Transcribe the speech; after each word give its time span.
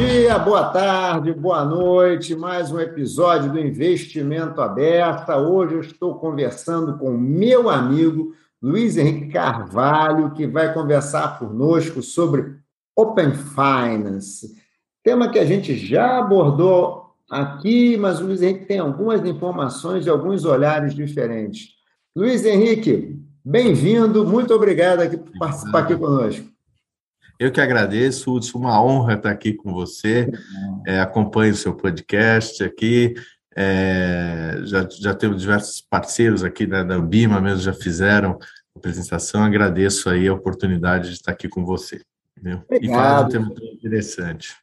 dia, 0.00 0.38
boa 0.38 0.64
tarde, 0.70 1.30
boa 1.30 1.62
noite. 1.62 2.34
Mais 2.34 2.72
um 2.72 2.80
episódio 2.80 3.52
do 3.52 3.60
Investimento 3.60 4.62
Aberta. 4.62 5.36
Hoje 5.36 5.74
eu 5.74 5.80
estou 5.82 6.14
conversando 6.14 6.96
com 6.96 7.10
meu 7.10 7.68
amigo 7.68 8.34
Luiz 8.62 8.96
Henrique 8.96 9.28
Carvalho, 9.28 10.30
que 10.30 10.46
vai 10.46 10.72
conversar 10.72 11.38
conosco 11.38 12.02
sobre 12.02 12.56
Open 12.96 13.32
Finance. 13.34 14.56
Tema 15.04 15.28
que 15.28 15.38
a 15.38 15.44
gente 15.44 15.76
já 15.76 16.18
abordou 16.18 17.10
aqui, 17.28 17.98
mas 17.98 18.20
o 18.20 18.24
Luiz 18.24 18.40
Henrique 18.40 18.64
tem 18.64 18.78
algumas 18.78 19.22
informações 19.26 20.06
e 20.06 20.08
alguns 20.08 20.46
olhares 20.46 20.94
diferentes. 20.94 21.74
Luiz 22.16 22.42
Henrique, 22.46 23.20
bem-vindo, 23.44 24.24
muito 24.24 24.54
obrigado 24.54 25.00
aqui 25.00 25.18
por 25.18 25.38
participar 25.38 25.80
aqui 25.80 25.94
conosco. 25.94 26.49
Eu 27.40 27.50
que 27.50 27.58
agradeço, 27.58 28.34
Hudson, 28.34 28.58
uma 28.58 28.84
honra 28.84 29.14
estar 29.14 29.30
aqui 29.30 29.54
com 29.54 29.72
você. 29.72 30.30
É, 30.86 31.00
acompanho 31.00 31.54
o 31.54 31.56
seu 31.56 31.74
podcast 31.74 32.62
aqui. 32.62 33.14
É, 33.56 34.58
já, 34.64 34.86
já 34.90 35.14
temos 35.14 35.40
diversos 35.40 35.80
parceiros 35.80 36.44
aqui 36.44 36.66
da, 36.66 36.82
da 36.82 36.98
Bima 36.98 37.40
mesmo, 37.40 37.62
já 37.62 37.72
fizeram 37.72 38.32
a 38.32 38.78
apresentação. 38.78 39.42
Agradeço 39.42 40.10
aí 40.10 40.28
a 40.28 40.34
oportunidade 40.34 41.08
de 41.08 41.14
estar 41.14 41.32
aqui 41.32 41.48
com 41.48 41.64
você. 41.64 42.02
Viu? 42.36 42.62
E 42.70 42.86
falar 42.86 43.22
um 43.22 43.28
tema 43.30 43.54
tão 43.54 43.64
interessante. 43.68 44.54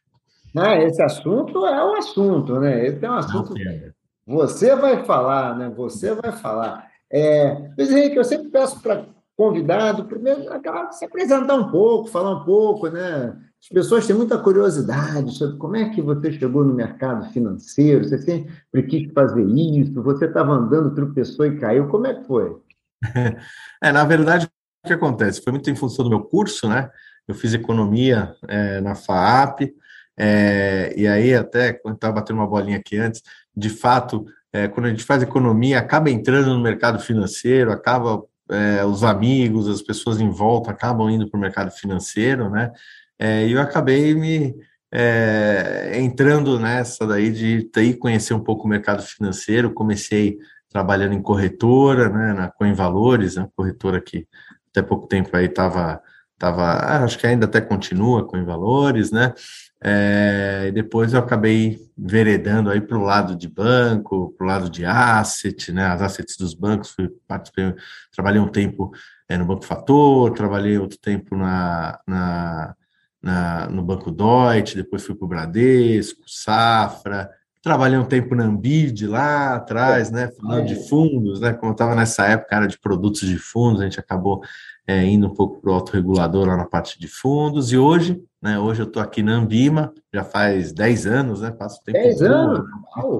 Ah, 0.56 0.76
esse 0.76 1.02
assunto 1.02 1.66
é 1.66 1.84
o 1.84 1.96
assunto, 1.96 2.60
né? 2.60 2.86
Esse 2.86 3.04
é 3.04 3.10
um 3.10 3.14
assunto 3.14 3.54
que 3.54 3.92
você 4.24 4.76
vai 4.76 5.04
falar, 5.04 5.58
né? 5.58 5.68
Você 5.76 6.14
vai 6.14 6.30
falar. 6.30 6.86
É, 7.12 7.72
Luiz 7.76 7.90
Henrique, 7.90 8.14
eu 8.14 8.24
sempre 8.24 8.48
peço 8.50 8.80
para 8.80 9.04
convidado, 9.38 10.04
primeiro 10.06 10.52
acaba 10.52 10.90
se 10.90 11.04
apresentar 11.04 11.54
um 11.54 11.70
pouco, 11.70 12.08
falar 12.08 12.32
um 12.32 12.44
pouco, 12.44 12.88
né? 12.88 13.36
As 13.62 13.68
pessoas 13.68 14.04
têm 14.04 14.16
muita 14.16 14.36
curiosidade 14.36 15.30
sobre 15.32 15.56
como 15.58 15.76
é 15.76 15.90
que 15.90 16.02
você 16.02 16.32
chegou 16.32 16.64
no 16.64 16.74
mercado 16.74 17.30
financeiro, 17.32 18.02
você 18.02 18.18
sempre 18.18 18.82
quis 18.88 19.12
fazer 19.12 19.44
isso, 19.44 20.02
você 20.02 20.24
estava 20.24 20.50
andando, 20.50 20.92
tropeçou 20.92 21.46
e 21.46 21.56
caiu, 21.56 21.86
como 21.86 22.08
é 22.08 22.14
que 22.14 22.26
foi? 22.26 22.56
É, 23.80 23.92
na 23.92 24.02
verdade, 24.04 24.48
o 24.84 24.88
que 24.88 24.92
acontece? 24.92 25.40
Foi 25.40 25.52
muito 25.52 25.70
em 25.70 25.76
função 25.76 26.04
do 26.04 26.10
meu 26.10 26.24
curso, 26.24 26.68
né? 26.68 26.90
Eu 27.28 27.32
fiz 27.32 27.54
economia 27.54 28.34
é, 28.48 28.80
na 28.80 28.96
FAAP, 28.96 29.72
é, 30.18 30.92
e 30.96 31.06
aí 31.06 31.32
até, 31.32 31.74
quando 31.74 31.94
estava 31.94 32.14
batendo 32.14 32.38
uma 32.38 32.46
bolinha 32.46 32.78
aqui 32.78 32.98
antes, 32.98 33.22
de 33.56 33.70
fato, 33.70 34.26
é, 34.52 34.66
quando 34.66 34.86
a 34.86 34.88
gente 34.88 35.04
faz 35.04 35.22
economia, 35.22 35.78
acaba 35.78 36.10
entrando 36.10 36.52
no 36.52 36.60
mercado 36.60 36.98
financeiro, 36.98 37.70
acaba 37.70 38.24
é, 38.50 38.84
os 38.84 39.04
amigos, 39.04 39.68
as 39.68 39.82
pessoas 39.82 40.20
em 40.20 40.30
volta 40.30 40.70
acabam 40.70 41.10
indo 41.10 41.28
para 41.28 41.38
o 41.38 41.40
mercado 41.40 41.70
financeiro, 41.70 42.50
né? 42.50 42.72
É, 43.18 43.46
e 43.46 43.52
eu 43.52 43.60
acabei 43.60 44.14
me 44.14 44.54
é, 44.92 45.92
entrando 45.94 46.58
nessa 46.58 47.06
daí 47.06 47.30
de 47.30 47.70
ir 47.76 47.94
conhecer 47.94 48.34
um 48.34 48.40
pouco 48.40 48.66
o 48.66 48.68
mercado 48.68 49.02
financeiro. 49.02 49.72
Comecei 49.72 50.38
trabalhando 50.68 51.14
em 51.14 51.22
corretora, 51.22 52.08
né, 52.08 52.32
na 52.32 52.48
Coin 52.48 52.74
Valores, 52.74 53.36
né, 53.36 53.48
corretora 53.56 54.00
que 54.00 54.26
até 54.70 54.82
pouco 54.82 55.06
tempo 55.06 55.34
aí 55.36 55.46
estava, 55.46 56.00
tava, 56.38 56.62
ah, 56.62 57.04
acho 57.04 57.18
que 57.18 57.26
ainda 57.26 57.46
até 57.46 57.60
continua 57.60 58.26
com 58.26 58.44
Valores, 58.44 59.10
né? 59.10 59.32
É, 59.80 60.66
e 60.68 60.72
depois 60.72 61.12
eu 61.12 61.20
acabei 61.20 61.78
veredando 61.96 62.68
aí 62.68 62.80
para 62.80 62.98
o 62.98 63.02
lado 63.02 63.36
de 63.36 63.48
banco, 63.48 64.34
para 64.36 64.44
o 64.44 64.48
lado 64.48 64.70
de 64.70 64.84
asset, 64.84 65.72
né, 65.72 65.86
as 65.86 66.02
assets 66.02 66.36
dos 66.36 66.52
bancos, 66.52 66.90
fui, 66.90 67.08
participei, 67.28 67.74
trabalhei 68.12 68.40
um 68.40 68.48
tempo 68.48 68.90
é, 69.28 69.38
no 69.38 69.44
Banco 69.44 69.64
Fator, 69.64 70.32
trabalhei 70.32 70.78
outro 70.78 70.98
tempo 70.98 71.36
na, 71.36 72.00
na, 72.06 72.74
na 73.22 73.68
no 73.68 73.82
Banco 73.82 74.10
Deutsche, 74.10 74.76
depois 74.76 75.04
fui 75.04 75.14
para 75.14 75.24
o 75.26 75.28
Bradesco, 75.28 76.22
Safra, 76.26 77.30
trabalhei 77.62 77.98
um 77.98 78.04
tempo 78.04 78.34
na 78.34 78.44
Ambid 78.44 79.06
lá 79.06 79.54
atrás, 79.54 80.10
né, 80.10 80.28
falando 80.40 80.66
de 80.66 80.88
fundos, 80.88 81.40
né, 81.40 81.52
como 81.52 81.70
eu 81.70 81.74
estava 81.74 81.94
nessa 81.94 82.26
época, 82.26 82.56
era 82.56 82.66
de 82.66 82.80
produtos 82.80 83.20
de 83.20 83.38
fundos, 83.38 83.80
a 83.80 83.84
gente 83.84 84.00
acabou 84.00 84.42
é, 84.88 85.04
indo 85.04 85.26
um 85.26 85.34
pouco 85.34 85.60
para 85.60 85.70
o 85.70 85.74
autorregulador 85.74 86.46
lá 86.46 86.56
na 86.56 86.64
parte 86.64 86.98
de 86.98 87.06
fundos, 87.06 87.70
e 87.72 87.76
hoje, 87.76 88.24
né, 88.40 88.58
hoje 88.58 88.80
eu 88.80 88.86
estou 88.86 89.02
aqui 89.02 89.22
na 89.22 89.32
Ambima, 89.34 89.92
já 90.12 90.24
faz 90.24 90.72
10 90.72 91.06
anos, 91.06 91.42
né, 91.42 91.50
passo 91.50 91.84
tempo 91.84 91.98
10 91.98 92.22
anos? 92.22 92.64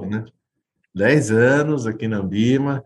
Né, 0.08 0.24
10 0.94 1.30
anos 1.30 1.86
aqui 1.86 2.08
na 2.08 2.16
Ambima, 2.16 2.82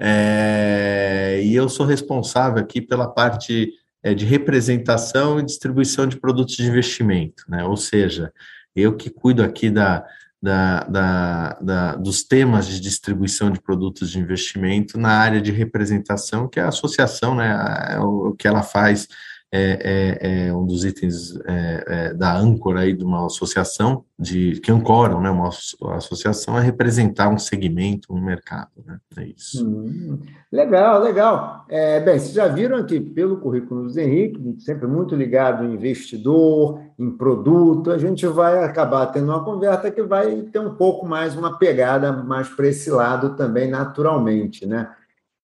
é, 0.00 1.42
e 1.44 1.54
eu 1.54 1.68
sou 1.68 1.84
responsável 1.84 2.58
aqui 2.58 2.80
pela 2.80 3.06
parte 3.06 3.70
é, 4.02 4.14
de 4.14 4.24
representação 4.24 5.38
e 5.38 5.44
distribuição 5.44 6.06
de 6.06 6.18
produtos 6.18 6.56
de 6.56 6.66
investimento, 6.66 7.44
né, 7.46 7.62
ou 7.64 7.76
seja, 7.76 8.32
eu 8.74 8.96
que 8.96 9.10
cuido 9.10 9.42
aqui 9.42 9.68
da, 9.68 10.06
da, 10.42 10.80
da, 10.80 11.58
da, 11.60 11.94
dos 11.94 12.24
temas 12.24 12.66
de 12.66 12.80
distribuição 12.80 13.50
de 13.50 13.60
produtos 13.60 14.10
de 14.10 14.18
investimento 14.18 14.98
na 14.98 15.10
área 15.10 15.40
de 15.40 15.52
representação, 15.52 16.48
que 16.48 16.58
é 16.58 16.64
a 16.64 16.68
associação, 16.68 17.36
né, 17.36 17.88
é 17.90 18.00
o 18.00 18.34
que 18.36 18.48
ela 18.48 18.62
faz 18.62 19.06
é, 19.54 20.18
é, 20.22 20.46
é 20.48 20.54
um 20.54 20.64
dos 20.64 20.82
itens 20.82 21.38
é, 21.44 21.84
é, 21.86 22.14
da 22.14 22.34
âncora 22.34 22.80
aí 22.80 22.94
de 22.94 23.04
uma 23.04 23.26
associação, 23.26 24.02
de, 24.18 24.58
que 24.60 24.72
ancoram 24.72 25.20
né, 25.20 25.28
uma 25.28 25.50
associação, 25.96 26.56
é 26.56 26.62
representar 26.62 27.28
um 27.28 27.36
segmento, 27.36 28.14
um 28.14 28.24
mercado. 28.24 28.70
Né? 28.86 28.98
É 29.18 29.24
isso. 29.26 29.66
Hum, 29.66 30.20
legal, 30.50 31.02
legal. 31.02 31.66
É, 31.68 32.00
bem, 32.00 32.18
vocês 32.18 32.32
já 32.32 32.48
viram 32.48 32.78
aqui 32.78 32.98
pelo 32.98 33.36
currículo 33.36 33.92
do 33.92 34.00
Henrique, 34.00 34.56
sempre 34.60 34.86
muito 34.86 35.14
ligado 35.14 35.64
em 35.64 35.74
investidor, 35.74 36.80
em 36.98 37.10
produto, 37.10 37.90
a 37.90 37.98
gente 37.98 38.26
vai 38.26 38.64
acabar 38.64 39.06
tendo 39.06 39.26
uma 39.26 39.44
conversa 39.44 39.90
que 39.90 40.02
vai 40.02 40.42
ter 40.42 40.60
um 40.60 40.74
pouco 40.76 41.06
mais 41.06 41.36
uma 41.36 41.58
pegada 41.58 42.10
mais 42.10 42.48
para 42.48 42.68
esse 42.68 42.90
lado 42.90 43.36
também, 43.36 43.68
naturalmente. 43.68 44.64
Né? 44.64 44.88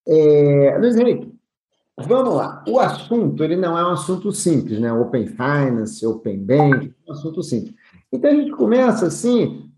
É, 0.06 0.78
Luiz 0.80 0.96
Henrique, 0.96 1.37
Vamos 2.06 2.34
lá. 2.34 2.64
O 2.68 2.78
assunto 2.78 3.42
ele 3.42 3.56
não 3.56 3.76
é 3.76 3.84
um 3.84 3.90
assunto 3.90 4.30
simples, 4.32 4.78
né? 4.78 4.92
Open 4.92 5.26
Finance, 5.26 6.06
Open 6.06 6.38
Bank, 6.38 6.94
é 7.06 7.10
um 7.10 7.12
assunto 7.12 7.42
simples. 7.42 7.74
Então 8.12 8.30
a 8.30 8.34
gente 8.34 8.52
começa 8.52 9.06
assim, 9.06 9.68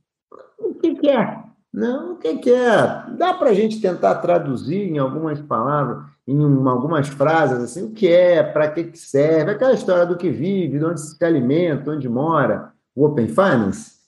o 0.59 0.75
que, 0.75 0.95
que 0.95 1.09
é? 1.09 1.41
Não, 1.73 2.15
o 2.15 2.17
que, 2.17 2.37
que 2.39 2.51
é? 2.53 3.05
Dá 3.17 3.33
para 3.33 3.51
a 3.51 3.55
gente 3.55 3.81
tentar 3.81 4.17
traduzir 4.17 4.91
em 4.91 4.99
algumas 4.99 5.41
palavras, 5.41 6.05
em 6.27 6.43
algumas 6.67 7.09
frases, 7.09 7.59
assim, 7.59 7.85
o 7.85 7.93
que 7.93 8.09
é, 8.09 8.43
para 8.43 8.71
que, 8.71 8.85
que 8.85 8.99
serve, 8.99 9.53
aquela 9.53 9.73
história 9.73 10.05
do 10.05 10.17
que 10.17 10.31
vive, 10.31 10.79
de 10.79 10.85
onde 10.85 11.01
se 11.01 11.25
alimenta, 11.25 11.93
onde 11.93 12.09
mora, 12.09 12.73
o 12.95 13.05
Open 13.07 13.29
Finance? 13.29 14.01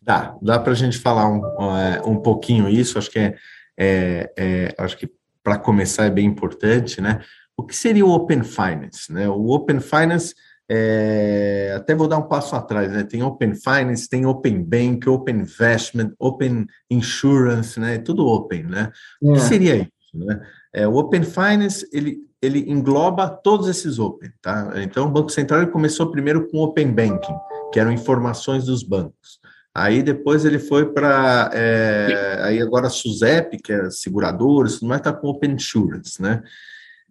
Dá, 0.00 0.36
dá 0.40 0.58
para 0.60 0.72
a 0.72 0.76
gente 0.76 0.98
falar 0.98 1.28
um, 1.28 1.76
é, 1.76 2.00
um 2.06 2.16
pouquinho 2.16 2.68
isso, 2.68 2.98
acho 2.98 3.10
que 3.10 3.18
é, 3.18 3.34
é, 3.76 4.32
é 4.36 4.74
acho 4.78 4.96
que 4.96 5.10
para 5.46 5.58
começar 5.58 6.06
é 6.06 6.10
bem 6.10 6.26
importante, 6.26 7.00
né? 7.00 7.20
O 7.56 7.62
que 7.62 7.76
seria 7.76 8.04
o 8.04 8.10
Open 8.10 8.42
Finance? 8.42 9.12
Né? 9.12 9.28
O 9.28 9.50
Open 9.50 9.78
Finance, 9.78 10.34
é, 10.68 11.72
até 11.76 11.94
vou 11.94 12.08
dar 12.08 12.18
um 12.18 12.26
passo 12.26 12.56
atrás, 12.56 12.90
né? 12.90 13.04
Tem 13.04 13.22
Open 13.22 13.54
Finance, 13.54 14.08
tem 14.08 14.26
Open 14.26 14.60
Bank, 14.60 15.08
Open 15.08 15.36
Investment, 15.36 16.10
Open 16.18 16.66
Insurance, 16.90 17.78
né? 17.78 17.96
Tudo 17.98 18.26
Open, 18.26 18.64
né? 18.64 18.90
É. 19.22 19.30
O 19.30 19.34
que 19.34 19.38
é. 19.38 19.42
seria 19.42 19.76
isso? 19.76 19.90
Né? 20.14 20.40
É, 20.74 20.88
o 20.88 20.96
Open 20.96 21.22
Finance, 21.22 21.88
ele, 21.92 22.16
ele 22.42 22.68
engloba 22.68 23.28
todos 23.28 23.68
esses 23.68 24.00
Open, 24.00 24.32
tá? 24.42 24.72
Então, 24.82 25.06
o 25.06 25.12
Banco 25.12 25.30
Central 25.30 25.64
começou 25.68 26.10
primeiro 26.10 26.48
com 26.48 26.58
Open 26.58 26.90
Banking, 26.90 27.36
que 27.72 27.78
eram 27.78 27.92
informações 27.92 28.64
dos 28.64 28.82
bancos. 28.82 29.38
Aí 29.78 30.02
depois 30.02 30.46
ele 30.46 30.58
foi 30.58 30.90
para. 30.90 31.50
É, 31.52 32.40
aí 32.44 32.62
agora 32.62 32.86
a 32.86 32.90
SUSEP, 32.90 33.58
que 33.58 33.70
é 33.70 33.90
seguradora, 33.90 34.66
isso 34.66 34.86
mais 34.86 35.00
está 35.00 35.12
com 35.12 35.28
Open 35.28 35.52
Insurance, 35.52 36.20
né? 36.22 36.42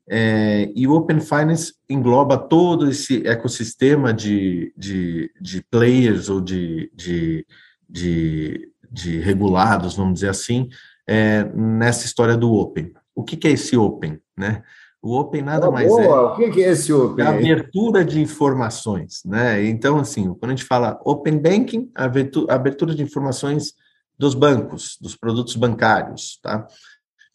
É, 0.10 0.72
e 0.76 0.88
o 0.88 0.94
Open 0.94 1.20
Finance 1.20 1.76
engloba 1.88 2.40
todo 2.40 2.90
esse 2.90 3.26
ecossistema 3.28 4.12
de, 4.12 4.74
de, 4.76 5.32
de 5.40 5.62
players 5.62 6.28
ou 6.28 6.42
de, 6.42 6.92
de, 6.96 7.46
de, 7.88 8.72
de, 8.92 9.20
regulados, 9.20 9.96
vamos 9.96 10.16
dizer 10.16 10.30
assim, 10.30 10.68
é, 11.06 11.44
nessa 11.54 12.08
história 12.08 12.36
do 12.36 12.52
Open. 12.52 12.92
O 13.14 13.24
que, 13.24 13.38
que 13.38 13.48
é 13.48 13.52
esse 13.52 13.78
Open? 13.78 14.20
Né? 14.36 14.64
O 15.06 15.20
Open 15.20 15.44
nada 15.44 15.70
mais 15.70 15.88
boa. 15.88 16.04
é. 16.04 16.48
O 16.48 16.52
que 16.52 16.64
é 16.64 16.72
esse 16.72 16.92
Open? 16.92 17.24
A 17.24 17.30
abertura 17.30 18.04
de 18.04 18.20
informações, 18.20 19.22
né? 19.24 19.64
Então, 19.64 20.00
assim, 20.00 20.34
quando 20.34 20.46
a 20.46 20.56
gente 20.56 20.66
fala 20.66 21.00
Open 21.06 21.38
Banking, 21.38 21.92
a 21.94 22.06
abertura 22.56 22.96
de 22.96 23.04
informações 23.04 23.76
dos 24.18 24.34
bancos, 24.34 24.98
dos 25.00 25.16
produtos 25.16 25.56
bancários, 25.56 26.40
tá? 26.42 26.68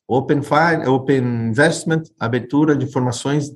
Open 0.08 0.42
Fine, 0.42 0.88
Open 0.88 1.18
Investment, 1.18 2.02
abertura 2.18 2.74
de 2.74 2.86
informações 2.86 3.54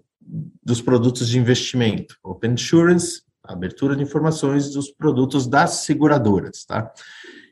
dos 0.63 0.81
produtos 0.81 1.29
de 1.29 1.37
investimento. 1.37 2.17
Open 2.23 2.53
Insurance, 2.53 3.23
abertura 3.43 3.97
de 3.97 4.05
informações 4.05 4.71
dos 4.71 4.93
produtos 4.93 5.49
das 5.49 5.71
seguradoras, 5.79 6.65
tá? 6.65 6.89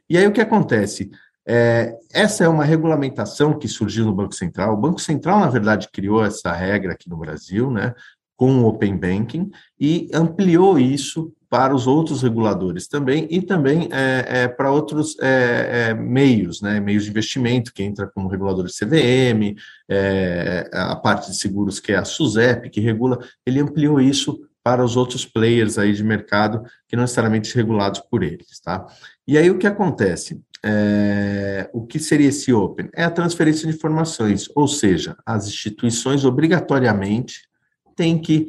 E 0.08 0.16
aí 0.16 0.28
o 0.28 0.32
que 0.32 0.40
acontece? 0.40 1.10
É, 1.46 1.96
essa 2.12 2.44
é 2.44 2.48
uma 2.48 2.64
regulamentação 2.64 3.58
que 3.58 3.66
surgiu 3.66 4.04
no 4.04 4.14
Banco 4.14 4.34
Central. 4.34 4.74
O 4.74 4.80
Banco 4.80 5.00
Central, 5.00 5.40
na 5.40 5.48
verdade, 5.48 5.88
criou 5.92 6.24
essa 6.24 6.52
regra 6.52 6.92
aqui 6.92 7.08
no 7.08 7.16
Brasil, 7.16 7.70
né? 7.70 7.94
com 8.42 8.58
o 8.58 8.66
Open 8.66 8.96
Banking 8.96 9.52
e 9.78 10.08
ampliou 10.12 10.76
isso 10.76 11.32
para 11.48 11.72
os 11.72 11.86
outros 11.86 12.22
reguladores 12.22 12.88
também 12.88 13.28
e 13.30 13.40
também 13.40 13.88
é, 13.92 14.24
é, 14.26 14.48
para 14.48 14.72
outros 14.72 15.16
é, 15.20 15.90
é 15.90 15.94
meios, 15.94 16.60
né, 16.60 16.80
meios 16.80 17.04
de 17.04 17.10
investimento, 17.10 17.72
que 17.72 17.84
entra 17.84 18.06
como 18.06 18.26
regulador 18.26 18.66
de 18.66 18.72
CVM, 18.72 19.54
é, 19.88 20.68
a 20.72 20.96
parte 20.96 21.30
de 21.30 21.36
seguros 21.36 21.78
que 21.78 21.92
é 21.92 21.96
a 21.96 22.04
SUSEP, 22.04 22.70
que 22.70 22.80
regula, 22.80 23.18
ele 23.46 23.60
ampliou 23.60 24.00
isso 24.00 24.40
para 24.64 24.84
os 24.84 24.96
outros 24.96 25.24
players 25.24 25.78
aí 25.78 25.92
de 25.92 26.02
mercado 26.02 26.64
que 26.88 26.96
não 26.96 27.02
necessariamente 27.02 27.54
regulados 27.54 28.00
por 28.00 28.24
eles, 28.24 28.58
tá? 28.60 28.86
E 29.24 29.38
aí 29.38 29.50
o 29.50 29.58
que 29.58 29.68
acontece? 29.68 30.40
É, 30.64 31.68
o 31.72 31.84
que 31.84 31.98
seria 31.98 32.28
esse 32.28 32.52
Open? 32.52 32.88
É 32.94 33.04
a 33.04 33.10
transferência 33.10 33.68
de 33.68 33.74
informações, 33.74 34.48
ou 34.54 34.68
seja, 34.68 35.16
as 35.26 35.48
instituições 35.48 36.24
obrigatoriamente 36.24 37.48
têm 37.96 38.20
que 38.20 38.48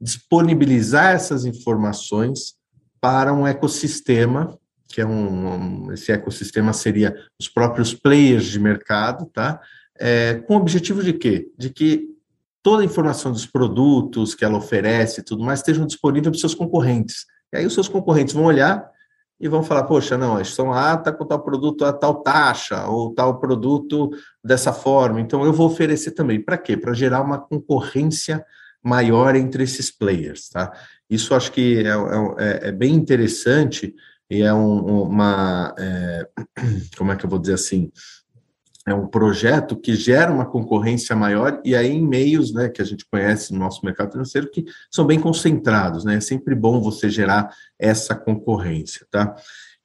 disponibilizar 0.00 1.14
essas 1.14 1.44
informações 1.44 2.54
para 3.00 3.32
um 3.32 3.46
ecossistema, 3.46 4.58
que 4.88 5.00
é 5.00 5.06
um, 5.06 5.86
um 5.86 5.92
esse 5.92 6.10
ecossistema 6.10 6.72
seria 6.72 7.14
os 7.38 7.48
próprios 7.48 7.94
players 7.94 8.46
de 8.46 8.58
mercado, 8.58 9.26
tá? 9.26 9.60
É, 9.98 10.34
com 10.46 10.54
o 10.54 10.60
objetivo 10.60 11.02
de 11.02 11.12
quê? 11.12 11.50
De 11.56 11.70
que 11.70 12.08
toda 12.62 12.82
a 12.82 12.84
informação 12.84 13.32
dos 13.32 13.46
produtos 13.46 14.34
que 14.34 14.44
ela 14.44 14.58
oferece 14.58 15.20
e 15.20 15.24
tudo 15.24 15.44
mais 15.44 15.60
estejam 15.60 15.86
disponíveis 15.86 16.28
para 16.28 16.34
os 16.34 16.40
seus 16.40 16.54
concorrentes. 16.54 17.26
E 17.52 17.58
aí 17.58 17.66
os 17.66 17.74
seus 17.74 17.88
concorrentes 17.88 18.34
vão 18.34 18.44
olhar 18.44 18.88
e 19.42 19.48
vão 19.48 19.64
falar, 19.64 19.82
poxa, 19.82 20.16
não, 20.16 20.36
a 20.36 20.40
instituição 20.40 20.72
A 20.72 20.94
está 20.94 21.10
com 21.12 21.26
tal 21.26 21.42
produto 21.42 21.84
a 21.84 21.92
tal 21.92 22.22
taxa, 22.22 22.86
ou 22.86 23.12
tal 23.12 23.40
produto 23.40 24.08
dessa 24.42 24.72
forma, 24.72 25.20
então 25.20 25.44
eu 25.44 25.52
vou 25.52 25.66
oferecer 25.66 26.12
também. 26.12 26.40
Para 26.40 26.56
quê? 26.56 26.76
Para 26.76 26.94
gerar 26.94 27.20
uma 27.20 27.38
concorrência 27.38 28.46
maior 28.80 29.34
entre 29.34 29.64
esses 29.64 29.90
players, 29.90 30.48
tá? 30.48 30.72
Isso 31.10 31.34
acho 31.34 31.50
que 31.50 31.84
é, 31.84 31.90
é, 32.38 32.68
é 32.68 32.72
bem 32.72 32.94
interessante 32.94 33.92
e 34.30 34.42
é 34.42 34.54
um, 34.54 35.02
uma, 35.02 35.74
é, 35.76 36.28
como 36.96 37.10
é 37.10 37.16
que 37.16 37.26
eu 37.26 37.30
vou 37.30 37.40
dizer 37.40 37.54
assim, 37.54 37.90
é 38.86 38.92
um 38.92 39.06
projeto 39.06 39.76
que 39.76 39.94
gera 39.94 40.32
uma 40.32 40.44
concorrência 40.44 41.14
maior 41.14 41.60
e 41.64 41.76
aí 41.76 41.90
em 41.90 42.06
meios, 42.06 42.52
né, 42.52 42.68
que 42.68 42.82
a 42.82 42.84
gente 42.84 43.06
conhece 43.10 43.52
no 43.52 43.58
nosso 43.58 43.84
mercado 43.84 44.12
financeiro 44.12 44.50
que 44.50 44.64
são 44.90 45.06
bem 45.06 45.20
concentrados, 45.20 46.04
né? 46.04 46.16
É 46.16 46.20
sempre 46.20 46.54
bom 46.54 46.80
você 46.80 47.08
gerar 47.08 47.54
essa 47.78 48.14
concorrência, 48.14 49.06
tá? 49.10 49.36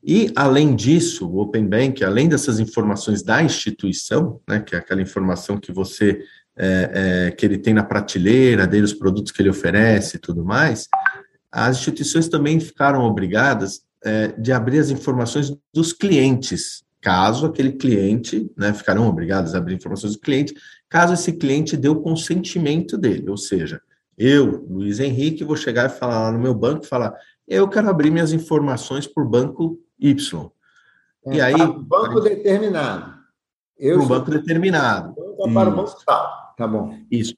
E, 0.03 0.31
além 0.35 0.75
disso, 0.75 1.27
o 1.27 1.39
Open 1.39 1.67
Bank, 1.67 2.03
além 2.03 2.29
dessas 2.29 2.59
informações 2.59 3.23
da 3.23 3.43
instituição, 3.43 4.39
né, 4.47 4.59
que 4.59 4.75
é 4.75 4.77
aquela 4.77 5.01
informação 5.01 5.57
que 5.57 5.71
você 5.71 6.23
é, 6.55 7.27
é, 7.27 7.31
que 7.31 7.45
ele 7.45 7.57
tem 7.57 7.73
na 7.73 7.83
prateleira 7.83 8.65
dele, 8.65 8.85
os 8.85 8.93
produtos 8.93 9.31
que 9.31 9.41
ele 9.41 9.49
oferece 9.49 10.17
e 10.17 10.19
tudo 10.19 10.43
mais, 10.43 10.87
as 11.51 11.77
instituições 11.77 12.27
também 12.27 12.59
ficaram 12.59 13.03
obrigadas 13.03 13.81
é, 14.03 14.29
de 14.29 14.51
abrir 14.51 14.79
as 14.79 14.89
informações 14.89 15.53
dos 15.73 15.93
clientes, 15.93 16.83
caso 17.07 17.45
aquele 17.45 17.71
cliente, 17.71 18.51
né, 18.57 18.73
ficarão 18.73 19.07
obrigados 19.07 19.55
a 19.55 19.59
abrir 19.59 19.75
informações 19.75 20.11
do 20.11 20.19
cliente, 20.19 20.53
caso 20.89 21.13
esse 21.13 21.31
cliente 21.31 21.77
dê 21.77 21.87
o 21.87 22.01
consentimento 22.01 22.97
dele, 22.97 23.29
ou 23.29 23.37
seja, 23.37 23.81
eu, 24.17 24.67
Luiz 24.69 24.99
Henrique, 24.99 25.45
vou 25.45 25.55
chegar 25.55 25.85
e 25.85 25.97
falar 25.97 26.23
lá 26.23 26.31
no 26.33 26.39
meu 26.39 26.53
banco, 26.53 26.85
falar, 26.85 27.15
eu 27.47 27.65
quero 27.69 27.89
abrir 27.89 28.11
minhas 28.11 28.33
informações 28.33 29.07
por 29.07 29.25
banco 29.25 29.79
Y. 29.97 30.51
É, 31.27 31.35
e 31.35 31.39
aí, 31.39 31.53
banco 31.55 32.19
determinado. 32.19 33.13
Para 33.79 33.99
um 33.99 34.05
banco 34.05 34.29
determinado. 34.29 35.15
Para 35.53 35.69
o 35.69 35.75
banco 35.77 35.95
tal. 36.05 36.55
Tá 36.57 36.67
bom. 36.67 36.93
Isso. 37.09 37.33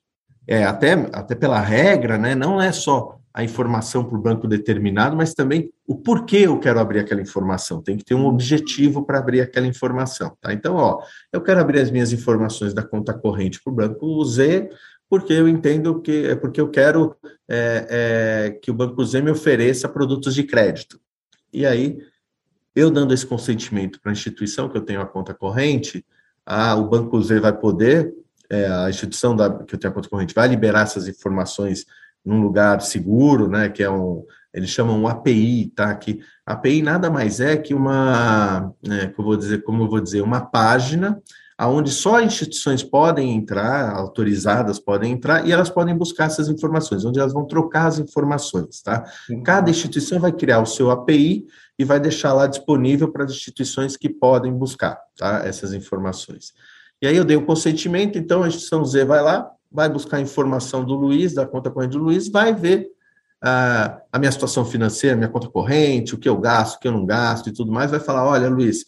É, 0.48 0.63
até, 0.63 0.94
até 1.13 1.36
pela 1.36 1.60
regra, 1.60 2.18
né, 2.18 2.33
não 2.33 2.60
é 2.60 2.71
só 2.71 3.19
a 3.33 3.43
informação 3.43 4.03
para 4.03 4.17
o 4.17 4.21
banco 4.21 4.47
determinado, 4.47 5.15
mas 5.15 5.33
também 5.33 5.71
o 5.87 5.95
porquê 5.95 6.37
eu 6.37 6.59
quero 6.59 6.79
abrir 6.79 6.99
aquela 6.99 7.21
informação. 7.21 7.81
Tem 7.81 7.97
que 7.97 8.03
ter 8.03 8.15
um 8.15 8.25
objetivo 8.25 9.05
para 9.05 9.19
abrir 9.19 9.41
aquela 9.41 9.67
informação. 9.67 10.35
Tá? 10.41 10.51
Então, 10.51 10.75
ó, 10.75 11.01
eu 11.31 11.41
quero 11.41 11.59
abrir 11.59 11.79
as 11.79 11.91
minhas 11.91 12.11
informações 12.11 12.73
da 12.73 12.83
conta 12.83 13.13
corrente 13.13 13.61
para 13.61 13.71
o 13.71 13.75
banco 13.75 14.25
Z, 14.25 14.69
porque 15.09 15.33
eu 15.33 15.47
entendo 15.47 16.01
que 16.01 16.27
é 16.27 16.35
porque 16.35 16.59
eu 16.59 16.69
quero 16.69 17.15
é, 17.47 17.87
é, 17.89 18.51
que 18.61 18.71
o 18.71 18.73
banco 18.73 19.03
Z 19.03 19.21
me 19.21 19.31
ofereça 19.31 19.87
produtos 19.87 20.33
de 20.33 20.43
crédito. 20.43 20.99
E 21.51 21.65
aí, 21.65 21.99
eu 22.75 22.91
dando 22.91 23.13
esse 23.13 23.25
consentimento 23.25 23.99
para 24.01 24.11
a 24.11 24.13
instituição 24.13 24.69
que 24.69 24.77
eu 24.77 24.81
tenho 24.81 25.01
a 25.01 25.05
conta 25.05 25.33
corrente, 25.33 26.05
o 26.77 26.83
banco 26.83 27.21
Z 27.21 27.39
vai 27.39 27.55
poder 27.55 28.13
é, 28.49 28.65
a 28.67 28.89
instituição 28.89 29.35
da, 29.35 29.63
que 29.63 29.75
eu 29.75 29.79
tenho 29.79 29.91
a 29.91 29.93
conta 29.93 30.09
corrente 30.09 30.33
vai 30.33 30.47
liberar 30.47 30.81
essas 30.81 31.07
informações 31.07 31.85
num 32.25 32.42
lugar 32.42 32.81
seguro, 32.81 33.48
né, 33.48 33.69
que 33.69 33.83
é 33.83 33.89
um, 33.89 34.25
eles 34.54 34.69
chamam 34.69 35.01
um 35.01 35.07
API, 35.07 35.71
tá, 35.75 35.94
que 35.95 36.19
API 36.45 36.81
nada 36.81 37.10
mais 37.10 37.39
é 37.39 37.57
que 37.57 37.74
uma, 37.74 38.74
né, 38.86 39.07
que 39.07 39.21
vou 39.21 39.38
dizer, 39.38 39.63
como 39.63 39.83
eu 39.83 39.89
vou 39.89 40.00
dizer, 40.00 40.21
uma 40.21 40.42
página 40.42 41.21
aonde 41.60 41.92
só 41.92 42.21
instituições 42.21 42.81
podem 42.81 43.36
entrar, 43.36 43.94
autorizadas 43.94 44.80
podem 44.80 45.12
entrar, 45.12 45.45
e 45.45 45.51
elas 45.51 45.69
podem 45.69 45.94
buscar 45.94 46.27
essas 46.27 46.48
informações, 46.48 47.04
onde 47.04 47.19
elas 47.19 47.33
vão 47.33 47.45
trocar 47.45 47.88
as 47.88 48.00
informações, 48.00 48.81
tá? 48.81 49.04
Cada 49.44 49.69
instituição 49.69 50.21
vai 50.21 50.31
criar 50.31 50.62
o 50.62 50.66
seu 50.66 50.89
API 50.89 51.45
e 51.77 51.83
vai 51.83 52.00
deixar 52.00 52.31
lá 52.31 52.48
disponível 52.48 53.12
para 53.12 53.25
as 53.25 53.31
instituições 53.31 53.98
que 53.98 54.07
podem 54.07 54.54
buscar, 54.54 54.98
tá? 55.18 55.42
Essas 55.44 55.74
informações. 55.74 56.54
E 57.01 57.07
aí 57.07 57.18
eu 57.18 57.25
dei 57.25 57.36
o 57.36 57.45
consentimento, 57.45 58.18
então 58.18 58.42
a 58.42 58.48
instituição 58.48 58.86
Z 58.86 59.04
vai 59.04 59.21
lá, 59.21 59.51
vai 59.71 59.89
buscar 59.89 60.18
a 60.18 60.21
informação 60.21 60.83
do 60.83 60.95
Luiz, 60.95 61.33
da 61.33 61.45
conta 61.45 61.69
corrente 61.69 61.92
do 61.92 62.04
Luiz, 62.04 62.30
vai 62.30 62.54
ver 62.54 62.88
ah, 63.42 64.01
a 64.12 64.19
minha 64.19 64.31
situação 64.31 64.66
financeira, 64.66 65.16
minha 65.16 65.30
conta 65.30 65.48
corrente, 65.48 66.16
o 66.16 66.18
que 66.18 66.27
eu 66.27 66.38
gasto, 66.38 66.75
o 66.75 66.80
que 66.80 66.88
eu 66.88 66.92
não 66.92 67.06
gasto 67.06 67.48
e 67.48 67.54
tudo 67.54 67.71
mais, 67.71 67.92
vai 67.92 68.00
falar, 68.00 68.25
olha, 68.25 68.50
Luiz, 68.50 68.86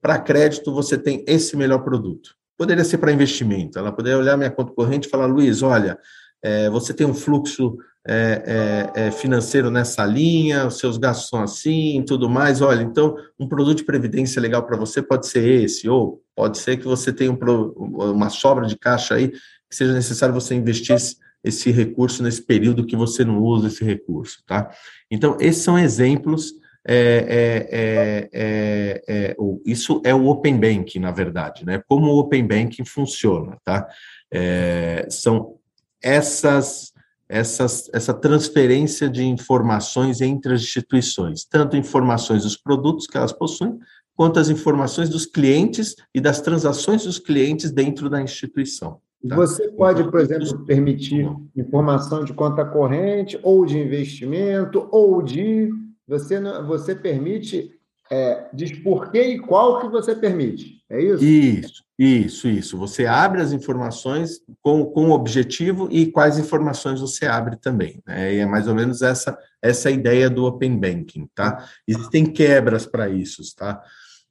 para 0.00 0.18
crédito 0.18 0.72
você 0.72 0.96
tem 0.96 1.24
esse 1.26 1.56
melhor 1.56 1.78
produto. 1.78 2.36
Poderia 2.56 2.84
ser 2.84 2.98
para 2.98 3.12
investimento. 3.12 3.78
Ela 3.78 3.92
poderia 3.92 4.18
olhar 4.18 4.36
minha 4.36 4.50
conta 4.50 4.72
corrente 4.72 5.06
e 5.06 5.10
falar, 5.10 5.26
Luiz, 5.26 5.62
olha, 5.62 5.98
é, 6.42 6.70
você 6.70 6.94
tem 6.94 7.06
um 7.06 7.14
fluxo 7.14 7.76
é, 8.06 8.90
é, 8.94 9.10
financeiro 9.10 9.70
nessa 9.70 10.04
linha, 10.06 10.66
os 10.66 10.78
seus 10.78 10.96
gastos 10.96 11.28
são 11.28 11.42
assim, 11.42 12.02
tudo 12.06 12.28
mais. 12.28 12.60
Olha, 12.60 12.82
então 12.82 13.16
um 13.38 13.48
produto 13.48 13.78
de 13.78 13.84
previdência 13.84 14.40
legal 14.40 14.64
para 14.64 14.76
você 14.76 15.02
pode 15.02 15.26
ser 15.26 15.46
esse, 15.46 15.88
ou 15.88 16.22
pode 16.34 16.58
ser 16.58 16.76
que 16.76 16.84
você 16.84 17.12
tenha 17.12 17.30
um, 17.30 17.36
uma 18.12 18.30
sobra 18.30 18.66
de 18.66 18.76
caixa 18.76 19.14
aí 19.14 19.32
que 19.68 19.76
seja 19.76 19.92
necessário 19.92 20.34
você 20.34 20.54
investir 20.54 20.96
esse, 20.96 21.16
esse 21.42 21.70
recurso 21.70 22.22
nesse 22.22 22.42
período 22.42 22.86
que 22.86 22.96
você 22.96 23.24
não 23.24 23.38
usa 23.38 23.68
esse 23.68 23.84
recurso, 23.84 24.42
tá? 24.46 24.70
Então 25.10 25.36
esses 25.40 25.62
são 25.62 25.78
exemplos. 25.78 26.52
É, 26.90 27.68
é, 27.70 28.28
é, 28.32 29.02
é 29.08 29.36
isso 29.66 30.00
é 30.04 30.14
o 30.14 30.26
Open 30.26 30.58
Banking, 30.58 31.00
na 31.00 31.10
verdade, 31.10 31.66
né? 31.66 31.82
Como 31.86 32.06
o 32.06 32.18
Open 32.18 32.46
Banking 32.46 32.84
funciona, 32.84 33.58
tá? 33.64 33.86
são 35.10 35.58
essas, 36.02 36.92
essas, 37.28 37.90
essa 37.92 38.14
transferência 38.14 39.08
de 39.08 39.24
informações 39.24 40.20
entre 40.20 40.54
as 40.54 40.62
instituições, 40.62 41.44
tanto 41.44 41.76
informações 41.76 42.44
dos 42.44 42.56
produtos 42.56 43.06
que 43.06 43.16
elas 43.16 43.32
possuem, 43.32 43.78
quanto 44.14 44.40
as 44.40 44.48
informações 44.48 45.08
dos 45.08 45.26
clientes 45.26 45.94
e 46.14 46.20
das 46.20 46.40
transações 46.40 47.04
dos 47.04 47.18
clientes 47.18 47.70
dentro 47.70 48.08
da 48.08 48.20
instituição. 48.20 49.00
Tá? 49.26 49.36
Você 49.36 49.68
pode, 49.72 50.04
por 50.10 50.20
exemplo, 50.20 50.64
permitir 50.64 51.28
informação 51.56 52.24
de 52.24 52.32
conta 52.32 52.64
corrente, 52.64 53.38
ou 53.42 53.64
de 53.64 53.78
investimento, 53.78 54.88
ou 54.90 55.22
de. 55.22 55.70
Você, 56.06 56.40
você 56.62 56.94
permite 56.94 57.78
é, 58.10 58.48
diz 58.54 58.72
por 58.78 59.10
que 59.10 59.20
e 59.20 59.38
qual 59.38 59.80
que 59.80 59.88
você 59.88 60.14
permite. 60.14 60.82
É 60.88 61.02
isso? 61.02 61.22
Isso, 61.22 61.84
isso, 61.98 62.48
isso. 62.48 62.78
Você 62.78 63.04
abre 63.04 63.42
as 63.42 63.52
informações 63.52 64.40
com, 64.62 64.86
com 64.86 65.10
o 65.10 65.12
objetivo 65.12 65.88
e 65.90 66.10
quais 66.10 66.38
informações 66.38 67.00
você 67.00 67.26
abre 67.26 67.56
também. 67.56 68.02
Né? 68.06 68.34
E 68.34 68.38
é 68.38 68.46
mais 68.46 68.66
ou 68.66 68.74
menos 68.74 69.02
essa, 69.02 69.38
essa 69.60 69.90
ideia 69.90 70.30
do 70.30 70.46
Open 70.46 70.78
Banking, 70.78 71.28
tá? 71.34 71.68
Existem 71.86 72.24
quebras 72.24 72.86
para 72.86 73.08
isso, 73.10 73.42
tá? 73.54 73.82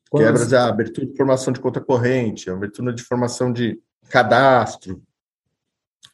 Quebras 0.10 0.52
é 0.54 0.58
a 0.58 0.68
abertura 0.68 1.06
de 1.06 1.14
informação 1.14 1.54
de 1.54 1.60
conta 1.60 1.82
corrente, 1.82 2.50
a 2.50 2.54
abertura 2.54 2.94
de 2.94 3.02
informação 3.02 3.54
de 3.54 3.80
cadastro. 4.10 5.02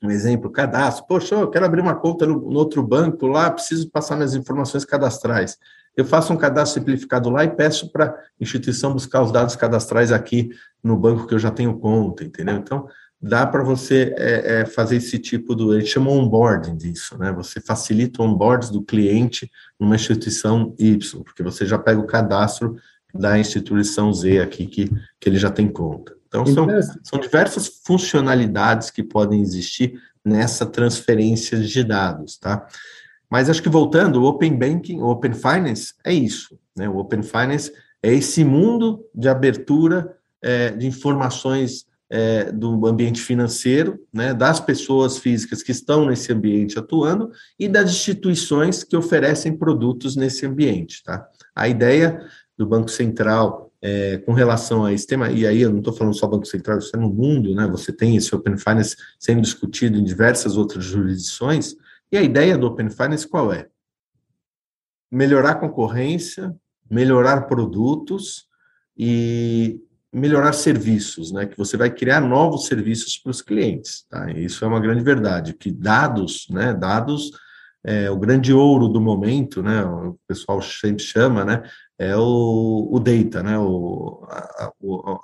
Um 0.02 0.12
exemplo, 0.12 0.52
cadastro. 0.52 1.06
Poxa, 1.08 1.36
eu 1.36 1.50
quero 1.50 1.66
abrir 1.66 1.82
uma 1.82 1.96
conta 1.96 2.26
no, 2.26 2.36
no 2.40 2.60
outro 2.60 2.82
banco 2.82 3.28
lá, 3.28 3.50
preciso 3.50 3.90
passar 3.90 4.16
minhas 4.16 4.36
informações 4.36 4.84
cadastrais 4.84 5.58
eu 5.96 6.06
faço 6.06 6.34
um 6.34 6.38
cadastro 6.38 6.80
simplificado 6.80 7.30
lá 7.30 7.44
e 7.44 7.56
peço 7.56 7.92
para 7.92 8.06
a 8.06 8.16
instituição 8.40 8.94
buscar 8.94 9.22
os 9.22 9.32
dados 9.32 9.56
cadastrais 9.56 10.12
aqui 10.12 10.50
no 10.84 10.98
banco 10.98 11.28
que 11.28 11.34
eu 11.34 11.40
já 11.40 11.52
tenho 11.52 11.78
conta, 11.78 12.24
entendeu? 12.24 12.56
Então, 12.56 12.88
dá 13.22 13.46
para 13.46 13.64
você 13.64 14.14
é, 14.18 14.62
é, 14.62 14.66
fazer 14.66 14.98
esse 14.98 15.20
tipo 15.20 15.56
do. 15.56 15.74
Ele 15.74 15.86
chama 15.86 16.10
onboarding 16.10 16.76
disso, 16.76 17.18
né? 17.18 17.32
Você 17.34 17.62
facilita 17.62 18.22
o 18.22 18.26
onboarding 18.26 18.72
do 18.72 18.84
cliente 18.84 19.50
numa 19.80 19.96
instituição 19.96 20.76
Y, 20.80 21.24
porque 21.24 21.44
você 21.44 21.66
já 21.66 21.78
pega 21.78 22.00
o 22.00 22.08
cadastro 22.08 22.76
da 23.14 23.38
instituição 23.38 24.12
Z 24.12 24.40
aqui 24.40 24.66
que, 24.66 24.90
que 25.20 25.30
ele 25.30 25.38
já 25.38 25.52
tem 25.52 25.68
conta. 25.68 26.16
Então, 26.34 26.46
são, 26.48 26.68
são 27.04 27.20
diversas 27.20 27.68
funcionalidades 27.86 28.90
que 28.90 29.04
podem 29.04 29.40
existir 29.42 30.02
nessa 30.26 30.66
transferência 30.66 31.60
de 31.60 31.84
dados, 31.84 32.38
tá? 32.38 32.66
Mas 33.30 33.50
acho 33.50 33.62
que 33.62 33.70
voltando, 33.70 34.22
o 34.22 34.26
Open 34.26 34.58
Banking, 34.58 35.00
o 35.00 35.08
Open 35.08 35.34
Finance 35.34 35.94
é 36.04 36.14
isso, 36.14 36.58
né? 36.76 36.90
O 36.90 36.98
Open 36.98 37.22
Finance 37.22 37.72
é 38.02 38.12
esse 38.12 38.44
mundo 38.44 39.06
de 39.14 39.30
abertura 39.30 40.16
é, 40.42 40.72
de 40.72 40.88
informações 40.88 41.86
é, 42.10 42.52
do 42.52 42.86
ambiente 42.86 43.20
financeiro, 43.20 44.00
né, 44.14 44.36
das 44.36 44.60
pessoas 44.60 45.18
físicas 45.18 45.64
que 45.64 45.72
estão 45.72 46.06
nesse 46.06 46.32
ambiente 46.32 46.78
atuando 46.78 47.32
e 47.58 47.68
das 47.68 47.90
instituições 47.90 48.84
que 48.84 48.96
oferecem 48.96 49.58
produtos 49.58 50.16
nesse 50.16 50.46
ambiente. 50.46 51.02
Tá? 51.04 51.28
A 51.56 51.68
ideia 51.68 52.22
do 52.56 52.68
Banco 52.68 52.92
Central 52.92 53.73
é, 53.86 54.18
com 54.20 54.32
relação 54.32 54.86
a 54.86 54.94
esse 54.94 55.06
tema, 55.06 55.30
e 55.30 55.46
aí 55.46 55.62
eu 55.62 55.70
não 55.70 55.80
estou 55.80 55.94
falando 55.94 56.14
só 56.14 56.26
Banco 56.26 56.46
Central, 56.46 56.78
isso 56.78 56.96
é 56.96 57.00
no 57.00 57.10
mundo, 57.10 57.54
né, 57.54 57.68
você 57.68 57.92
tem 57.92 58.16
esse 58.16 58.34
Open 58.34 58.58
Finance 58.58 58.96
sendo 59.20 59.42
discutido 59.42 59.98
em 59.98 60.04
diversas 60.06 60.56
outras 60.56 60.86
jurisdições, 60.86 61.76
e 62.10 62.18
a 62.18 62.22
ideia 62.22 62.58
do 62.58 62.68
Open 62.68 62.90
Finance 62.90 63.28
qual 63.28 63.52
é? 63.52 63.68
Melhorar 65.12 65.52
a 65.52 65.56
concorrência, 65.56 66.56
melhorar 66.90 67.42
produtos 67.42 68.48
e 68.98 69.82
melhorar 70.14 70.54
serviços, 70.54 71.32
né? 71.32 71.48
Que 71.48 71.58
você 71.58 71.76
vai 71.76 71.90
criar 71.90 72.22
novos 72.22 72.68
serviços 72.68 73.18
para 73.18 73.32
os 73.32 73.42
clientes, 73.42 74.06
tá? 74.10 74.32
Isso 74.32 74.64
é 74.64 74.68
uma 74.68 74.80
grande 74.80 75.04
verdade. 75.04 75.54
Que 75.54 75.72
dados, 75.72 76.46
né? 76.52 76.72
Dados 76.74 77.32
é 77.84 78.10
o 78.12 78.18
grande 78.18 78.54
ouro 78.54 78.88
do 78.88 79.02
momento, 79.02 79.64
né? 79.64 79.84
O 79.84 80.18
pessoal 80.28 80.62
sempre 80.62 81.04
chama, 81.04 81.44
né? 81.44 81.64
É 82.10 82.18
o, 82.18 82.90
o 82.92 83.00
data, 83.00 83.44
né? 83.44 83.58
O, 83.58 84.26
a, 84.30 84.72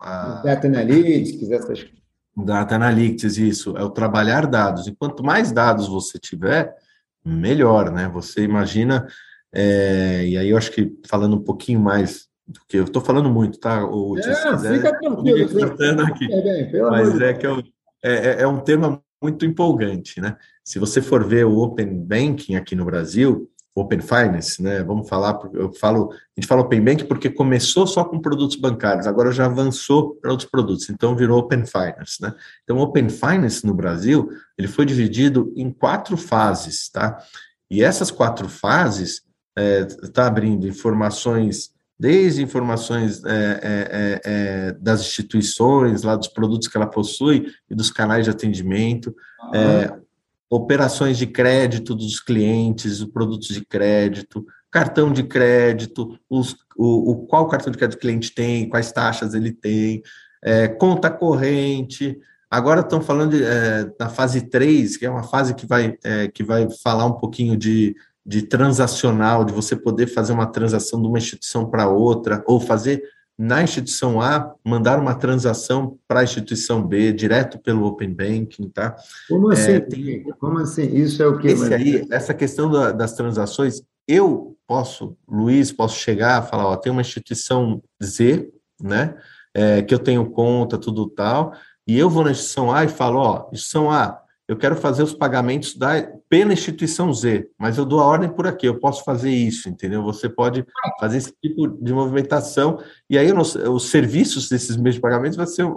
a, 0.01 0.41
data 0.43 0.67
analytics, 0.67 1.51
essas 1.51 1.85
Data 2.37 2.75
analytics, 2.75 3.37
isso 3.37 3.77
é 3.77 3.83
o 3.83 3.89
trabalhar 3.89 4.47
dados. 4.47 4.87
E 4.87 4.95
quanto 4.95 5.23
mais 5.23 5.51
dados 5.51 5.87
você 5.87 6.17
tiver, 6.17 6.73
melhor, 7.25 7.91
né? 7.91 8.09
Você 8.13 8.43
imagina, 8.43 9.07
é, 9.53 10.25
e 10.25 10.37
aí 10.37 10.49
eu 10.49 10.57
acho 10.57 10.71
que 10.71 10.97
falando 11.07 11.35
um 11.35 11.43
pouquinho 11.43 11.79
mais 11.79 12.29
porque 12.53 12.77
eu 12.77 12.85
estou 12.85 13.01
falando 13.01 13.29
muito, 13.29 13.59
tá? 13.59 13.85
O, 13.85 14.17
é, 14.17 14.21
quiser, 14.21 14.73
fica 14.73 14.97
tranquilo. 14.97 16.03
Aqui. 16.03 16.33
É 16.33 16.41
bem, 16.41 16.81
Mas 16.81 17.21
é 17.21 17.33
que 17.33 17.45
eu, 17.45 17.61
é, 18.03 18.13
é, 18.13 18.41
é 18.41 18.47
um 18.47 18.59
tema 18.59 19.01
muito 19.21 19.45
empolgante, 19.45 20.19
né? 20.19 20.35
Se 20.63 20.79
você 20.79 21.01
for 21.01 21.23
ver 21.23 21.45
o 21.45 21.57
Open 21.57 21.99
Banking 21.99 22.55
aqui 22.55 22.75
no 22.75 22.85
Brasil, 22.85 23.49
Open 23.79 23.99
Finance, 23.99 24.61
né? 24.61 24.83
Vamos 24.83 25.07
falar, 25.07 25.39
eu 25.53 25.71
falo, 25.73 26.11
a 26.11 26.39
gente 26.39 26.47
fala 26.47 26.61
Open 26.61 26.83
Banking 26.83 27.05
porque 27.05 27.29
começou 27.29 27.87
só 27.87 28.03
com 28.03 28.19
produtos 28.19 28.55
bancários, 28.55 29.07
agora 29.07 29.31
já 29.31 29.45
avançou 29.45 30.15
para 30.15 30.31
outros 30.31 30.49
produtos, 30.49 30.89
então 30.89 31.15
virou 31.15 31.39
Open 31.39 31.65
Finance, 31.65 32.21
né? 32.21 32.33
Então, 32.63 32.77
Open 32.77 33.09
Finance 33.09 33.65
no 33.65 33.73
Brasil, 33.73 34.29
ele 34.57 34.67
foi 34.67 34.85
dividido 34.85 35.53
em 35.55 35.71
quatro 35.71 36.17
fases, 36.17 36.89
tá? 36.89 37.17
E 37.69 37.83
essas 37.83 38.11
quatro 38.11 38.49
fases 38.49 39.21
está 40.03 40.23
é, 40.23 40.27
abrindo 40.27 40.67
informações 40.67 41.71
desde 41.99 42.41
informações 42.41 43.21
é, 43.25 43.29
é, 43.31 43.61
é, 43.61 44.21
é, 44.23 44.71
das 44.79 45.01
instituições, 45.01 46.03
lá 46.03 46.15
dos 46.15 46.29
produtos 46.29 46.69
que 46.69 46.77
ela 46.77 46.87
possui 46.87 47.47
e 47.69 47.75
dos 47.75 47.91
canais 47.91 48.23
de 48.23 48.31
atendimento, 48.31 49.13
uhum. 49.43 50.01
Operações 50.49 51.17
de 51.17 51.27
crédito 51.27 51.93
dos 51.93 52.19
clientes, 52.19 53.01
os 53.01 53.09
produtos 53.09 53.49
de 53.49 53.63
crédito, 53.63 54.45
cartão 54.71 55.11
de 55.11 55.23
crédito, 55.23 56.17
os, 56.29 56.55
o, 56.75 57.11
o, 57.11 57.15
qual 57.27 57.47
cartão 57.47 57.71
de 57.71 57.77
crédito 57.77 57.97
o 57.97 58.01
cliente 58.01 58.31
tem, 58.33 58.67
quais 58.67 58.91
taxas 58.91 59.33
ele 59.33 59.51
tem, 59.51 60.01
é, 60.43 60.67
conta 60.67 61.09
corrente. 61.09 62.17
Agora 62.49 62.81
estão 62.81 62.99
falando 62.99 63.31
de, 63.31 63.43
na 63.99 64.09
fase 64.09 64.41
3, 64.41 64.97
que 64.97 65.05
é 65.05 65.09
uma 65.09 65.23
fase 65.23 65.53
que 65.53 65.67
vai, 65.67 65.97
que 66.33 66.43
vai 66.43 66.67
falar 66.81 67.05
um 67.05 67.13
pouquinho 67.13 67.55
de 67.55 67.95
de 68.29 68.43
transacional, 68.43 69.43
de 69.43 69.51
você 69.51 69.75
poder 69.75 70.05
fazer 70.05 70.33
uma 70.33 70.45
transação 70.45 71.01
de 71.01 71.07
uma 71.07 71.17
instituição 71.17 71.67
para 71.67 71.89
outra, 71.89 72.43
ou 72.45 72.59
fazer 72.59 73.01
na 73.39 73.63
instituição 73.63 74.19
A, 74.19 74.53
mandar 74.65 74.99
uma 74.99 75.15
transação 75.15 75.97
para 76.05 76.19
a 76.19 76.23
instituição 76.25 76.85
B, 76.85 77.13
direto 77.13 77.57
pelo 77.57 77.85
Open 77.85 78.13
Banking, 78.13 78.67
tá? 78.67 78.97
Como 79.29 79.49
assim? 79.49 79.71
É, 79.71 79.79
tem... 79.79 80.23
Como 80.37 80.57
assim? 80.59 80.93
Isso 80.93 81.23
é 81.23 81.27
o 81.27 81.39
que? 81.39 81.47
Esse 81.47 81.73
aí, 81.73 82.05
essa 82.11 82.33
questão 82.33 82.69
da, 82.69 82.91
das 82.91 83.13
transações, 83.13 83.81
eu 84.05 84.57
posso, 84.67 85.15
Luiz, 85.25 85.71
posso 85.71 85.97
chegar 85.97 86.39
a 86.39 86.41
falar, 86.41 86.67
ó, 86.67 86.75
tem 86.75 86.91
uma 86.91 86.99
instituição 86.99 87.81
Z, 88.03 88.51
né, 88.77 89.15
é, 89.53 89.81
que 89.83 89.93
eu 89.93 89.99
tenho 89.99 90.29
conta, 90.29 90.77
tudo 90.77 91.09
tal, 91.09 91.53
e 91.87 91.97
eu 91.97 92.09
vou 92.09 92.25
na 92.25 92.31
instituição 92.31 92.73
A 92.73 92.83
e 92.83 92.89
falo, 92.89 93.19
ó, 93.19 93.49
instituição 93.53 93.89
A, 93.89 94.21
eu 94.49 94.57
quero 94.57 94.75
fazer 94.75 95.03
os 95.03 95.13
pagamentos 95.13 95.75
da, 95.75 96.01
pela 96.27 96.51
instituição 96.51 97.13
Z, 97.13 97.47
mas 97.55 97.77
eu 97.77 97.85
dou 97.85 97.99
a 97.99 98.05
ordem 98.05 98.27
por 98.27 98.47
aqui, 98.47 98.65
eu 98.65 98.79
posso 98.79 99.03
fazer 99.03 99.29
isso, 99.29 99.69
entendeu? 99.69 100.01
Você 100.01 100.27
pode 100.27 100.65
fazer 100.99 101.17
esse 101.17 101.31
tipo 101.39 101.67
de 101.67 101.93
movimentação, 101.93 102.79
e 103.07 103.15
aí 103.15 103.31
os 103.31 103.89
serviços 103.91 104.49
desses 104.49 104.75
meios 104.75 104.95
de 104.95 105.01
pagamento 105.01 105.37
vai 105.37 105.45
ser 105.45 105.67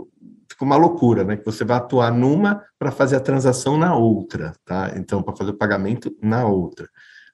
fica 0.48 0.64
uma 0.64 0.76
loucura, 0.76 1.22
né? 1.22 1.36
Que 1.36 1.44
você 1.44 1.64
vai 1.64 1.76
atuar 1.76 2.10
numa 2.10 2.62
para 2.78 2.90
fazer 2.90 3.16
a 3.16 3.20
transação 3.20 3.76
na 3.76 3.94
outra, 3.94 4.54
tá? 4.64 4.94
Então, 4.96 5.22
para 5.22 5.36
fazer 5.36 5.50
o 5.50 5.58
pagamento 5.58 6.10
na 6.22 6.46
outra. 6.46 6.88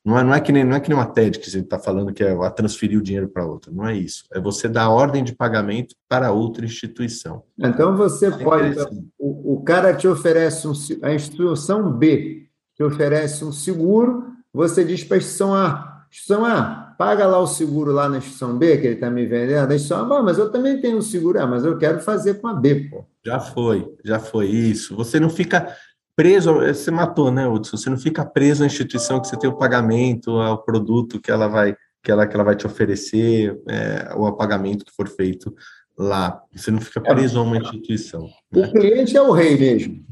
Não 0.05 0.19
é, 0.19 0.25
não 0.25 0.33
é, 0.33 0.40
que 0.40 0.52
nem, 0.52 0.64
não 0.64 0.76
é 0.76 0.81
que 0.81 0.88
nem 0.88 0.97
uma 0.97 1.07
TED 1.07 1.38
que 1.38 1.49
a 1.49 1.52
gente 1.52 1.64
está 1.64 1.78
falando 1.78 2.12
que 2.12 2.23
é 2.23 2.33
a 2.33 2.50
transferir 2.50 2.99
o 2.99 3.02
dinheiro 3.02 3.28
para 3.28 3.45
outra. 3.45 3.71
Não 3.71 3.87
é 3.87 3.97
isso. 3.97 4.25
É 4.33 4.40
você 4.40 4.69
dar 4.69 4.88
ordem 4.88 5.23
de 5.23 5.35
pagamento 5.35 5.95
para 6.09 6.33
outra 6.33 6.64
instituição. 6.64 7.43
Então 7.59 7.97
você 7.97 8.26
é 8.26 8.31
pode. 8.31 8.75
O, 9.19 9.55
o, 9.55 9.62
cara 9.62 9.93
te 9.95 10.09
oferece 10.09 10.67
um, 10.67 10.73
a 11.02 11.12
instituição 11.12 11.93
B 11.93 12.49
te 12.78 12.85
oferece 12.85 13.45
um 13.45 13.50
seguro, 13.50 14.25
você 14.55 14.85
diz 14.85 15.02
para 15.02 15.17
a 15.17 15.19
instituição 15.19 15.52
A, 15.52 16.07
instituição 16.09 16.45
A, 16.45 16.95
paga 16.97 17.26
lá 17.26 17.40
o 17.40 17.47
seguro 17.47 17.90
lá 17.90 18.09
na 18.09 18.19
instituição 18.19 18.57
B 18.57 18.78
que 18.78 18.87
ele 18.87 18.95
está 18.95 19.11
me 19.11 19.26
vendendo. 19.26 19.71
A 19.71 19.75
instituição 19.75 20.12
A, 20.12 20.23
mas 20.23 20.38
eu 20.38 20.50
também 20.50 20.81
tenho 20.81 20.99
um 20.99 21.02
seguro, 21.02 21.40
ah, 21.40 21.47
mas 21.47 21.64
eu 21.64 21.76
quero 21.76 21.99
fazer 21.99 22.35
com 22.35 22.47
a 22.47 22.55
B, 22.55 22.88
pô. 22.88 23.05
Já 23.26 23.40
foi, 23.40 23.87
já 24.05 24.21
foi 24.21 24.47
isso. 24.47 24.95
Você 24.95 25.19
não 25.19 25.28
fica 25.28 25.76
preso, 26.18 26.54
você 26.54 26.90
matou, 26.90 27.30
né, 27.30 27.46
Hudson? 27.46 27.76
Você 27.76 27.88
não 27.88 27.96
fica 27.96 28.26
preso 28.26 28.64
à 28.64 28.66
instituição 28.66 29.20
que 29.20 29.28
você 29.28 29.38
tem 29.38 29.48
o 29.48 29.56
pagamento, 29.56 30.32
ao 30.32 30.60
produto 30.64 31.20
que 31.20 31.30
ela 31.30 31.46
vai, 31.46 31.76
que 32.02 32.10
ela, 32.10 32.26
que 32.26 32.34
ela 32.34 32.42
vai 32.42 32.56
te 32.56 32.66
oferecer, 32.66 33.56
é, 33.68 34.12
ou 34.16 34.26
ao 34.26 34.37
pagamento 34.37 34.84
que 34.84 34.90
for 34.90 35.08
feito 35.08 35.54
lá. 35.96 36.42
Você 36.52 36.72
não 36.72 36.80
fica 36.80 37.00
preso 37.00 37.38
a 37.38 37.42
uma 37.44 37.56
instituição. 37.56 38.28
O 38.52 38.58
né? 38.58 38.68
cliente 38.68 39.16
é 39.16 39.22
o 39.22 39.30
rei 39.30 39.56
mesmo. 39.56 40.04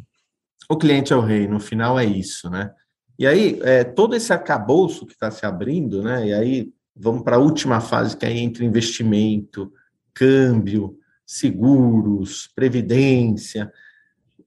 O 0.71 0.77
cliente 0.77 1.13
é 1.13 1.17
o 1.17 1.21
rei, 1.21 1.49
no 1.49 1.59
final 1.59 1.99
é 1.99 2.05
isso, 2.05 2.49
né? 2.49 2.71
E 3.19 3.27
aí, 3.27 3.59
é, 3.65 3.83
todo 3.83 4.15
esse 4.15 4.33
arcabouço 4.33 5.07
que 5.07 5.13
está 5.13 5.29
se 5.33 5.45
abrindo, 5.45 6.05
né? 6.05 6.29
E 6.29 6.33
aí, 6.33 6.73
vamos 6.95 7.23
para 7.23 7.35
a 7.35 7.41
última 7.41 7.81
fase, 7.81 8.17
que 8.17 8.25
é 8.25 8.31
entre 8.31 8.65
investimento, 8.65 9.73
câmbio, 10.15 10.97
seguros, 11.27 12.49
previdência 12.55 13.73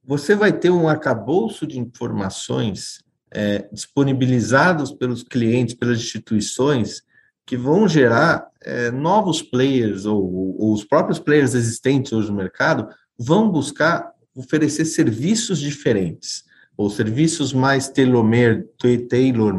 você 0.09 0.33
vai 0.33 0.51
ter 0.51 0.71
um 0.71 0.89
arcabouço 0.89 1.67
de 1.67 1.77
informações 1.77 3.03
é, 3.29 3.69
disponibilizados 3.71 4.91
pelos 4.91 5.21
clientes, 5.21 5.75
pelas 5.75 5.99
instituições, 5.99 7.03
que 7.45 7.55
vão 7.55 7.87
gerar 7.87 8.47
é, 8.59 8.89
novos 8.89 9.43
players, 9.43 10.05
ou, 10.05 10.57
ou, 10.59 10.73
os 10.73 10.83
próprios 10.83 11.19
players 11.19 11.53
existentes 11.53 12.11
hoje 12.11 12.31
no 12.31 12.37
mercado, 12.37 12.89
vão 13.19 13.51
buscar 13.51 14.11
oferecer 14.33 14.85
serviços 14.85 15.59
diferentes, 15.59 16.43
ou 16.75 16.89
serviços 16.89 17.53
mais 17.53 17.87
tailor-made 17.87 18.65
tailor 19.07 19.53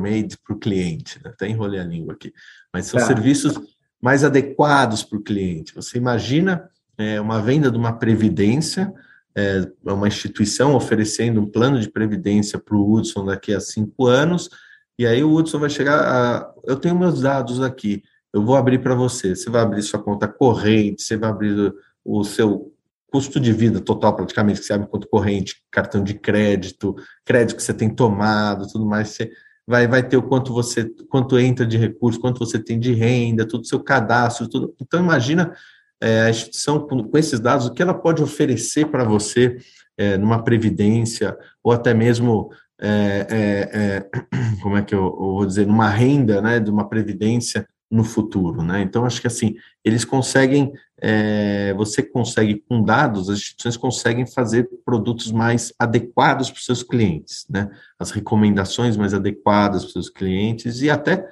para 0.45 0.57
o 0.57 0.59
cliente. 0.59 1.21
Né? 1.23 1.31
Até 1.31 1.49
enrolei 1.49 1.79
a 1.79 1.85
língua 1.85 2.15
aqui. 2.15 2.33
Mas 2.75 2.87
são 2.87 2.99
tá. 2.99 3.07
serviços 3.07 3.55
mais 4.03 4.25
adequados 4.25 5.05
para 5.05 5.17
o 5.17 5.23
cliente. 5.23 5.77
Você 5.77 5.97
imagina 5.97 6.69
é, 6.99 7.21
uma 7.21 7.41
venda 7.41 7.71
de 7.71 7.79
uma 7.79 7.93
previdência 7.93 8.93
é, 9.37 9.67
uma 9.85 10.09
instituição 10.09 10.75
oferecendo 10.75 11.41
um 11.41 11.51
plano 11.51 11.81
de 11.81 11.91
previdência 11.91 12.59
para 12.59 12.77
o 12.77 12.93
Hudson 12.93 13.25
daqui 13.25 13.55
a 13.55 13.61
cinco 13.61 14.07
anos, 14.07 14.51
e 14.99 15.07
aí 15.07 15.23
o 15.23 15.33
Hudson 15.33 15.59
vai 15.59 15.71
chegar, 15.71 16.01
a, 16.01 16.53
eu 16.65 16.77
tenho 16.77 16.99
meus 16.99 17.21
dados 17.21 17.63
aqui, 17.63 18.03
eu 18.33 18.45
vou 18.45 18.57
abrir 18.57 18.81
para 18.81 18.95
você, 18.95 19.35
você 19.35 19.51
vai 19.51 19.63
abrir 19.63 19.83
sua 19.83 20.03
conta 20.03 20.29
corrente, 20.29 21.03
você 21.03 21.17
vai 21.17 21.31
abrir 21.31 21.75
o, 22.05 22.25
seu 22.25 22.73
custo 23.11 23.41
de 23.41 23.53
vida 23.53 23.81
total, 23.81 24.15
praticamente, 24.15 24.61
que 24.61 24.67
você 24.67 24.73
abre 24.73 24.87
conta 24.87 25.09
corrente, 25.09 25.63
cartão 25.71 26.03
de 26.03 26.15
crédito, 26.15 26.95
crédito 27.25 27.57
que 27.57 27.63
você 27.63 27.75
tem 27.75 27.89
tomado, 27.89 28.69
tudo 28.71 28.87
mais, 28.87 29.09
você 29.09 29.31
vai, 29.67 29.89
vai 29.89 30.07
ter 30.07 30.17
o 30.17 30.23
quanto 30.23 30.53
você, 30.53 30.89
quanto 31.09 31.39
entra 31.39 31.67
de 31.67 31.77
recursos, 31.77 32.21
quanto 32.21 32.39
você 32.39 32.59
tem 32.59 32.79
de 32.79 32.93
renda, 32.93 33.47
tudo 33.47 33.67
seu 33.67 33.81
cadastro, 33.81 34.49
tudo. 34.49 34.75
Então, 34.81 35.01
imagina 35.01 35.53
é, 36.01 36.23
a 36.23 36.31
instituição, 36.31 36.81
com, 36.81 37.11
esses 37.17 37.39
dados, 37.39 37.67
o 37.67 37.73
que 37.73 37.83
ela 37.83 37.95
pode 37.95 38.23
oferecer 38.23 38.87
para 38.87 39.05
você 39.05 39.59
é, 39.99 40.17
numa 40.17 40.43
previdência, 40.43 41.37
ou 41.63 41.73
até 41.73 41.93
mesmo, 41.93 42.51
é, 42.81 43.27
é, 43.31 43.79
é 43.79 44.11
como 44.63 44.77
é 44.77 44.83
que 44.83 44.95
eu, 44.95 45.05
eu, 45.05 45.35
vou 45.35 45.47
dizer, 45.47 45.67
numa 45.67 45.89
renda, 45.89 46.41
né, 46.41 46.59
de 46.59 46.71
uma 46.71 46.89
previdência 46.89 47.67
no 47.91 48.05
futuro, 48.05 48.63
né? 48.63 48.83
Então, 48.83 49.05
acho 49.05 49.21
que 49.21 49.27
assim, 49.27 49.57
eles 49.85 50.05
conseguem, 50.05 50.73
é, 51.03 51.75
você 51.75 52.03
consegue, 52.03 52.63
com 52.69 52.85
dados, 52.85 53.29
as 53.29 53.39
instituições 53.39 53.77
conseguem 53.77 54.25
fazer 54.25 54.71
produtos 54.85 55.33
mais 55.33 55.73
adequados 55.77 56.51
para 56.51 56.59
os 56.59 56.65
seus 56.65 56.85
clientes, 56.85 57.45
né? 57.51 57.69
As 57.99 58.13
recomendações 58.13 58.97
mais 58.97 59.13
adequadas 59.13 59.83
para 59.83 59.89
os 59.89 59.93
seus 59.93 60.09
clientes 60.09 60.83
e 60.83 60.89
até 60.89 61.27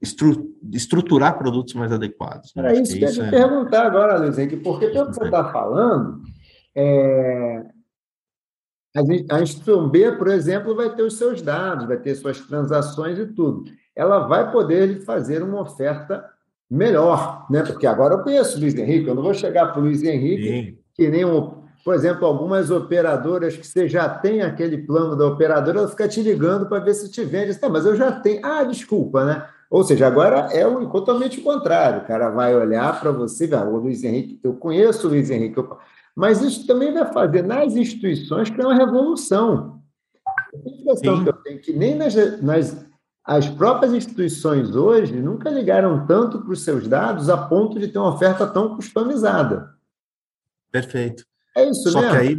estru 0.00 0.54
estruturar 0.72 1.38
produtos 1.38 1.74
mais 1.74 1.92
adequados. 1.92 2.52
Né? 2.54 2.62
Era 2.62 2.80
isso 2.80 2.96
que 2.96 3.04
eu 3.04 3.08
ia 3.08 3.14
te 3.14 3.20
é... 3.20 3.30
perguntar 3.30 3.86
agora, 3.86 4.18
Luiz 4.18 4.38
Henrique, 4.38 4.56
porque 4.56 4.88
pelo 4.88 5.08
que 5.08 5.14
você 5.14 5.24
está 5.24 5.50
falando, 5.50 6.22
é... 6.74 7.64
a 9.30 9.40
instituição 9.40 9.88
B, 9.88 10.12
por 10.12 10.28
exemplo, 10.28 10.74
vai 10.74 10.94
ter 10.94 11.02
os 11.02 11.16
seus 11.16 11.42
dados, 11.42 11.86
vai 11.86 11.96
ter 11.96 12.14
suas 12.14 12.40
transações 12.40 13.18
e 13.18 13.26
tudo 13.26 13.64
ela 14.00 14.20
vai 14.20 14.50
poder 14.50 15.02
fazer 15.04 15.42
uma 15.42 15.60
oferta 15.60 16.24
melhor, 16.70 17.46
né? 17.50 17.62
Porque 17.62 17.86
agora 17.86 18.14
eu 18.14 18.22
conheço 18.22 18.56
o 18.56 18.60
Luiz 18.60 18.74
Henrique, 18.74 19.08
eu 19.08 19.14
não 19.14 19.22
vou 19.22 19.34
chegar 19.34 19.66
para 19.66 19.80
o 19.80 19.84
Luiz 19.84 20.02
Henrique 20.02 20.48
Sim. 20.48 20.78
que 20.94 21.10
nem 21.10 21.24
um, 21.24 21.52
por 21.84 21.94
exemplo, 21.94 22.26
algumas 22.26 22.70
operadoras 22.70 23.56
que 23.56 23.66
você 23.66 23.88
já 23.88 24.08
tem 24.08 24.40
aquele 24.40 24.78
plano 24.78 25.16
da 25.16 25.26
operadora, 25.26 25.80
ela 25.80 25.88
fica 25.88 26.08
te 26.08 26.22
ligando 26.22 26.66
para 26.66 26.82
ver 26.82 26.94
se 26.94 27.10
te 27.10 27.24
vende. 27.24 27.54
Tá, 27.56 27.68
mas 27.68 27.84
eu 27.84 27.96
já 27.96 28.12
tenho. 28.12 28.40
Ah, 28.44 28.64
desculpa, 28.64 29.24
né? 29.24 29.46
Ou 29.70 29.84
seja, 29.84 30.06
agora 30.06 30.52
é 30.52 30.66
o, 30.66 30.88
totalmente 30.90 31.38
o 31.38 31.44
contrário. 31.44 32.02
O 32.02 32.06
cara 32.06 32.28
vai 32.30 32.54
olhar 32.54 33.00
para 33.00 33.12
você, 33.12 33.46
vai, 33.46 33.64
o 33.64 33.76
Luiz 33.76 34.02
Henrique, 34.02 34.40
eu 34.42 34.54
conheço 34.54 35.06
o 35.06 35.10
Luiz 35.10 35.30
Henrique, 35.30 35.56
eu... 35.58 35.78
mas 36.14 36.42
isso 36.42 36.66
também 36.66 36.92
vai 36.92 37.10
fazer 37.12 37.42
nas 37.42 37.76
instituições 37.76 38.50
que 38.50 38.60
é 38.60 38.66
uma 38.66 38.74
revolução. 38.74 39.80
A 40.26 40.92
questão 40.92 41.22
que 41.22 41.28
eu 41.28 41.34
tenho 41.34 41.60
que 41.60 41.72
nem 41.72 41.94
nas, 41.94 42.14
nas 42.42 42.90
as 43.24 43.48
próprias 43.48 43.92
instituições 43.92 44.74
hoje 44.74 45.14
nunca 45.14 45.48
ligaram 45.50 46.04
tanto 46.04 46.40
para 46.40 46.52
os 46.52 46.64
seus 46.64 46.88
dados 46.88 47.28
a 47.28 47.36
ponto 47.36 47.78
de 47.78 47.86
ter 47.86 47.98
uma 47.98 48.12
oferta 48.12 48.46
tão 48.46 48.74
customizada. 48.74 49.72
Perfeito. 50.72 51.24
É 51.56 51.68
isso, 51.68 51.90
Só 51.90 52.00
mesmo? 52.00 52.16
que 52.16 52.20
aí 52.20 52.38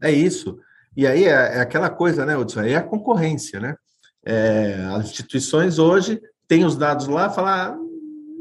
é 0.00 0.12
isso. 0.12 0.58
E 0.96 1.06
aí 1.06 1.24
é, 1.24 1.56
é, 1.56 1.60
aquela 1.60 1.90
coisa, 1.90 2.24
né, 2.24 2.36
Hudson? 2.36 2.60
Aí 2.60 2.72
é 2.72 2.76
a 2.76 2.82
concorrência, 2.82 3.58
né? 3.58 3.76
É, 4.24 4.74
as 4.94 5.06
instituições 5.06 5.78
hoje 5.80 6.20
têm 6.52 6.66
os 6.66 6.76
dados 6.76 7.06
lá, 7.06 7.30
falar 7.30 7.70
ah, 7.70 7.78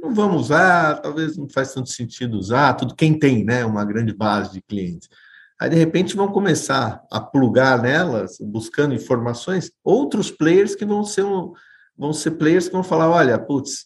não 0.03 0.13
vamos 0.13 0.41
usar, 0.41 0.99
talvez 0.99 1.37
não 1.37 1.47
faz 1.47 1.73
tanto 1.73 1.87
sentido 1.87 2.37
usar, 2.37 2.73
tudo 2.73 2.93
quem 2.93 3.17
tem, 3.17 3.45
né, 3.45 3.63
uma 3.63 3.85
grande 3.85 4.13
base 4.13 4.51
de 4.51 4.61
clientes. 4.61 5.07
Aí, 5.57 5.69
de 5.69 5.77
repente, 5.77 6.13
vão 6.13 6.27
começar 6.27 7.01
a 7.09 7.21
plugar 7.21 7.81
nelas, 7.81 8.37
buscando 8.41 8.93
informações, 8.93 9.71
outros 9.81 10.29
players 10.29 10.75
que 10.75 10.83
vão 10.83 11.05
ser, 11.05 11.23
um, 11.23 11.53
vão 11.97 12.11
ser 12.11 12.31
players 12.31 12.67
que 12.67 12.73
vão 12.73 12.83
falar: 12.83 13.09
olha, 13.09 13.39
putz, 13.39 13.85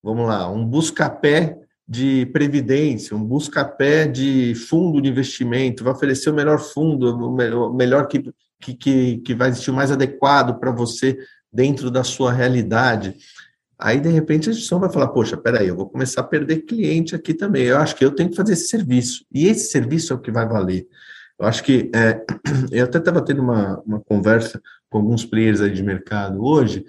vamos 0.00 0.24
lá, 0.28 0.48
um 0.48 0.64
busca-pé 0.64 1.58
de 1.88 2.26
previdência, 2.26 3.16
um 3.16 3.24
busca-pé 3.24 4.06
de 4.06 4.54
fundo 4.54 5.02
de 5.02 5.08
investimento, 5.08 5.82
vai 5.82 5.94
oferecer 5.94 6.30
o 6.30 6.34
melhor 6.34 6.60
fundo, 6.60 7.16
o 7.16 7.74
melhor 7.74 8.06
que, 8.06 8.22
que, 8.60 9.18
que 9.18 9.34
vai 9.34 9.48
existir 9.48 9.72
o 9.72 9.74
mais 9.74 9.90
adequado 9.90 10.60
para 10.60 10.70
você 10.70 11.18
dentro 11.52 11.90
da 11.90 12.04
sua 12.04 12.32
realidade. 12.32 13.16
Aí, 13.78 14.00
de 14.00 14.08
repente, 14.08 14.48
a 14.48 14.52
instituição 14.52 14.80
vai 14.80 14.90
falar: 14.90 15.08
Poxa, 15.08 15.36
peraí, 15.36 15.68
eu 15.68 15.76
vou 15.76 15.88
começar 15.88 16.20
a 16.20 16.24
perder 16.24 16.62
cliente 16.62 17.14
aqui 17.14 17.34
também. 17.34 17.64
Eu 17.64 17.78
acho 17.78 17.96
que 17.96 18.04
eu 18.04 18.10
tenho 18.10 18.30
que 18.30 18.36
fazer 18.36 18.52
esse 18.52 18.68
serviço. 18.68 19.24
E 19.32 19.46
esse 19.46 19.70
serviço 19.70 20.12
é 20.12 20.16
o 20.16 20.20
que 20.20 20.30
vai 20.30 20.46
valer. 20.46 20.86
Eu 21.38 21.46
acho 21.46 21.62
que 21.64 21.90
é, 21.94 22.24
eu 22.70 22.84
até 22.84 22.98
estava 22.98 23.22
tendo 23.22 23.42
uma, 23.42 23.80
uma 23.80 24.00
conversa 24.00 24.60
com 24.88 24.98
alguns 24.98 25.24
players 25.24 25.60
aí 25.60 25.72
de 25.72 25.82
mercado 25.82 26.44
hoje, 26.44 26.84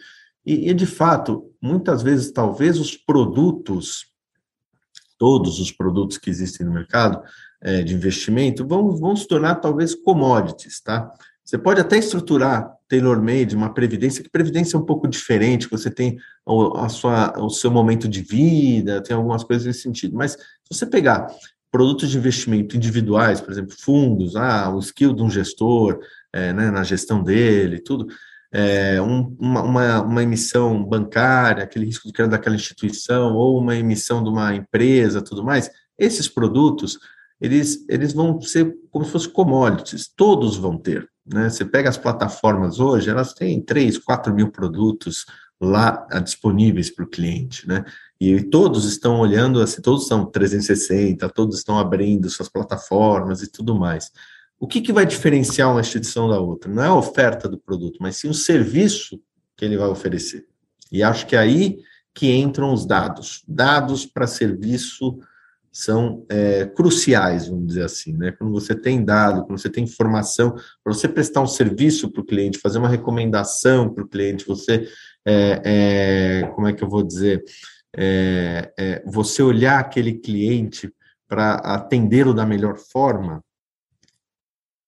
e, 0.46 0.70
e, 0.70 0.74
de 0.74 0.86
fato, 0.86 1.52
muitas 1.60 2.04
vezes, 2.04 2.32
talvez 2.32 2.80
os 2.80 2.96
produtos, 2.96 4.06
todos 5.18 5.60
os 5.60 5.72
produtos 5.72 6.20
que 6.20 6.30
existem 6.30 6.66
no 6.66 6.72
mercado 6.72 7.24
é, 7.60 7.82
de 7.82 7.96
investimento, 7.96 8.68
vão, 8.68 8.96
vão 8.96 9.16
se 9.16 9.28
tornar 9.28 9.56
talvez 9.56 9.96
commodities, 9.96 10.80
tá? 10.80 11.12
Você 11.46 11.60
pode 11.60 11.80
até 11.80 11.98
estruturar 11.98 12.76
tailor-made, 12.90 13.56
uma 13.56 13.72
previdência, 13.72 14.24
que 14.24 14.30
previdência 14.30 14.76
é 14.76 14.80
um 14.80 14.86
pouco 14.86 15.08
diferente, 15.08 15.70
você 15.70 15.92
tem 15.92 16.18
a 16.76 16.90
sua, 16.90 17.40
o 17.40 17.50
seu 17.50 17.70
momento 17.70 18.08
de 18.08 18.22
vida, 18.22 19.02
tem 19.02 19.16
algumas 19.16 19.44
coisas 19.44 19.66
nesse 19.66 19.82
sentido. 19.82 20.16
Mas 20.16 20.32
se 20.32 20.40
você 20.72 20.86
pegar 20.88 21.28
produtos 21.72 22.10
de 22.10 22.18
investimento 22.18 22.76
individuais, 22.76 23.42
por 23.42 23.52
exemplo, 23.52 23.76
fundos, 23.80 24.36
ah, 24.36 24.74
o 24.74 24.80
skill 24.80 25.14
de 25.14 25.22
um 25.22 25.30
gestor, 25.30 26.00
é, 26.34 26.52
né, 26.52 26.72
na 26.72 26.84
gestão 26.84 27.22
dele, 27.22 27.80
tudo, 27.80 28.08
é, 28.52 29.00
um, 29.02 29.36
uma, 29.40 30.02
uma, 30.02 30.24
emissão 30.24 30.84
bancária, 30.84 31.64
aquele 31.64 31.86
risco 31.86 32.08
de 32.08 32.14
crédito 32.14 32.32
daquela 32.32 32.56
instituição, 32.56 33.36
ou 33.36 33.60
uma 33.60 33.76
emissão 33.76 34.24
de 34.24 34.30
uma 34.30 34.56
empresa, 34.56 35.22
tudo 35.22 35.44
mais, 35.44 35.70
esses 35.98 36.28
produtos, 36.28 36.98
eles, 37.40 37.86
eles 37.90 38.14
vão 38.14 38.40
ser 38.42 38.74
como 38.90 39.06
se 39.06 39.12
fossem 39.12 39.32
commodities, 39.32 40.08
todos 40.08 40.56
vão 40.56 40.78
ter. 40.78 41.10
Né? 41.26 41.50
Você 41.50 41.66
pega 41.66 41.90
as 41.90 41.98
plataformas 41.98 42.80
hoje, 42.80 43.10
elas 43.10 43.34
têm 43.34 43.62
3, 43.62 43.98
4 43.98 44.34
mil 44.34 44.52
produtos 44.52 45.26
lá 45.60 46.06
disponíveis 46.24 46.90
para 46.90 47.06
o 47.06 47.10
cliente, 47.10 47.68
né? 47.68 47.84
E 48.20 48.42
todos 48.44 48.86
estão 48.86 49.20
olhando, 49.20 49.62
assim, 49.62 49.82
todos 49.82 50.08
são 50.08 50.26
360, 50.26 51.28
todos 51.30 51.58
estão 51.58 51.80
abrindo 51.80 52.30
suas 52.30 52.50
plataformas 52.50 53.42
e 53.42 53.52
tudo 53.52 53.76
mais. 53.76 54.12
O 54.60 54.68
que, 54.68 54.82
que 54.82 54.94
vai 54.94 55.06
diferenciar 55.06 55.72
uma 55.72 55.82
instituição 55.82 56.30
da 56.30 56.40
outra? 56.40 56.72
Não 56.72 56.84
é 56.84 56.88
a 56.88 56.96
oferta 56.96 57.48
do 57.50 57.58
produto, 57.58 57.98
mas 58.00 58.18
sim 58.18 58.30
o 58.30 58.34
serviço 58.34 59.20
que 59.56 59.66
ele 59.66 59.78
vai 59.78 59.88
oferecer. 59.88 60.46
E 60.92 61.04
acho 61.04 61.26
que 61.26 61.36
é 61.36 61.40
aí 61.40 61.80
que 62.14 62.34
entram 62.34 62.74
os 62.74 62.86
dados. 62.86 63.44
Dados 63.48 64.06
para 64.06 64.28
serviço 64.28 65.20
são 65.76 66.26
é, 66.30 66.66
cruciais, 66.68 67.50
vamos 67.50 67.68
dizer 67.68 67.84
assim, 67.84 68.14
né? 68.14 68.32
Quando 68.32 68.54
você 68.54 68.74
tem 68.74 69.04
dado, 69.04 69.46
quando 69.46 69.60
você 69.60 69.70
tem 69.70 69.84
informação, 69.84 70.52
para 70.82 70.94
você 70.94 71.06
prestar 71.06 71.42
um 71.42 71.48
serviço 71.48 72.10
para 72.10 72.22
o 72.22 72.26
cliente, 72.26 72.60
fazer 72.60 72.78
uma 72.78 72.88
recomendação 72.88 73.94
para 73.94 74.02
o 74.02 74.08
cliente, 74.08 74.48
você, 74.48 74.88
é, 75.28 75.62
é, 75.66 76.48
como 76.56 76.66
é 76.66 76.72
que 76.72 76.82
eu 76.82 76.88
vou 76.88 77.04
dizer, 77.04 77.44
é, 77.94 78.72
é, 78.80 79.04
você 79.06 79.44
olhar 79.44 79.78
aquele 79.78 80.14
cliente 80.14 80.90
para 81.28 81.56
atendê-lo 81.56 82.34
da 82.34 82.46
melhor 82.46 82.78
forma, 82.78 83.44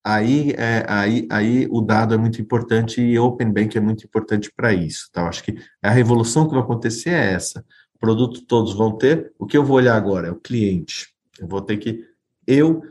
aí, 0.06 0.52
é, 0.52 0.86
aí, 0.88 1.28
aí 1.30 1.67
o 1.69 1.82
dado 1.82 2.13
é 2.13 2.17
muito 2.17 2.41
importante 2.41 3.02
e 3.02 3.19
Open 3.19 3.52
Bank 3.52 3.78
é 3.78 3.82
muito 3.82 4.06
importante 4.06 4.50
para 4.56 4.71
isso. 4.71 5.10
Tá? 5.12 5.28
acho 5.28 5.43
que 5.43 5.58
a 5.84 5.89
revolução 5.89 6.47
que 6.47 6.54
vai 6.54 6.63
acontecer 6.63 7.10
é 7.10 7.34
essa. 7.34 7.65
Produto 7.99 8.41
todos 8.41 8.73
vão 8.73 8.91
ter. 8.97 9.33
O 9.38 9.45
que 9.45 9.57
eu 9.57 9.63
vou 9.63 9.77
olhar 9.77 9.95
agora 9.95 10.27
é 10.27 10.31
o 10.31 10.36
cliente. 10.36 11.07
Eu 11.39 11.47
vou 11.47 11.62
ter 11.62 11.77
que 11.77 12.03
eu 12.45 12.81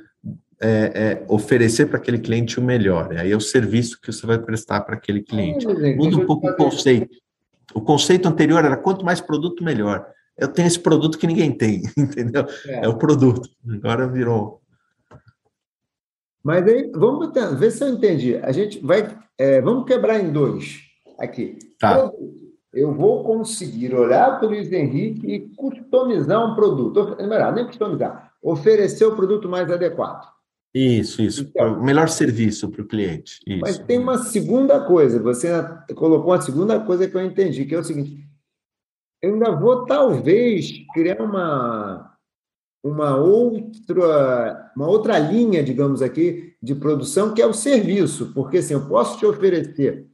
é, 0.60 0.68
é, 0.94 1.26
oferecer 1.28 1.86
para 1.86 1.98
aquele 1.98 2.18
cliente 2.18 2.58
o 2.58 2.62
melhor. 2.62 3.16
Aí 3.16 3.30
é 3.30 3.36
o 3.36 3.40
serviço 3.40 4.00
que 4.00 4.12
você 4.12 4.26
vai 4.26 4.38
prestar 4.38 4.80
para 4.82 4.94
aquele 4.94 5.22
cliente. 5.22 5.66
Muda 5.66 6.16
um 6.16 6.26
pouco 6.26 6.48
o 6.48 6.56
conceito. 6.56 7.16
O 7.74 7.80
conceito 7.80 8.26
anterior 8.26 8.64
era 8.64 8.76
quanto 8.76 9.04
mais 9.04 9.20
produto, 9.20 9.62
melhor. 9.62 10.06
Eu 10.36 10.48
tenho 10.48 10.68
esse 10.68 10.78
produto 10.78 11.18
que 11.18 11.26
ninguém 11.26 11.52
tem, 11.52 11.82
entendeu? 11.96 12.46
É, 12.66 12.84
é 12.84 12.88
o 12.88 12.96
produto. 12.96 13.48
Agora 13.68 14.06
virou. 14.06 14.60
Mas 16.42 16.66
aí, 16.66 16.90
vamos 16.94 17.32
ver 17.58 17.70
se 17.70 17.82
eu 17.82 17.88
entendi. 17.88 18.36
A 18.36 18.52
gente 18.52 18.78
vai. 18.78 19.18
É, 19.36 19.60
vamos 19.60 19.84
quebrar 19.84 20.20
em 20.20 20.30
dois 20.30 20.80
aqui. 21.18 21.58
Tá. 21.78 22.10
Eu 22.76 22.92
vou 22.92 23.24
conseguir 23.24 23.94
olhar 23.94 24.38
para 24.38 24.46
o 24.46 24.50
Luiz 24.50 24.70
Henrique 24.70 25.26
e 25.26 25.48
customizar 25.56 26.44
um 26.44 26.54
produto. 26.54 27.16
Melhor, 27.16 27.54
nem 27.54 27.64
customizar. 27.64 28.34
Oferecer 28.42 29.06
o 29.06 29.16
produto 29.16 29.48
mais 29.48 29.70
adequado. 29.70 30.30
Isso, 30.74 31.22
isso. 31.22 31.40
Então, 31.40 31.80
o 31.80 31.82
melhor 31.82 32.06
serviço 32.10 32.68
para 32.68 32.82
o 32.82 32.86
cliente. 32.86 33.40
Isso. 33.46 33.60
Mas 33.62 33.78
tem 33.78 33.98
uma 33.98 34.18
segunda 34.18 34.78
coisa, 34.78 35.18
você 35.18 35.48
colocou 35.94 36.32
uma 36.32 36.40
segunda 36.42 36.78
coisa 36.78 37.08
que 37.08 37.16
eu 37.16 37.24
entendi, 37.24 37.64
que 37.64 37.74
é 37.74 37.78
o 37.78 37.84
seguinte: 37.84 38.28
eu 39.22 39.32
ainda 39.32 39.52
vou, 39.52 39.86
talvez, 39.86 40.70
criar 40.92 41.22
uma, 41.22 42.14
uma, 42.84 43.16
outra, 43.16 44.70
uma 44.76 44.86
outra 44.86 45.18
linha, 45.18 45.62
digamos 45.62 46.02
aqui, 46.02 46.54
de 46.62 46.74
produção, 46.74 47.32
que 47.32 47.40
é 47.40 47.46
o 47.46 47.54
serviço, 47.54 48.34
porque 48.34 48.58
assim, 48.58 48.74
eu 48.74 48.86
posso 48.86 49.18
te 49.18 49.24
oferecer, 49.24 50.06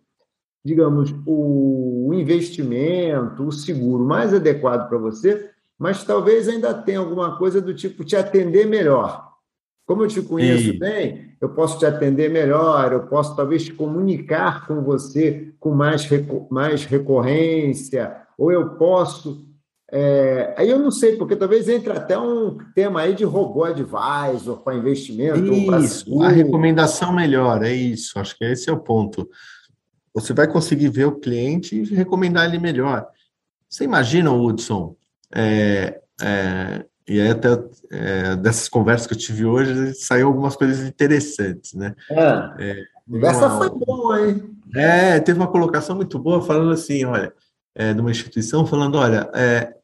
digamos, 0.64 1.14
o 1.26 2.10
investimento, 2.14 3.44
o 3.44 3.52
seguro 3.52 4.04
mais 4.04 4.32
adequado 4.32 4.88
para 4.88 4.98
você, 4.98 5.50
mas 5.78 6.04
talvez 6.04 6.48
ainda 6.48 6.72
tenha 6.72 7.00
alguma 7.00 7.36
coisa 7.36 7.60
do 7.60 7.74
tipo 7.74 8.04
te 8.04 8.14
atender 8.14 8.66
melhor. 8.66 9.32
Como 9.84 10.04
eu 10.04 10.08
te 10.08 10.22
conheço 10.22 10.78
bem, 10.78 11.32
eu 11.40 11.48
posso 11.48 11.78
te 11.78 11.84
atender 11.84 12.30
melhor, 12.30 12.92
eu 12.92 13.02
posso 13.08 13.34
talvez 13.34 13.64
te 13.64 13.74
comunicar 13.74 14.66
com 14.66 14.80
você 14.82 15.52
com 15.58 15.72
mais, 15.72 16.08
mais 16.50 16.84
recorrência, 16.84 18.16
ou 18.38 18.52
eu 18.52 18.70
posso. 18.76 19.44
É... 19.90 20.54
aí 20.56 20.70
eu 20.70 20.78
não 20.78 20.92
sei, 20.92 21.16
porque 21.16 21.34
talvez 21.34 21.68
entre 21.68 21.92
até 21.92 22.16
um 22.16 22.56
tema 22.74 23.00
aí 23.00 23.14
de 23.14 23.24
robô 23.24 23.64
advisor 23.64 24.58
para 24.62 24.76
investimento. 24.76 25.52
Isso, 25.52 26.22
a 26.22 26.28
recomendação 26.28 27.12
melhor, 27.12 27.64
é 27.64 27.72
isso. 27.72 28.18
Acho 28.20 28.38
que 28.38 28.44
esse 28.44 28.70
é 28.70 28.72
o 28.72 28.78
ponto. 28.78 29.28
Você 30.14 30.32
vai 30.32 30.46
conseguir 30.46 30.88
ver 30.88 31.06
o 31.06 31.18
cliente 31.18 31.76
e 31.76 31.94
recomendar 31.94 32.46
ele 32.46 32.58
melhor. 32.58 33.06
Você 33.68 33.84
imagina, 33.84 34.32
Hudson, 34.32 34.94
é, 35.34 36.00
é, 36.20 36.84
e 37.08 37.20
aí 37.20 37.30
até 37.30 37.48
é, 37.90 38.36
dessas 38.36 38.68
conversas 38.68 39.06
que 39.06 39.14
eu 39.14 39.18
tive 39.18 39.44
hoje, 39.44 39.94
saiu 39.94 40.28
algumas 40.28 40.54
coisas 40.54 40.86
interessantes, 40.86 41.72
né? 41.74 41.94
É, 42.58 42.84
essa 43.24 43.58
foi 43.58 43.70
boa, 43.70 44.28
hein? 44.28 44.56
É, 44.74 45.20
teve 45.20 45.38
uma 45.38 45.50
colocação 45.50 45.96
muito 45.96 46.18
boa 46.18 46.42
falando 46.42 46.72
assim, 46.72 47.04
olha, 47.04 47.32
é, 47.74 47.92
de 47.92 48.00
uma 48.00 48.10
instituição 48.10 48.66
falando, 48.66 48.96
olha, 48.96 49.30
é, 49.34 49.74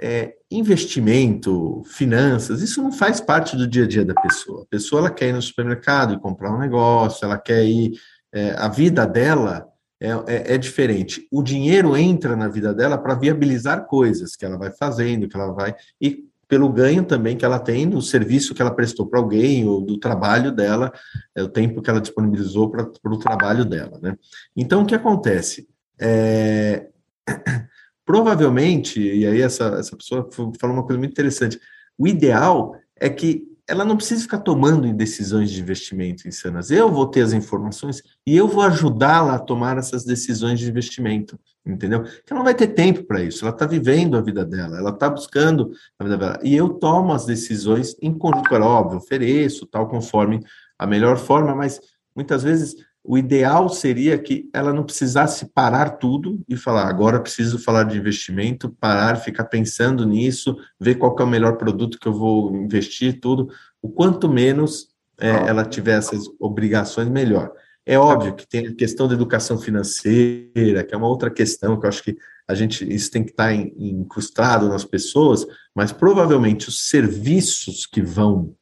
é, 0.00 0.34
investimento, 0.50 1.82
finanças, 1.84 2.62
isso 2.62 2.82
não 2.82 2.90
faz 2.90 3.20
parte 3.20 3.56
do 3.56 3.66
dia 3.66 3.84
a 3.84 3.88
dia 3.88 4.04
da 4.04 4.14
pessoa. 4.14 4.62
A 4.62 4.66
pessoa 4.66 5.00
ela 5.00 5.10
quer 5.10 5.28
ir 5.28 5.32
no 5.32 5.42
supermercado 5.42 6.14
e 6.14 6.20
comprar 6.20 6.52
um 6.52 6.58
negócio, 6.58 7.24
ela 7.24 7.38
quer 7.38 7.64
ir. 7.64 7.92
É, 8.32 8.52
a 8.52 8.68
vida 8.68 9.06
dela 9.06 9.68
é, 10.00 10.10
é, 10.10 10.54
é, 10.54 10.58
diferente. 10.58 11.26
O 11.30 11.42
dinheiro 11.42 11.96
entra 11.96 12.36
na 12.36 12.48
vida 12.48 12.72
dela 12.72 12.96
para 12.96 13.14
viabilizar 13.14 13.86
coisas 13.86 14.36
que 14.36 14.44
ela 14.44 14.56
vai 14.56 14.70
fazendo, 14.70 15.28
que 15.28 15.36
ela 15.36 15.52
vai. 15.52 15.74
E 16.00 16.24
pelo 16.48 16.72
ganho 16.72 17.04
também 17.04 17.36
que 17.36 17.44
ela 17.44 17.58
tem 17.58 17.88
do 17.88 18.02
serviço 18.02 18.54
que 18.54 18.62
ela 18.62 18.74
prestou 18.74 19.06
para 19.06 19.20
alguém, 19.20 19.66
ou 19.68 19.80
do 19.80 19.98
trabalho 19.98 20.50
dela, 20.50 20.92
é 21.34 21.42
o 21.42 21.48
tempo 21.48 21.80
que 21.80 21.88
ela 21.88 22.00
disponibilizou 22.00 22.70
para 22.70 22.90
o 23.04 23.18
trabalho 23.18 23.64
dela. 23.64 23.98
Né? 24.02 24.16
Então, 24.56 24.82
o 24.82 24.86
que 24.86 24.94
acontece? 24.94 25.68
É, 25.98 26.88
Provavelmente, 28.10 29.00
e 29.00 29.24
aí 29.24 29.40
essa, 29.40 29.66
essa 29.78 29.96
pessoa 29.96 30.28
falou 30.32 30.74
uma 30.74 30.82
coisa 30.82 30.98
muito 30.98 31.12
interessante, 31.12 31.60
o 31.96 32.08
ideal 32.08 32.74
é 32.96 33.08
que 33.08 33.44
ela 33.70 33.84
não 33.84 33.96
precisa 33.96 34.22
ficar 34.22 34.40
tomando 34.40 34.92
decisões 34.92 35.48
de 35.48 35.60
investimento 35.60 36.26
insanas. 36.26 36.72
Eu 36.72 36.90
vou 36.90 37.06
ter 37.06 37.20
as 37.20 37.32
informações 37.32 38.02
e 38.26 38.36
eu 38.36 38.48
vou 38.48 38.64
ajudá-la 38.64 39.36
a 39.36 39.38
tomar 39.38 39.78
essas 39.78 40.04
decisões 40.04 40.58
de 40.58 40.68
investimento, 40.68 41.38
entendeu? 41.64 42.02
Que 42.02 42.32
ela 42.32 42.40
não 42.40 42.44
vai 42.44 42.54
ter 42.54 42.66
tempo 42.66 43.04
para 43.04 43.22
isso, 43.22 43.44
ela 43.44 43.54
está 43.54 43.66
vivendo 43.66 44.16
a 44.16 44.20
vida 44.20 44.44
dela, 44.44 44.76
ela 44.76 44.90
está 44.90 45.08
buscando 45.08 45.70
a 45.96 46.02
vida 46.02 46.18
dela. 46.18 46.40
E 46.42 46.56
eu 46.56 46.68
tomo 46.70 47.12
as 47.12 47.24
decisões 47.24 47.94
em 48.02 48.12
conjunto 48.12 48.48
com 48.48 48.56
ela, 48.56 48.66
óbvio, 48.66 48.98
ofereço, 48.98 49.64
tal, 49.66 49.88
conforme 49.88 50.40
a 50.76 50.84
melhor 50.84 51.16
forma, 51.16 51.54
mas 51.54 51.80
muitas 52.12 52.42
vezes 52.42 52.74
o 53.02 53.16
ideal 53.16 53.68
seria 53.68 54.18
que 54.18 54.48
ela 54.52 54.72
não 54.72 54.84
precisasse 54.84 55.46
parar 55.46 55.90
tudo 55.90 56.40
e 56.48 56.56
falar, 56.56 56.88
agora 56.88 57.20
preciso 57.20 57.58
falar 57.58 57.84
de 57.84 57.98
investimento, 57.98 58.76
parar, 58.78 59.16
ficar 59.16 59.44
pensando 59.44 60.06
nisso, 60.06 60.56
ver 60.78 60.96
qual 60.96 61.16
é 61.18 61.22
o 61.22 61.26
melhor 61.26 61.56
produto 61.56 61.98
que 61.98 62.06
eu 62.06 62.12
vou 62.12 62.54
investir, 62.54 63.18
tudo. 63.20 63.48
O 63.80 63.88
quanto 63.88 64.28
menos 64.28 64.88
é, 65.18 65.30
ela 65.30 65.64
tiver 65.64 65.96
essas 65.98 66.24
obrigações, 66.38 67.08
melhor. 67.08 67.52
É 67.86 67.98
óbvio 67.98 68.34
que 68.34 68.46
tem 68.46 68.66
a 68.66 68.74
questão 68.74 69.08
da 69.08 69.14
educação 69.14 69.58
financeira, 69.58 70.84
que 70.84 70.94
é 70.94 70.96
uma 70.96 71.08
outra 71.08 71.30
questão 71.30 71.78
que 71.80 71.86
eu 71.86 71.88
acho 71.88 72.02
que 72.02 72.16
a 72.46 72.54
gente 72.54 72.84
isso 72.92 73.10
tem 73.10 73.24
que 73.24 73.30
estar 73.30 73.54
incrustado 73.54 74.68
nas 74.68 74.84
pessoas, 74.84 75.46
mas 75.74 75.90
provavelmente 75.92 76.68
os 76.68 76.88
serviços 76.88 77.86
que 77.86 78.02
vão 78.02 78.54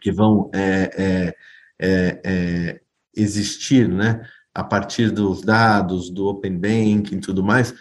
que 0.00 0.12
vão 0.12 0.48
é, 0.54 0.90
é, 0.96 1.34
é, 1.80 2.20
é 2.24 2.80
existir, 3.20 3.88
né, 3.88 4.22
a 4.54 4.64
partir 4.64 5.10
dos 5.10 5.42
dados, 5.42 6.10
do 6.10 6.26
Open 6.26 6.58
Banking 6.58 7.16
e 7.16 7.20
tudo 7.20 7.42
mais, 7.44 7.74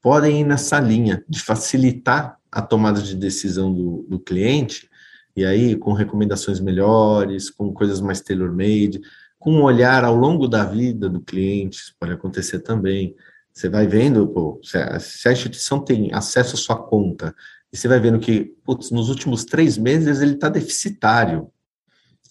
podem 0.00 0.40
ir 0.40 0.44
nessa 0.44 0.80
linha 0.80 1.24
de 1.28 1.40
facilitar 1.40 2.38
a 2.50 2.62
tomada 2.62 3.00
de 3.00 3.14
decisão 3.14 3.72
do, 3.72 4.06
do 4.08 4.20
cliente, 4.20 4.88
e 5.34 5.44
aí 5.44 5.76
com 5.76 5.92
recomendações 5.92 6.60
melhores, 6.60 7.50
com 7.50 7.72
coisas 7.72 8.00
mais 8.00 8.20
tailor-made, 8.20 9.00
com 9.38 9.52
um 9.52 9.62
olhar 9.62 10.04
ao 10.04 10.14
longo 10.14 10.46
da 10.46 10.64
vida 10.64 11.08
do 11.08 11.20
cliente, 11.20 11.78
isso 11.78 11.94
pode 11.98 12.12
acontecer 12.12 12.60
também. 12.60 13.16
Você 13.52 13.68
vai 13.68 13.86
vendo, 13.86 14.28
pô, 14.28 14.60
se, 14.62 14.78
a, 14.78 15.32
instituição 15.32 15.80
tem 15.80 16.12
acesso 16.14 16.54
à 16.54 16.58
sua 16.58 16.76
conta, 16.76 17.34
e 17.72 17.76
você 17.76 17.88
vai 17.88 17.98
vendo 17.98 18.18
que, 18.18 18.54
putz, 18.64 18.90
nos 18.90 19.08
últimos 19.08 19.44
três 19.44 19.76
meses 19.76 20.20
ele 20.20 20.34
está 20.34 20.48
deficitário, 20.48 21.50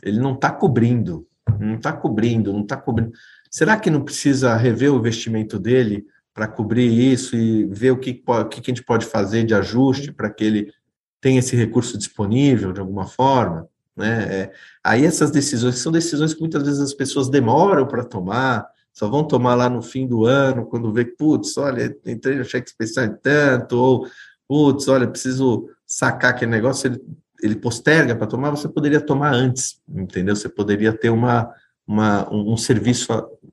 ele 0.02 0.20
não 0.20 0.34
está 0.34 0.52
cobrindo, 0.52 1.28
não 1.60 1.76
está 1.76 1.94
cobrindo, 1.94 2.54
não 2.54 2.62
está 2.62 2.78
cobrindo. 2.78 3.12
Será 3.50 3.78
que 3.78 3.90
não 3.90 4.04
precisa 4.04 4.56
rever 4.56 4.94
o 4.94 4.98
investimento 4.98 5.60
dele 5.60 6.06
para 6.34 6.48
cobrir 6.48 6.88
isso 6.88 7.36
e 7.36 7.66
ver 7.66 7.92
o 7.92 7.98
que, 7.98 8.24
o 8.26 8.46
que 8.46 8.60
a 8.60 8.64
gente 8.64 8.84
pode 8.84 9.06
fazer 9.06 9.44
de 9.44 9.54
ajuste 9.54 10.12
para 10.12 10.30
que 10.30 10.44
ele 10.44 10.74
tenha 11.20 11.40
esse 11.40 11.56
recurso 11.56 11.98
disponível 11.98 12.72
de 12.72 12.80
alguma 12.80 13.06
forma? 13.06 13.68
Né? 13.96 14.24
É, 14.24 14.52
aí 14.84 15.06
essas 15.06 15.32
decisões 15.32 15.80
são 15.80 15.92
decisões 15.92 16.34
que 16.34 16.40
muitas 16.40 16.64
vezes 16.64 16.80
as 16.80 16.94
pessoas 16.94 17.30
demoram 17.30 17.86
para 17.86 18.04
tomar, 18.04 18.66
só 18.94 19.10
vão 19.10 19.24
tomar 19.24 19.56
lá 19.56 19.70
no 19.70 19.82
fim 19.82 20.08
do 20.08 20.26
ano, 20.26 20.66
quando 20.66 20.92
vê 20.92 21.06
que, 21.06 21.12
putz, 21.12 21.58
olha, 21.58 21.96
entrei 22.06 22.38
no 22.38 22.46
cheque 22.46 22.70
especial 22.70 23.06
em 23.06 23.16
tanto, 23.16 23.78
ou, 23.78 24.08
putz, 24.48 24.88
olha, 24.88 25.08
preciso 25.08 25.70
sacar 25.86 26.32
aquele 26.32 26.52
negócio, 26.52 26.88
ele 26.88 27.02
ele 27.42 27.56
posterga 27.56 28.16
para 28.16 28.28
tomar, 28.28 28.52
você 28.52 28.68
poderia 28.68 29.02
tomar 29.02 29.34
antes, 29.34 29.82
entendeu? 29.90 30.36
Você 30.36 30.50
poderia 30.50 30.94
ter 30.94 31.10
uma, 31.10 31.52
uma 31.88 32.32
um, 32.34 32.54
um 32.54 32.58
serviço 32.58 33.08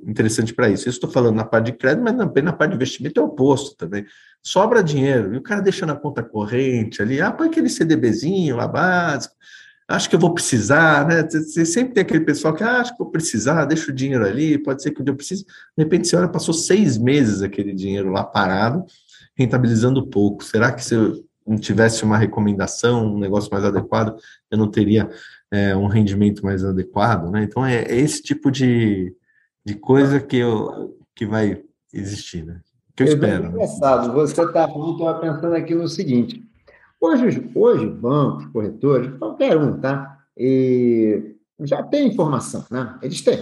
interessante 0.07 0.55
para 0.55 0.68
isso. 0.68 0.88
Eu 0.88 0.90
estou 0.90 1.11
falando 1.11 1.37
na 1.37 1.44
parte 1.44 1.66
de 1.66 1.72
crédito, 1.72 2.03
mas 2.03 2.16
também 2.16 2.42
na 2.42 2.53
parte 2.53 2.70
de 2.70 2.77
investimento 2.77 3.20
é 3.20 3.22
o 3.22 3.27
oposto 3.27 3.77
também. 3.77 4.05
Sobra 4.42 4.83
dinheiro, 4.83 5.35
e 5.35 5.38
o 5.38 5.42
cara 5.42 5.61
deixa 5.61 5.85
na 5.85 5.94
conta 5.94 6.22
corrente 6.22 7.03
ali, 7.03 7.20
ah, 7.20 7.33
põe 7.33 7.48
aquele 7.48 7.68
CDBzinho 7.68 8.57
lá 8.57 8.68
básico, 8.68 9.35
acho 9.88 10.09
que 10.09 10.14
eu 10.14 10.20
vou 10.20 10.35
precisar, 10.35 11.07
né? 11.09 11.22
Você 11.22 11.64
sempre 11.64 11.94
tem 11.94 12.03
aquele 12.03 12.20
pessoal 12.20 12.55
que 12.55 12.62
ah, 12.62 12.81
acho 12.81 12.92
que 12.92 12.98
vou 12.98 13.11
precisar, 13.11 13.64
deixa 13.64 13.90
o 13.90 13.94
dinheiro 13.94 14.24
ali, 14.24 14.59
pode 14.59 14.83
ser 14.83 14.90
que 14.90 15.01
eu 15.01 15.16
precise. 15.16 15.44
De 15.44 15.85
repente, 15.85 16.07
você 16.07 16.16
olha, 16.16 16.29
passou 16.29 16.53
seis 16.53 16.98
meses 16.98 17.42
aquele 17.42 17.72
dinheiro 17.74 18.11
lá 18.11 18.22
parado, 18.22 18.85
rentabilizando 19.35 20.07
pouco. 20.07 20.44
Será 20.44 20.72
que 20.72 20.85
você 20.85 20.96
não 21.48 21.56
tivesse 21.56 22.04
uma 22.04 22.18
recomendação, 22.18 23.14
um 23.14 23.18
negócio 23.18 23.50
mais 23.50 23.64
adequado, 23.64 24.16
eu 24.50 24.58
não 24.58 24.70
teria 24.70 25.08
é, 25.50 25.74
um 25.74 25.87
rendimento 25.87 26.44
mais 26.44 26.64
adequado, 26.64 27.30
né? 27.30 27.42
Então 27.42 27.64
é, 27.64 27.82
é, 27.84 27.96
esse 27.96 28.22
tipo 28.22 28.50
de, 28.50 29.14
de 29.64 29.74
coisa 29.74 30.20
que, 30.20 30.37
eu, 30.37 30.96
que 31.14 31.24
vai 31.24 31.62
existir, 31.92 32.44
né? 32.44 32.61
Que 32.94 33.04
eu 33.04 33.06
espero. 33.06 33.44
Né? 33.44 33.48
Engraçado, 33.50 34.12
você 34.12 34.42
está 34.42 34.64
estava 34.64 35.20
pensando 35.20 35.54
aqui 35.54 35.74
no 35.74 35.88
seguinte: 35.88 36.42
hoje, 37.00 37.50
hoje 37.54 37.87
bancos, 37.87 38.46
corretores, 38.46 39.16
qualquer 39.18 39.56
um, 39.56 39.80
tá? 39.80 40.18
E 40.37 41.34
já 41.61 41.82
tem 41.82 42.08
informação, 42.08 42.64
né? 42.70 42.98
Eles 43.02 43.22
têm. 43.22 43.38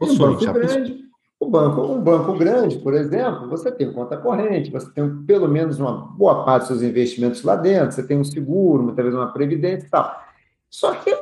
Um 0.00 0.16
banco 0.16 0.52
grande, 0.52 1.07
o 1.40 1.48
banco, 1.48 1.82
um 1.82 2.00
banco 2.00 2.36
grande, 2.36 2.78
por 2.78 2.94
exemplo, 2.94 3.48
você 3.48 3.70
tem 3.70 3.92
conta 3.92 4.16
corrente, 4.16 4.72
você 4.72 4.90
tem 4.90 5.22
pelo 5.24 5.46
menos 5.46 5.78
uma 5.78 5.92
boa 5.92 6.44
parte 6.44 6.62
dos 6.62 6.68
seus 6.68 6.82
investimentos 6.82 7.44
lá 7.44 7.54
dentro, 7.54 7.92
você 7.92 8.02
tem 8.02 8.18
um 8.18 8.24
seguro, 8.24 8.82
muitas 8.82 9.04
vezes 9.04 9.18
uma 9.18 9.32
previdência 9.32 9.86
e 9.86 9.90
tal. 9.90 10.20
Só 10.68 10.92
que 10.94 11.16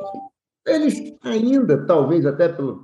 eles 0.66 1.14
ainda, 1.22 1.84
talvez 1.84 2.24
até 2.24 2.48
pela 2.48 2.78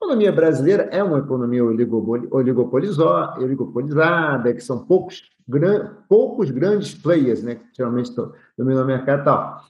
economia 0.00 0.30
brasileira, 0.30 0.84
é 0.92 1.02
uma 1.02 1.18
economia 1.18 1.64
oligopolizada, 1.64 4.54
que 4.54 4.60
são 4.60 4.86
poucos, 4.86 5.28
gran, 5.48 5.96
poucos 6.08 6.52
grandes 6.52 6.94
players, 6.94 7.42
né, 7.42 7.56
que 7.56 7.64
geralmente 7.76 8.12
dominam 8.56 8.84
o 8.84 8.86
mercado 8.86 9.22
e 9.22 9.24
tal. 9.24 9.64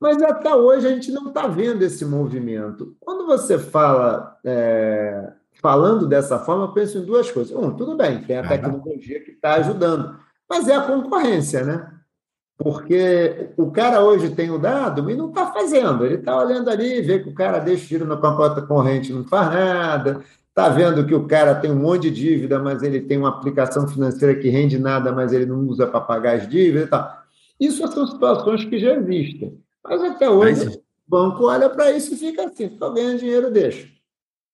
Mas 0.00 0.22
até 0.22 0.54
hoje 0.54 0.86
a 0.86 0.90
gente 0.90 1.10
não 1.10 1.26
está 1.28 1.48
vendo 1.48 1.82
esse 1.82 2.04
movimento. 2.04 2.94
Quando 3.00 3.26
você 3.26 3.58
fala 3.58 4.38
é, 4.44 5.32
falando 5.60 6.06
dessa 6.06 6.38
forma, 6.38 6.64
eu 6.64 6.72
penso 6.72 6.98
em 6.98 7.04
duas 7.04 7.30
coisas. 7.30 7.56
Um, 7.56 7.70
tudo 7.72 7.96
bem, 7.96 8.22
tem 8.22 8.38
a 8.38 8.46
tecnologia 8.46 9.22
que 9.22 9.30
está 9.30 9.54
ajudando, 9.54 10.16
mas 10.48 10.68
é 10.68 10.76
a 10.76 10.82
concorrência, 10.82 11.64
né? 11.64 11.90
Porque 12.56 13.50
o 13.56 13.70
cara 13.70 14.02
hoje 14.02 14.30
tem 14.30 14.50
o 14.50 14.58
dado 14.58 15.10
e 15.10 15.16
não 15.16 15.28
está 15.28 15.52
fazendo. 15.52 16.04
Ele 16.04 16.16
está 16.16 16.36
olhando 16.38 16.70
ali, 16.70 17.02
vê 17.02 17.18
que 17.18 17.28
o 17.28 17.34
cara 17.34 17.58
deixa 17.58 17.84
o 17.84 17.88
dinheiro 17.88 18.06
na 18.06 18.16
conta 18.16 18.62
corrente 18.62 19.12
não 19.12 19.24
faz 19.24 19.52
nada, 19.52 20.24
está 20.48 20.68
vendo 20.68 21.04
que 21.04 21.14
o 21.14 21.26
cara 21.26 21.54
tem 21.54 21.72
um 21.72 21.80
monte 21.80 22.10
de 22.10 22.22
dívida, 22.22 22.60
mas 22.60 22.82
ele 22.82 23.00
tem 23.00 23.18
uma 23.18 23.28
aplicação 23.28 23.88
financeira 23.88 24.38
que 24.38 24.48
rende 24.48 24.78
nada, 24.78 25.10
mas 25.10 25.32
ele 25.32 25.46
não 25.46 25.58
usa 25.66 25.86
para 25.86 26.00
pagar 26.00 26.36
as 26.36 26.48
dívidas 26.48 26.86
e 26.86 26.90
tal. 26.90 27.24
Isso 27.58 27.86
são 27.88 28.06
situações 28.06 28.64
que 28.64 28.78
já 28.78 28.94
existem. 28.94 29.58
Mas 29.82 30.02
até 30.02 30.30
hoje, 30.30 30.64
mas... 30.64 30.76
o 30.76 30.82
banco 31.08 31.46
olha 31.46 31.68
para 31.68 31.90
isso 31.90 32.14
e 32.14 32.16
fica 32.16 32.44
assim: 32.44 32.66
estou 32.66 32.92
ganhando 32.92 33.18
dinheiro, 33.18 33.50
deixa. 33.50 33.88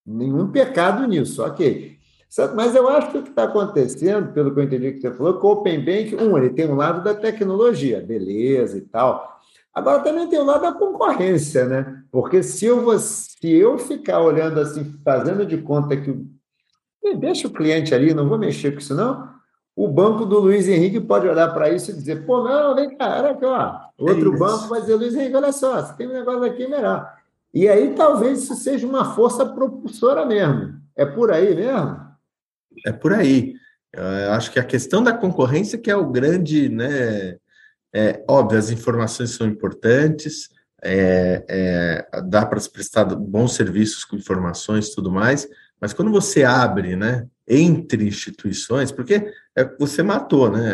Nenhum 0.06 0.50
pecado 0.50 1.06
nisso, 1.06 1.42
ok. 1.42 1.98
Mas 2.54 2.76
eu 2.76 2.88
acho 2.88 3.10
que 3.10 3.18
o 3.18 3.22
que 3.22 3.30
está 3.30 3.44
acontecendo, 3.44 4.32
pelo 4.32 4.54
que 4.54 4.60
eu 4.60 4.64
entendi 4.64 4.92
que 4.92 5.00
você 5.00 5.12
falou, 5.12 5.38
que 5.38 5.44
o 5.44 5.50
Open 5.50 5.84
Bank, 5.84 6.14
um, 6.14 6.38
ele 6.38 6.50
tem 6.50 6.68
um 6.68 6.76
lado 6.76 7.02
da 7.02 7.12
tecnologia, 7.12 8.00
beleza 8.00 8.78
e 8.78 8.82
tal. 8.82 9.40
Agora 9.74 10.00
também 10.00 10.28
tem 10.28 10.38
o 10.38 10.42
um 10.42 10.46
lado 10.46 10.62
da 10.62 10.72
concorrência, 10.72 11.64
né? 11.64 12.02
Porque 12.10 12.42
se 12.42 12.66
eu, 12.66 12.82
vou, 12.82 12.98
se 12.98 13.50
eu 13.50 13.78
ficar 13.78 14.20
olhando 14.20 14.60
assim, 14.60 14.94
fazendo 15.04 15.44
de 15.44 15.58
conta 15.58 15.96
que. 15.96 16.14
Deixa 17.18 17.48
o 17.48 17.52
cliente 17.52 17.94
ali, 17.94 18.12
não 18.12 18.28
vou 18.28 18.38
mexer 18.38 18.72
com 18.72 18.78
isso, 18.78 18.94
não. 18.94 19.28
O 19.74 19.88
banco 19.88 20.26
do 20.26 20.38
Luiz 20.38 20.68
Henrique 20.68 21.00
pode 21.00 21.26
olhar 21.26 21.48
para 21.54 21.70
isso 21.70 21.90
e 21.90 21.94
dizer: 21.94 22.26
pô, 22.26 22.44
não, 22.44 22.74
vem 22.74 22.96
cá, 22.96 23.18
olha 23.18 23.30
aqui, 23.30 23.44
ó. 23.44 23.80
Outro 23.98 24.34
é 24.34 24.38
banco 24.38 24.68
vai 24.68 24.80
dizer: 24.80 24.94
Luiz 24.96 25.14
Henrique, 25.14 25.36
olha 25.36 25.52
só, 25.52 25.80
você 25.80 25.94
tem 25.94 26.06
um 26.06 26.12
negócio 26.12 26.44
aqui 26.44 26.66
melhor. 26.68 27.10
E 27.52 27.68
aí 27.68 27.94
talvez 27.94 28.42
isso 28.42 28.54
seja 28.54 28.86
uma 28.86 29.14
força 29.14 29.44
propulsora 29.44 30.24
mesmo. 30.24 30.80
É 30.96 31.04
por 31.04 31.32
aí 31.32 31.54
mesmo? 31.54 31.98
É 32.86 32.92
por 32.92 33.12
aí. 33.12 33.54
Eu 33.92 34.32
acho 34.32 34.52
que 34.52 34.58
a 34.60 34.64
questão 34.64 35.02
da 35.02 35.12
concorrência 35.12 35.78
que 35.78 35.90
é 35.90 35.96
o 35.96 36.10
grande, 36.10 36.68
né? 36.68 37.36
É, 37.92 38.24
óbvio, 38.28 38.58
as 38.58 38.70
informações 38.70 39.30
são 39.30 39.48
importantes, 39.48 40.48
é, 40.82 41.44
é, 41.48 42.22
dá 42.22 42.46
para 42.46 42.60
se 42.60 42.70
prestar 42.70 43.04
bons 43.04 43.54
serviços 43.54 44.04
com 44.04 44.14
informações 44.14 44.86
e 44.86 44.94
tudo 44.94 45.10
mais, 45.10 45.48
mas 45.80 45.92
quando 45.92 46.10
você 46.10 46.44
abre, 46.44 46.94
né, 46.94 47.26
entre 47.48 48.06
instituições, 48.06 48.92
porque 48.92 49.32
é, 49.56 49.64
você 49.76 50.04
matou, 50.04 50.50
né? 50.50 50.72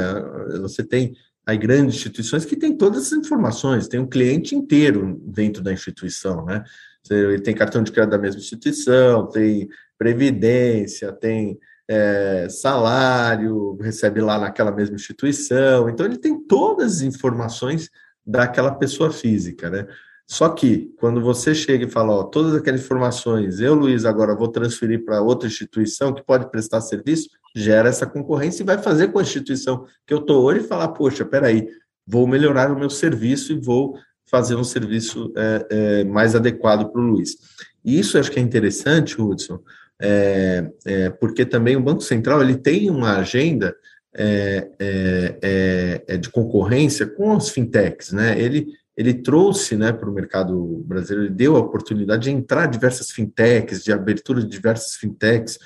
Você 0.60 0.84
tem 0.84 1.16
aí 1.46 1.56
grandes 1.56 1.94
instituições 1.94 2.44
que 2.44 2.56
têm 2.56 2.76
todas 2.76 3.06
as 3.06 3.12
informações, 3.12 3.86
tem 3.86 4.00
um 4.00 4.08
cliente 4.08 4.56
inteiro 4.56 5.20
dentro 5.24 5.62
da 5.62 5.72
instituição, 5.72 6.44
né? 6.44 6.64
Ele 7.08 7.40
tem 7.40 7.54
cartão 7.54 7.84
de 7.84 7.92
crédito 7.92 8.10
da 8.10 8.18
mesma 8.18 8.40
instituição, 8.40 9.28
tem 9.28 9.68
previdência, 9.96 11.12
tem 11.12 11.56
é, 11.88 12.48
salário, 12.50 13.76
recebe 13.80 14.20
lá 14.20 14.40
naquela 14.40 14.72
mesma 14.72 14.96
instituição, 14.96 15.88
então 15.88 16.04
ele 16.04 16.18
tem 16.18 16.42
todas 16.46 16.96
as 16.96 17.02
informações 17.02 17.88
daquela 18.26 18.74
pessoa 18.74 19.12
física, 19.12 19.70
né? 19.70 19.86
Só 20.26 20.48
que 20.48 20.92
quando 20.98 21.20
você 21.20 21.54
chega 21.54 21.84
e 21.84 21.90
fala, 21.90 22.12
ó, 22.12 22.24
todas 22.24 22.54
aquelas 22.54 22.80
informações, 22.80 23.60
eu, 23.60 23.74
Luiz, 23.74 24.04
agora 24.04 24.34
vou 24.34 24.48
transferir 24.48 25.04
para 25.04 25.22
outra 25.22 25.46
instituição 25.46 26.12
que 26.12 26.24
pode 26.24 26.50
prestar 26.50 26.80
serviço, 26.80 27.28
gera 27.54 27.88
essa 27.88 28.06
concorrência 28.06 28.62
e 28.62 28.66
vai 28.66 28.78
fazer 28.78 29.12
com 29.12 29.20
a 29.20 29.22
instituição 29.22 29.86
que 30.04 30.12
eu 30.12 30.18
estou 30.18 30.42
hoje 30.44 30.66
falar, 30.66 30.88
poxa, 30.88 31.24
peraí, 31.24 31.68
vou 32.04 32.26
melhorar 32.26 32.72
o 32.72 32.78
meu 32.78 32.90
serviço 32.90 33.52
e 33.52 33.60
vou 33.60 33.96
fazer 34.28 34.56
um 34.56 34.64
serviço 34.64 35.32
é, 35.36 35.66
é, 35.70 36.04
mais 36.04 36.34
adequado 36.34 36.90
para 36.90 37.00
o 37.00 37.04
Luiz. 37.04 37.36
E 37.84 37.98
isso 37.98 38.18
acho 38.18 38.30
que 38.30 38.40
é 38.40 38.42
interessante, 38.42 39.20
Hudson, 39.20 39.60
é, 40.02 40.68
é, 40.84 41.10
porque 41.10 41.46
também 41.46 41.76
o 41.76 41.82
Banco 41.82 42.02
Central 42.02 42.42
ele 42.42 42.56
tem 42.56 42.90
uma 42.90 43.18
agenda 43.18 43.74
é, 44.12 46.02
é, 46.06 46.16
de 46.16 46.28
concorrência 46.30 47.06
com 47.06 47.32
as 47.34 47.48
fintechs, 47.50 48.12
né? 48.12 48.40
Ele, 48.40 48.66
ele 48.96 49.14
trouxe 49.14 49.76
né, 49.76 49.92
para 49.92 50.08
o 50.08 50.12
mercado 50.12 50.82
brasileiro, 50.86 51.26
ele 51.26 51.34
deu 51.34 51.56
a 51.56 51.60
oportunidade 51.60 52.24
de 52.24 52.30
entrar 52.30 52.66
diversas 52.66 53.10
fintechs, 53.10 53.84
de 53.84 53.92
abertura 53.92 54.40
de 54.40 54.48
diversas 54.48 54.94
fintechs, 54.94 55.58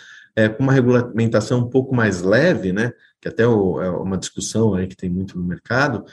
com 0.56 0.62
uma 0.62 0.72
regulamentação 0.72 1.60
um 1.60 1.68
pouco 1.68 1.94
mais 1.94 2.22
leve, 2.22 2.72
né? 2.72 2.92
Que 3.20 3.28
até 3.28 3.46
o, 3.46 3.82
é 3.82 3.90
uma 3.90 4.16
discussão 4.16 4.74
aí 4.74 4.86
que 4.86 4.96
tem 4.96 5.10
muito 5.10 5.36
no 5.36 5.44
mercado, 5.44 6.04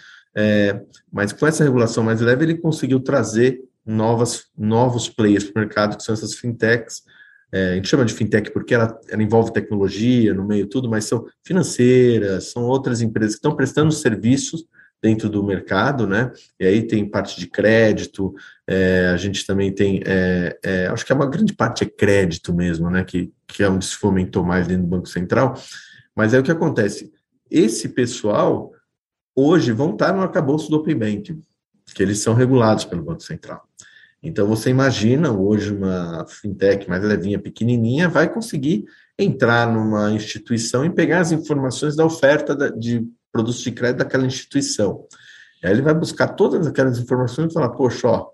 mas 1.09 1.31
com 1.31 1.47
essa 1.47 1.63
regulação 1.63 2.03
mais 2.03 2.19
leve, 2.19 2.43
ele 2.43 2.57
conseguiu 2.57 2.99
trazer 2.99 3.61
novas, 3.85 4.47
novos 4.57 5.07
players 5.07 5.45
para 5.45 5.61
o 5.61 5.65
mercado, 5.65 5.95
que 5.95 6.03
são 6.03 6.13
essas 6.13 6.33
fintechs, 6.35 7.03
é, 7.51 7.71
a 7.71 7.75
gente 7.75 7.87
chama 7.87 8.03
de 8.03 8.13
fintech 8.13 8.51
porque 8.51 8.73
ela, 8.73 8.99
ela, 9.07 9.23
envolve 9.23 9.53
tecnologia 9.53 10.33
no 10.33 10.45
meio 10.45 10.67
tudo, 10.67 10.89
mas 10.89 11.05
são 11.05 11.25
financeiras, 11.43 12.51
são 12.51 12.63
outras 12.63 13.01
empresas 13.01 13.35
que 13.35 13.39
estão 13.39 13.55
prestando 13.55 13.91
serviços 13.91 14.65
dentro 15.01 15.29
do 15.29 15.43
mercado, 15.43 16.07
né? 16.07 16.31
E 16.59 16.65
aí 16.65 16.81
tem 16.85 17.07
parte 17.07 17.39
de 17.39 17.47
crédito, 17.47 18.33
é, 18.67 19.09
a 19.13 19.17
gente 19.17 19.45
também 19.45 19.71
tem, 19.71 20.01
é, 20.05 20.57
é 20.63 20.87
acho 20.87 21.05
que 21.05 21.11
é 21.11 21.15
uma 21.15 21.29
grande 21.29 21.53
parte 21.53 21.83
é 21.83 21.87
crédito 21.87 22.53
mesmo, 22.53 22.89
né? 22.89 23.03
Que, 23.03 23.31
que 23.47 23.63
é 23.63 23.69
onde 23.69 23.85
se 23.85 23.95
fomentou 23.95 24.43
mais 24.43 24.67
dentro 24.67 24.83
do 24.83 24.89
Banco 24.89 25.07
Central. 25.07 25.53
Mas 26.15 26.33
é 26.33 26.39
o 26.39 26.43
que 26.43 26.51
acontece. 26.51 27.11
Esse 27.49 27.89
pessoal 27.89 28.71
hoje 29.35 29.71
vão 29.71 29.91
estar 29.91 30.13
no 30.13 30.21
arcabouço 30.21 30.69
do 30.69 30.77
Open 30.77 30.97
Banking, 30.97 31.41
que 31.93 32.01
eles 32.01 32.19
são 32.19 32.33
regulados 32.33 32.85
pelo 32.85 33.03
Banco 33.03 33.21
Central. 33.21 33.67
Então, 34.21 34.47
você 34.47 34.71
imagina 34.71 35.31
hoje 35.31 35.71
uma 35.73 36.25
fintech 36.27 36.89
mais 36.89 37.03
levinha, 37.03 37.39
pequenininha, 37.39 38.09
vai 38.09 38.27
conseguir 38.27 38.85
entrar 39.17 39.71
numa 39.71 40.11
instituição 40.11 40.83
e 40.83 40.89
pegar 40.89 41.19
as 41.19 41.31
informações 41.31 41.95
da 41.95 42.03
oferta 42.03 42.55
de 42.71 43.07
produtos 43.37 43.61
de 43.61 43.71
crédito 43.71 43.99
daquela 43.99 44.25
instituição. 44.25 45.05
Aí 45.63 45.71
ele 45.71 45.83
vai 45.83 45.93
buscar 45.93 46.29
todas 46.29 46.65
aquelas 46.65 46.97
informações 46.97 47.51
e 47.51 47.53
falar, 47.53 47.69
poxa, 47.69 48.07
ó, 48.07 48.29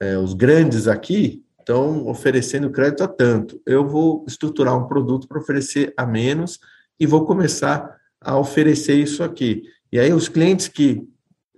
é, 0.00 0.16
os 0.16 0.32
grandes 0.32 0.88
aqui 0.88 1.44
estão 1.58 2.06
oferecendo 2.08 2.70
crédito 2.70 3.04
a 3.04 3.08
tanto. 3.08 3.60
Eu 3.66 3.86
vou 3.86 4.24
estruturar 4.26 4.76
um 4.76 4.86
produto 4.86 5.28
para 5.28 5.38
oferecer 5.38 5.92
a 5.96 6.06
menos 6.06 6.58
e 6.98 7.06
vou 7.06 7.26
começar 7.26 7.96
a 8.18 8.38
oferecer 8.38 8.94
isso 8.94 9.22
aqui. 9.22 9.62
E 9.92 9.98
aí 9.98 10.12
os 10.12 10.28
clientes 10.28 10.68
que 10.68 11.06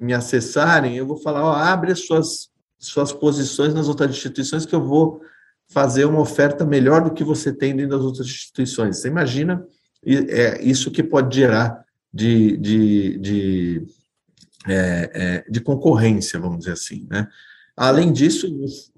me 0.01 0.13
acessarem, 0.13 0.97
eu 0.97 1.07
vou 1.07 1.17
falar, 1.17 1.45
ó, 1.45 1.53
abre 1.53 1.93
as 1.93 2.07
suas 2.07 2.51
suas 2.79 3.13
posições 3.13 3.73
nas 3.73 3.87
outras 3.87 4.11
instituições 4.11 4.67
que 4.67 4.75
eu 4.75 4.85
vou 4.85 5.21
fazer 5.69 6.05
uma 6.05 6.19
oferta 6.19 6.65
melhor 6.65 7.05
do 7.05 7.13
que 7.13 7.23
você 7.23 7.53
tem 7.53 7.77
dentro 7.77 7.97
das 7.97 8.05
outras 8.05 8.27
instituições. 8.27 8.99
Você 8.99 9.07
imagina 9.07 9.65
é 10.05 10.61
isso 10.61 10.91
que 10.91 11.01
pode 11.01 11.37
gerar 11.37 11.85
de, 12.13 12.57
de, 12.57 13.19
de, 13.19 13.87
é, 14.67 15.11
é, 15.15 15.51
de 15.51 15.61
concorrência, 15.61 16.39
vamos 16.39 16.61
dizer 16.61 16.73
assim, 16.73 17.07
né? 17.11 17.29
Além 17.75 18.13
disso, 18.13 18.47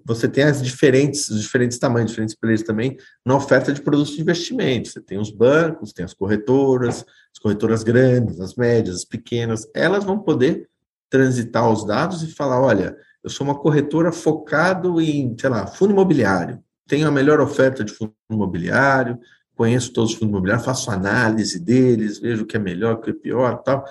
você 0.04 0.26
tem 0.26 0.42
as 0.42 0.60
diferentes, 0.60 1.28
os 1.28 1.42
diferentes 1.42 1.78
tamanhos, 1.78 2.10
diferentes 2.10 2.34
players 2.34 2.62
também 2.62 2.96
na 3.24 3.36
oferta 3.36 3.72
de 3.72 3.80
produtos 3.80 4.14
de 4.14 4.20
investimento. 4.20 4.88
Você 4.88 5.00
tem 5.00 5.16
os 5.16 5.30
bancos, 5.30 5.92
tem 5.92 6.04
as 6.04 6.12
corretoras, 6.12 7.04
as 7.32 7.38
corretoras 7.40 7.84
grandes, 7.84 8.40
as 8.40 8.56
médias, 8.56 8.96
as 8.96 9.04
pequenas, 9.04 9.66
elas 9.74 10.04
vão 10.04 10.18
poder 10.18 10.68
transitar 11.08 11.70
os 11.70 11.86
dados 11.86 12.24
e 12.24 12.32
falar, 12.32 12.60
olha, 12.60 12.96
eu 13.22 13.30
sou 13.30 13.46
uma 13.46 13.54
corretora 13.54 14.10
focado 14.10 15.00
em, 15.00 15.36
sei 15.38 15.48
lá, 15.48 15.66
fundo 15.68 15.92
imobiliário. 15.92 16.60
Tenho 16.86 17.06
a 17.06 17.12
melhor 17.12 17.40
oferta 17.40 17.84
de 17.84 17.92
fundo 17.92 18.12
imobiliário, 18.28 19.18
conheço 19.54 19.92
todos 19.92 20.12
os 20.12 20.16
fundos 20.16 20.30
imobiliários, 20.30 20.64
faço 20.64 20.90
análise 20.90 21.58
deles, 21.58 22.18
vejo 22.18 22.42
o 22.42 22.46
que 22.46 22.56
é 22.56 22.60
melhor, 22.60 22.94
o 22.94 23.00
que 23.00 23.10
é 23.10 23.14
pior 23.14 23.62
tal. 23.62 23.84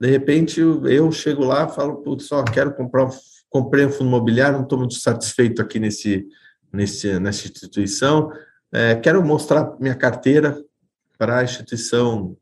De 0.00 0.08
repente, 0.08 0.60
eu 0.60 1.12
chego 1.12 1.44
lá 1.44 1.68
falo, 1.68 1.96
putz, 1.96 2.26
só 2.26 2.42
quero 2.42 2.74
comprar, 2.74 3.08
comprei 3.48 3.86
um 3.86 3.90
fundo 3.90 4.08
imobiliário, 4.08 4.56
não 4.56 4.64
estou 4.64 4.78
muito 4.78 4.94
satisfeito 4.94 5.62
aqui 5.62 5.78
nesse, 5.78 6.26
nesse, 6.72 7.18
nessa 7.20 7.46
instituição, 7.46 8.32
é, 8.72 8.94
quero 8.96 9.24
mostrar 9.24 9.76
minha 9.78 9.94
carteira 9.94 10.60
para 11.18 11.38
a 11.38 11.44
instituição 11.44 12.36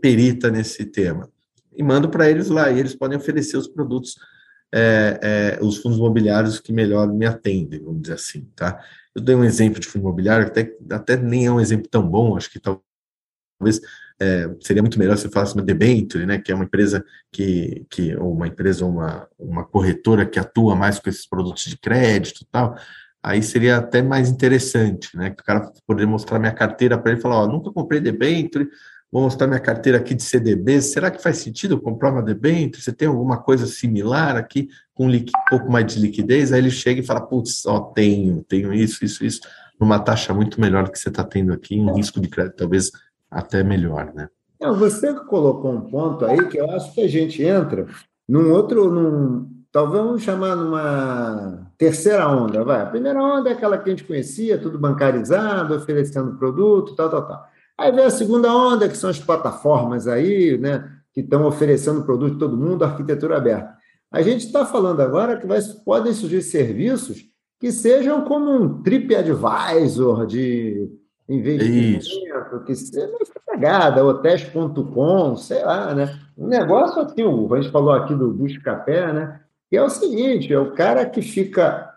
perita 0.00 0.50
nesse 0.50 0.84
tema. 0.86 1.28
E 1.76 1.82
mando 1.82 2.08
para 2.08 2.30
eles 2.30 2.48
lá, 2.48 2.70
e 2.70 2.78
eles 2.78 2.94
podem 2.94 3.18
oferecer 3.18 3.56
os 3.56 3.66
produtos 3.66 4.14
é, 4.76 5.20
é, 5.22 5.64
os 5.64 5.78
fundos 5.78 5.98
imobiliários 5.98 6.58
que 6.58 6.72
melhor 6.72 7.06
me 7.06 7.26
atendem, 7.26 7.80
vamos 7.80 8.02
dizer 8.02 8.14
assim, 8.14 8.50
tá? 8.56 8.82
Eu 9.14 9.22
dei 9.22 9.34
um 9.34 9.44
exemplo 9.44 9.80
de 9.80 9.86
fundo 9.86 10.02
imobiliário, 10.02 10.46
até, 10.46 10.76
até 10.90 11.16
nem 11.16 11.46
é 11.46 11.50
um 11.52 11.60
exemplo 11.60 11.88
tão 11.88 12.08
bom, 12.08 12.36
acho 12.36 12.50
que 12.50 12.60
talvez 12.60 13.80
é, 14.20 14.48
seria 14.60 14.82
muito 14.82 14.98
melhor 14.98 15.16
se 15.16 15.28
falasse 15.28 15.54
uma 15.54 15.62
debenture, 15.62 16.26
né, 16.26 16.38
que 16.38 16.52
é 16.52 16.54
uma 16.54 16.64
empresa 16.64 17.04
que, 17.32 17.84
que 17.90 18.16
ou 18.16 18.32
uma 18.32 18.46
empresa, 18.46 18.84
uma, 18.84 19.28
uma 19.38 19.64
corretora 19.64 20.26
que 20.26 20.38
atua 20.38 20.76
mais 20.76 20.98
com 20.98 21.08
esses 21.08 21.26
produtos 21.26 21.64
de 21.64 21.76
crédito 21.76 22.42
e 22.42 22.46
tal, 22.46 22.76
aí 23.22 23.42
seria 23.42 23.78
até 23.78 24.02
mais 24.02 24.28
interessante, 24.28 25.16
né, 25.16 25.30
que 25.30 25.42
o 25.42 25.44
cara 25.44 25.72
poderia 25.86 26.10
mostrar 26.10 26.38
minha 26.38 26.52
carteira 26.52 26.98
para 26.98 27.12
ele 27.12 27.20
e 27.20 27.22
falar, 27.22 27.36
ó, 27.36 27.46
nunca 27.46 27.72
comprei 27.72 28.00
debenture, 28.00 28.68
vou 29.14 29.22
mostrar 29.22 29.46
minha 29.46 29.60
carteira 29.60 29.98
aqui 29.98 30.12
de 30.12 30.24
CDB, 30.24 30.82
será 30.82 31.08
que 31.08 31.22
faz 31.22 31.38
sentido 31.38 31.80
comprar 31.80 32.10
uma 32.10 32.20
debênture? 32.20 32.82
Você 32.82 32.92
tem 32.92 33.06
alguma 33.06 33.36
coisa 33.36 33.64
similar 33.64 34.36
aqui, 34.36 34.68
com 34.92 35.06
um 35.06 35.24
pouco 35.48 35.70
mais 35.70 35.86
de 35.86 36.00
liquidez? 36.00 36.52
Aí 36.52 36.58
ele 36.58 36.70
chega 36.72 37.00
e 37.00 37.06
fala, 37.06 37.20
putz, 37.20 37.64
ó, 37.64 37.78
tenho, 37.78 38.42
tenho 38.48 38.74
isso, 38.74 39.04
isso, 39.04 39.24
isso, 39.24 39.40
numa 39.78 40.00
taxa 40.00 40.34
muito 40.34 40.60
melhor 40.60 40.90
que 40.90 40.98
você 40.98 41.10
está 41.10 41.22
tendo 41.22 41.52
aqui, 41.52 41.78
um 41.78 41.94
risco 41.94 42.20
de 42.20 42.26
crédito 42.26 42.56
talvez 42.56 42.90
até 43.30 43.62
melhor, 43.62 44.12
né? 44.12 44.28
Não, 44.60 44.74
você 44.74 45.14
colocou 45.14 45.70
um 45.70 45.82
ponto 45.82 46.24
aí 46.24 46.48
que 46.48 46.58
eu 46.58 46.68
acho 46.72 46.92
que 46.92 47.00
a 47.00 47.08
gente 47.08 47.40
entra 47.40 47.86
num 48.28 48.50
outro, 48.50 48.90
num, 48.90 49.48
talvez 49.70 50.02
vamos 50.02 50.22
chamar 50.22 50.56
numa 50.56 51.70
terceira 51.78 52.28
onda, 52.28 52.64
vai. 52.64 52.82
A 52.82 52.86
primeira 52.86 53.22
onda 53.22 53.50
é 53.50 53.52
aquela 53.52 53.78
que 53.78 53.88
a 53.88 53.92
gente 53.92 54.02
conhecia, 54.02 54.58
tudo 54.58 54.76
bancarizado, 54.76 55.76
oferecendo 55.76 56.36
produto, 56.36 56.96
tal, 56.96 57.08
tal, 57.08 57.28
tal. 57.28 57.53
Aí 57.78 57.90
vem 57.90 58.04
a 58.04 58.10
segunda 58.10 58.54
onda, 58.54 58.88
que 58.88 58.96
são 58.96 59.10
as 59.10 59.18
plataformas 59.18 60.06
aí, 60.06 60.56
né, 60.58 60.88
que 61.12 61.20
estão 61.20 61.46
oferecendo 61.46 62.04
produto 62.04 62.38
todo 62.38 62.56
mundo, 62.56 62.84
arquitetura 62.84 63.36
aberta. 63.36 63.74
A 64.12 64.22
gente 64.22 64.46
está 64.46 64.64
falando 64.64 65.00
agora 65.00 65.36
que 65.36 65.46
vai, 65.46 65.60
podem 65.84 66.12
surgir 66.12 66.42
serviços 66.42 67.24
que 67.58 67.72
sejam 67.72 68.22
como 68.24 68.50
um 68.50 68.82
TripAdvisor 68.82 70.26
de 70.26 70.88
investimento, 71.28 72.04
Isso. 72.04 72.64
que 72.64 72.76
seja 72.76 73.10
pegada, 73.46 74.04
hotéis.com, 74.04 75.36
sei 75.36 75.64
lá, 75.64 75.94
né? 75.94 76.18
Um 76.36 76.46
negócio 76.46 77.00
assim, 77.00 77.22
a 77.22 77.56
gente 77.60 77.72
falou 77.72 77.92
aqui 77.92 78.14
do 78.14 78.32
Buscapé, 78.32 79.12
né? 79.12 79.40
Que 79.70 79.76
é 79.76 79.82
o 79.82 79.88
seguinte, 79.88 80.52
é 80.52 80.58
o 80.58 80.72
cara 80.72 81.06
que 81.06 81.22
fica, 81.22 81.90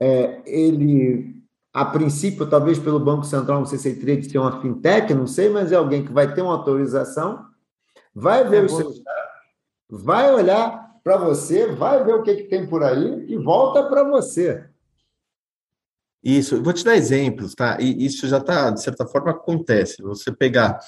é, 0.00 0.42
ele 0.44 1.31
a 1.72 1.84
princípio, 1.84 2.48
talvez 2.48 2.78
pelo 2.78 3.00
Banco 3.00 3.24
Central, 3.24 3.60
não 3.60 3.66
sei 3.66 3.78
se 3.78 3.88
ele 3.88 4.00
teria 4.00 4.16
que 4.18 4.28
ser 4.28 4.38
uma 4.38 4.60
fintech, 4.60 5.14
não 5.14 5.26
sei, 5.26 5.48
mas 5.48 5.72
é 5.72 5.76
alguém 5.76 6.04
que 6.04 6.12
vai 6.12 6.32
ter 6.32 6.42
uma 6.42 6.52
autorização, 6.52 7.46
vai 8.14 8.46
ver 8.46 8.62
é 8.62 8.66
os 8.66 8.72
seus 8.72 9.02
dados, 9.02 9.32
vai 9.88 10.32
olhar 10.32 10.82
para 11.02 11.16
você, 11.16 11.66
vai 11.66 12.04
ver 12.04 12.14
o 12.14 12.22
que, 12.22 12.36
que 12.36 12.42
tem 12.44 12.66
por 12.66 12.82
aí 12.82 13.24
e 13.26 13.36
volta 13.38 13.84
para 13.84 14.04
você. 14.04 14.68
Isso, 16.22 16.56
eu 16.56 16.62
vou 16.62 16.72
te 16.72 16.84
dar 16.84 16.94
exemplos, 16.94 17.54
tá? 17.54 17.78
E 17.80 18.04
isso 18.04 18.28
já 18.28 18.38
está, 18.38 18.70
de 18.70 18.80
certa 18.80 19.04
forma, 19.06 19.32
acontece. 19.32 20.00
Você 20.02 20.30
pegar 20.30 20.78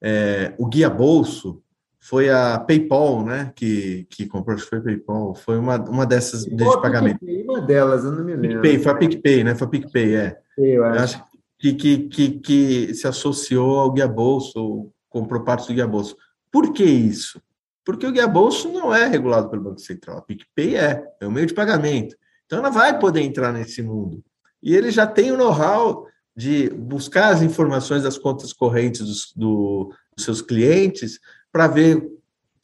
é, 0.00 0.54
o 0.56 0.66
guia 0.66 0.88
bolso 0.88 1.63
foi 2.04 2.28
a 2.28 2.58
PayPal, 2.58 3.24
né? 3.24 3.50
Que, 3.56 4.06
que 4.10 4.26
comprou, 4.26 4.58
foi 4.58 4.78
PayPal, 4.78 5.34
foi 5.34 5.56
uma, 5.56 5.76
uma 5.88 6.04
dessas 6.04 6.44
de 6.44 6.54
pagamento. 6.82 7.18
PicPay, 7.20 7.44
uma 7.44 7.62
delas, 7.62 8.04
eu 8.04 8.12
não 8.12 8.22
me 8.22 8.36
lembro. 8.36 8.60
PicPay, 8.60 8.78
foi 8.78 8.92
a 8.92 8.94
PicPay, 8.94 9.44
né? 9.44 9.54
Foi 9.54 9.66
a 9.66 9.70
PicPay, 9.70 10.14
é. 10.14 10.38
Eu 10.58 10.84
acho. 10.84 10.96
Eu 10.96 11.02
acho 11.02 11.24
que, 11.58 11.72
que, 11.72 11.98
que, 12.08 12.30
que 12.40 12.94
se 12.94 13.06
associou 13.06 13.78
ao 13.78 13.90
guia 13.90 14.06
bolso, 14.06 14.90
comprou 15.08 15.44
parte 15.44 15.66
do 15.66 15.72
guia 15.72 15.86
bolso. 15.86 16.14
Por 16.52 16.74
que 16.74 16.84
isso? 16.84 17.40
Porque 17.82 18.06
o 18.06 18.12
guia 18.12 18.28
bolso 18.28 18.70
não 18.70 18.94
é 18.94 19.06
regulado 19.06 19.48
pelo 19.48 19.62
Banco 19.62 19.80
Central, 19.80 20.18
a 20.18 20.22
PicPay 20.22 20.76
é, 20.76 21.02
é 21.22 21.26
o 21.26 21.32
meio 21.32 21.46
de 21.46 21.54
pagamento. 21.54 22.14
Então 22.44 22.58
ela 22.58 22.68
vai 22.68 22.98
poder 22.98 23.22
entrar 23.22 23.50
nesse 23.50 23.82
mundo. 23.82 24.22
E 24.62 24.76
ele 24.76 24.90
já 24.90 25.06
tem 25.06 25.32
o 25.32 25.38
know-how 25.38 26.06
de 26.36 26.68
buscar 26.68 27.32
as 27.32 27.40
informações 27.40 28.02
das 28.02 28.18
contas 28.18 28.52
correntes 28.52 29.00
dos, 29.00 29.32
do, 29.34 29.90
dos 30.14 30.24
seus 30.26 30.42
clientes 30.42 31.18
para 31.54 31.68
ver 31.68 32.04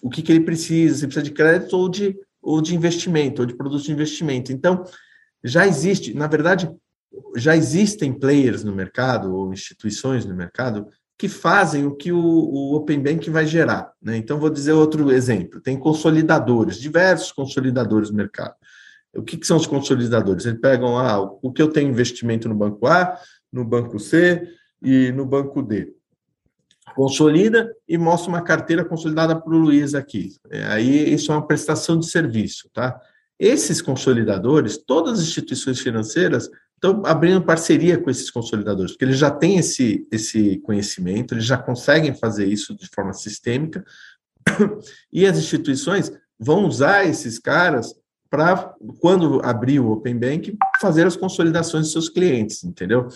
o 0.02 0.10
que, 0.10 0.20
que 0.20 0.32
ele 0.32 0.44
precisa, 0.44 0.96
se 0.96 1.06
precisa 1.06 1.22
de 1.22 1.30
crédito 1.30 1.76
ou 1.76 1.88
de, 1.88 2.18
ou 2.42 2.60
de 2.60 2.74
investimento, 2.74 3.40
ou 3.40 3.46
de 3.46 3.54
produto 3.54 3.84
de 3.84 3.92
investimento. 3.92 4.52
Então, 4.52 4.84
já 5.44 5.64
existe, 5.64 6.12
na 6.12 6.26
verdade, 6.26 6.68
já 7.36 7.56
existem 7.56 8.12
players 8.12 8.64
no 8.64 8.74
mercado, 8.74 9.32
ou 9.32 9.52
instituições 9.52 10.26
no 10.26 10.34
mercado, 10.34 10.88
que 11.16 11.28
fazem 11.28 11.86
o 11.86 11.94
que 11.94 12.10
o, 12.10 12.18
o 12.18 12.74
Open 12.74 13.00
Bank 13.00 13.30
vai 13.30 13.46
gerar. 13.46 13.92
Né? 14.02 14.16
Então, 14.16 14.40
vou 14.40 14.50
dizer 14.50 14.72
outro 14.72 15.12
exemplo: 15.12 15.60
tem 15.60 15.78
consolidadores, 15.78 16.80
diversos 16.80 17.30
consolidadores 17.30 18.10
no 18.10 18.16
mercado. 18.16 18.56
O 19.14 19.22
que, 19.22 19.36
que 19.36 19.46
são 19.46 19.56
os 19.56 19.68
consolidadores? 19.68 20.46
Eles 20.46 20.60
pegam 20.60 20.98
ah, 20.98 21.20
o 21.20 21.52
que 21.52 21.62
eu 21.62 21.68
tenho 21.68 21.90
investimento 21.90 22.48
no 22.48 22.56
banco 22.56 22.88
A, 22.88 23.16
no 23.52 23.64
banco 23.64 24.00
C 24.00 24.48
e 24.82 25.12
no 25.12 25.24
banco 25.24 25.62
D. 25.62 25.94
Consolida 26.94 27.74
e 27.88 27.96
mostra 27.96 28.28
uma 28.28 28.42
carteira 28.42 28.84
consolidada 28.84 29.38
para 29.38 29.54
o 29.54 29.58
Luiz 29.58 29.94
aqui. 29.94 30.30
É, 30.50 30.64
aí 30.66 31.12
isso 31.12 31.32
é 31.32 31.34
uma 31.34 31.46
prestação 31.46 31.98
de 31.98 32.06
serviço, 32.06 32.68
tá? 32.72 33.00
Esses 33.38 33.80
consolidadores, 33.80 34.76
todas 34.76 35.18
as 35.18 35.26
instituições 35.26 35.80
financeiras 35.80 36.50
estão 36.74 37.02
abrindo 37.04 37.42
parceria 37.42 37.98
com 37.98 38.10
esses 38.10 38.30
consolidadores, 38.30 38.92
porque 38.92 39.04
eles 39.04 39.18
já 39.18 39.30
têm 39.30 39.58
esse, 39.58 40.06
esse 40.10 40.58
conhecimento, 40.58 41.34
eles 41.34 41.44
já 41.44 41.56
conseguem 41.56 42.14
fazer 42.14 42.46
isso 42.46 42.74
de 42.74 42.88
forma 42.88 43.12
sistêmica, 43.12 43.84
e 45.12 45.26
as 45.26 45.38
instituições 45.38 46.12
vão 46.38 46.66
usar 46.66 47.04
esses 47.04 47.38
caras 47.38 47.94
para, 48.30 48.74
quando 49.00 49.40
abrir 49.44 49.80
o 49.80 49.90
Open 49.90 50.18
Bank, 50.18 50.56
fazer 50.80 51.06
as 51.06 51.16
consolidações 51.16 51.86
de 51.86 51.92
seus 51.92 52.08
clientes, 52.08 52.62
entendeu? 52.64 53.08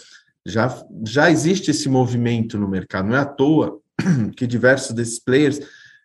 Já, 0.46 0.84
já 1.06 1.30
existe 1.30 1.70
esse 1.70 1.88
movimento 1.88 2.58
no 2.58 2.68
mercado, 2.68 3.08
não 3.08 3.16
é 3.16 3.20
à 3.20 3.24
toa 3.24 3.80
que 4.36 4.46
diversos 4.46 4.92
desses 4.92 5.18
players 5.18 5.60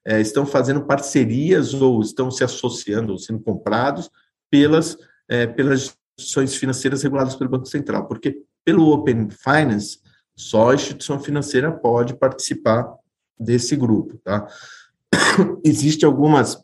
é, 0.05 0.21
estão 0.21 0.45
fazendo 0.45 0.85
parcerias 0.85 1.73
ou 1.73 2.01
estão 2.01 2.31
se 2.31 2.43
associando 2.43 3.11
ou 3.11 3.17
sendo 3.17 3.39
comprados 3.39 4.09
pelas, 4.49 4.97
é, 5.27 5.45
pelas 5.45 5.95
instituições 6.17 6.55
financeiras 6.55 7.03
reguladas 7.03 7.35
pelo 7.35 7.49
Banco 7.49 7.65
Central, 7.65 8.07
porque 8.07 8.41
pelo 8.63 8.89
Open 8.91 9.29
Finance, 9.29 9.99
só 10.35 10.71
a 10.71 10.75
instituição 10.75 11.19
financeira 11.19 11.71
pode 11.71 12.15
participar 12.15 12.93
desse 13.37 13.75
grupo, 13.75 14.17
tá? 14.23 14.47
Existe 15.63 16.05
algumas 16.05 16.57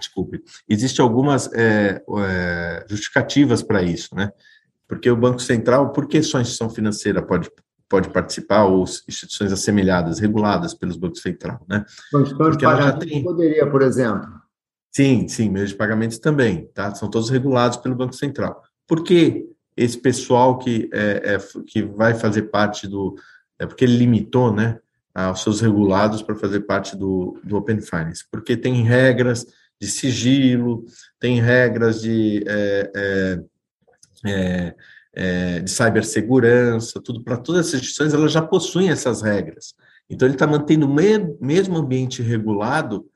desculpe, 0.00 0.42
existe 0.66 0.98
algumas 1.00 1.52
é, 1.52 2.02
é, 2.18 2.86
justificativas 2.88 3.62
para 3.62 3.82
isso, 3.82 4.14
né? 4.14 4.32
Porque 4.90 5.08
o 5.08 5.14
Banco 5.14 5.38
Central, 5.38 5.92
por 5.92 6.08
que 6.08 6.20
só 6.20 6.38
a 6.38 6.40
instituição 6.40 6.68
financeira 6.68 7.22
pode, 7.22 7.48
pode 7.88 8.10
participar, 8.10 8.64
ou 8.64 8.82
instituições 8.82 9.52
assemelhadas, 9.52 10.18
reguladas 10.18 10.74
pelos 10.74 10.96
bancos 10.96 11.22
central, 11.22 11.64
né? 11.68 11.84
Mas 12.12 12.32
Porque 12.32 12.64
ela 12.64 12.82
já 12.82 12.92
tem... 12.94 13.22
poderia, 13.22 13.70
por 13.70 13.82
exemplo. 13.82 14.28
Sim, 14.90 15.28
sim, 15.28 15.48
meios 15.48 15.70
de 15.70 15.76
pagamentos 15.76 16.18
também, 16.18 16.68
tá? 16.74 16.92
São 16.92 17.08
todos 17.08 17.30
regulados 17.30 17.76
pelo 17.76 17.94
Banco 17.94 18.14
Central. 18.14 18.60
Por 18.84 19.04
que 19.04 19.46
esse 19.76 19.96
pessoal 19.96 20.58
que, 20.58 20.90
é, 20.92 21.36
é 21.36 21.38
que 21.68 21.82
vai 21.82 22.12
fazer 22.12 22.50
parte 22.50 22.88
do... 22.88 23.14
É 23.60 23.66
porque 23.66 23.84
ele 23.84 23.96
limitou, 23.96 24.52
né? 24.52 24.80
Aos 25.14 25.44
seus 25.44 25.60
regulados 25.60 26.20
para 26.20 26.34
fazer 26.34 26.62
parte 26.62 26.96
do, 26.96 27.38
do 27.44 27.56
Open 27.56 27.80
Finance, 27.80 28.24
porque 28.28 28.56
tem 28.56 28.82
regras 28.82 29.46
de 29.80 29.86
sigilo, 29.86 30.84
tem 31.20 31.40
regras 31.40 32.02
de, 32.02 32.42
é, 32.46 32.90
é, 32.94 33.40
é, 34.24 34.74
é 35.12 35.60
de 35.60 35.70
cibersegurança, 35.70 37.00
tudo 37.02 37.22
para 37.22 37.36
todas 37.36 37.68
as 37.68 37.74
instituições, 37.74 38.14
elas 38.14 38.32
já 38.32 38.42
possuem 38.42 38.90
essas 38.90 39.22
regras. 39.22 39.74
Então, 40.08 40.26
ele 40.26 40.34
está 40.34 40.46
mantendo 40.46 40.86
o 40.86 40.94
mesmo 41.40 41.76
ambiente 41.76 42.20
regulado 42.20 43.06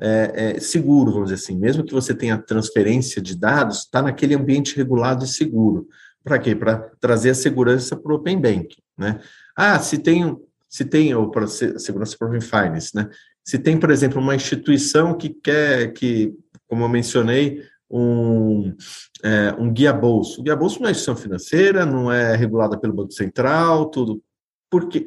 é, 0.00 0.54
é, 0.56 0.60
seguro, 0.60 1.12
vamos 1.12 1.30
dizer 1.30 1.42
assim. 1.42 1.56
Mesmo 1.56 1.84
que 1.84 1.92
você 1.92 2.14
tenha 2.14 2.38
transferência 2.38 3.20
de 3.20 3.36
dados, 3.36 3.80
está 3.80 4.00
naquele 4.00 4.34
ambiente 4.34 4.76
regulado 4.76 5.24
e 5.24 5.28
seguro. 5.28 5.86
Para 6.24 6.38
quê? 6.38 6.54
Para 6.54 6.90
trazer 6.98 7.30
a 7.30 7.34
segurança 7.34 7.96
para 7.96 8.12
o 8.12 8.16
Open 8.16 8.40
Bank. 8.40 8.76
Né? 8.96 9.20
Ah, 9.54 9.78
se 9.78 9.98
tem, 9.98 10.36
se 10.68 10.84
tem 10.84 11.14
ou 11.14 11.30
para 11.30 11.46
segurança 11.46 12.16
para 12.18 12.26
o 12.26 12.28
Open 12.30 12.40
Finance, 12.40 12.94
né? 12.94 13.08
Se 13.44 13.58
tem, 13.58 13.78
por 13.78 13.90
exemplo, 13.90 14.20
uma 14.20 14.34
instituição 14.34 15.16
que 15.16 15.30
quer 15.30 15.92
que, 15.92 16.34
como 16.68 16.84
eu 16.84 16.88
mencionei, 16.88 17.62
um, 17.90 18.74
é, 19.22 19.54
um 19.58 19.72
guia 19.72 19.92
bolso. 19.92 20.40
O 20.40 20.44
guia 20.44 20.54
bolso 20.54 20.80
não 20.80 20.88
é 20.88 20.92
instituição 20.92 21.16
financeira, 21.16 21.84
não 21.84 22.12
é 22.12 22.36
regulada 22.36 22.78
pelo 22.78 22.94
Banco 22.94 23.12
Central, 23.12 23.86
tudo. 23.86 24.22
Porque 24.70 25.04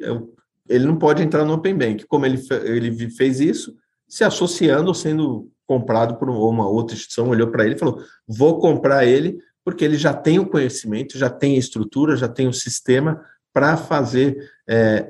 ele 0.68 0.84
não 0.84 0.96
pode 0.96 1.22
entrar 1.22 1.44
no 1.44 1.54
Open 1.54 1.76
Bank. 1.76 2.06
Como 2.06 2.26
ele, 2.26 2.40
ele 2.64 3.10
fez 3.10 3.40
isso? 3.40 3.74
Se 4.06 4.22
associando 4.22 4.88
ou 4.88 4.94
sendo 4.94 5.50
comprado 5.66 6.16
por 6.16 6.28
uma 6.28 6.68
outra 6.68 6.94
instituição, 6.94 7.30
olhou 7.30 7.48
para 7.48 7.64
ele 7.64 7.74
e 7.74 7.78
falou: 7.78 8.02
vou 8.28 8.58
comprar 8.58 9.06
ele, 9.06 9.38
porque 9.64 9.84
ele 9.84 9.96
já 9.96 10.12
tem 10.12 10.38
o 10.38 10.46
conhecimento, 10.46 11.16
já 11.18 11.30
tem 11.30 11.56
a 11.56 11.58
estrutura, 11.58 12.16
já 12.16 12.28
tem 12.28 12.46
o 12.46 12.52
sistema 12.52 13.20
para 13.52 13.76
fazer, 13.76 14.36
é, 14.68 15.06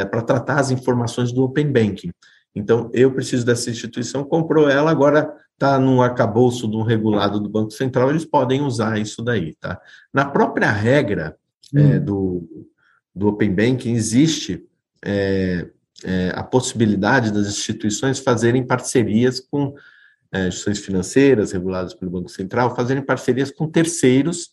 é, 0.00 0.04
para 0.04 0.22
tratar 0.22 0.58
as 0.58 0.70
informações 0.70 1.32
do 1.32 1.44
Open 1.44 1.70
Banking. 1.72 2.10
Então, 2.54 2.90
eu 2.92 3.12
preciso 3.12 3.46
dessa 3.46 3.70
instituição, 3.70 4.24
comprou 4.24 4.68
ela, 4.68 4.90
agora 4.90 5.32
está 5.60 5.78
no 5.78 6.00
arcabouço 6.00 6.66
do 6.66 6.82
regulado 6.82 7.38
do 7.38 7.48
Banco 7.48 7.70
Central, 7.70 8.08
eles 8.08 8.24
podem 8.24 8.62
usar 8.62 8.98
isso 8.98 9.22
daí, 9.22 9.54
tá? 9.56 9.78
Na 10.10 10.24
própria 10.24 10.72
regra 10.72 11.36
é, 11.76 11.78
hum. 11.78 11.92
é, 11.92 12.00
do, 12.00 12.66
do 13.14 13.28
Open 13.28 13.54
Banking, 13.54 13.92
existe 13.92 14.66
é, 15.04 15.68
é, 16.02 16.32
a 16.34 16.42
possibilidade 16.42 17.30
das 17.30 17.46
instituições 17.46 18.18
fazerem 18.18 18.66
parcerias 18.66 19.38
com 19.38 19.74
é, 20.32 20.48
instituições 20.48 20.78
financeiras 20.78 21.52
reguladas 21.52 21.92
pelo 21.92 22.10
Banco 22.10 22.30
Central, 22.30 22.74
fazerem 22.74 23.02
parcerias 23.02 23.50
com 23.50 23.68
terceiros 23.68 24.52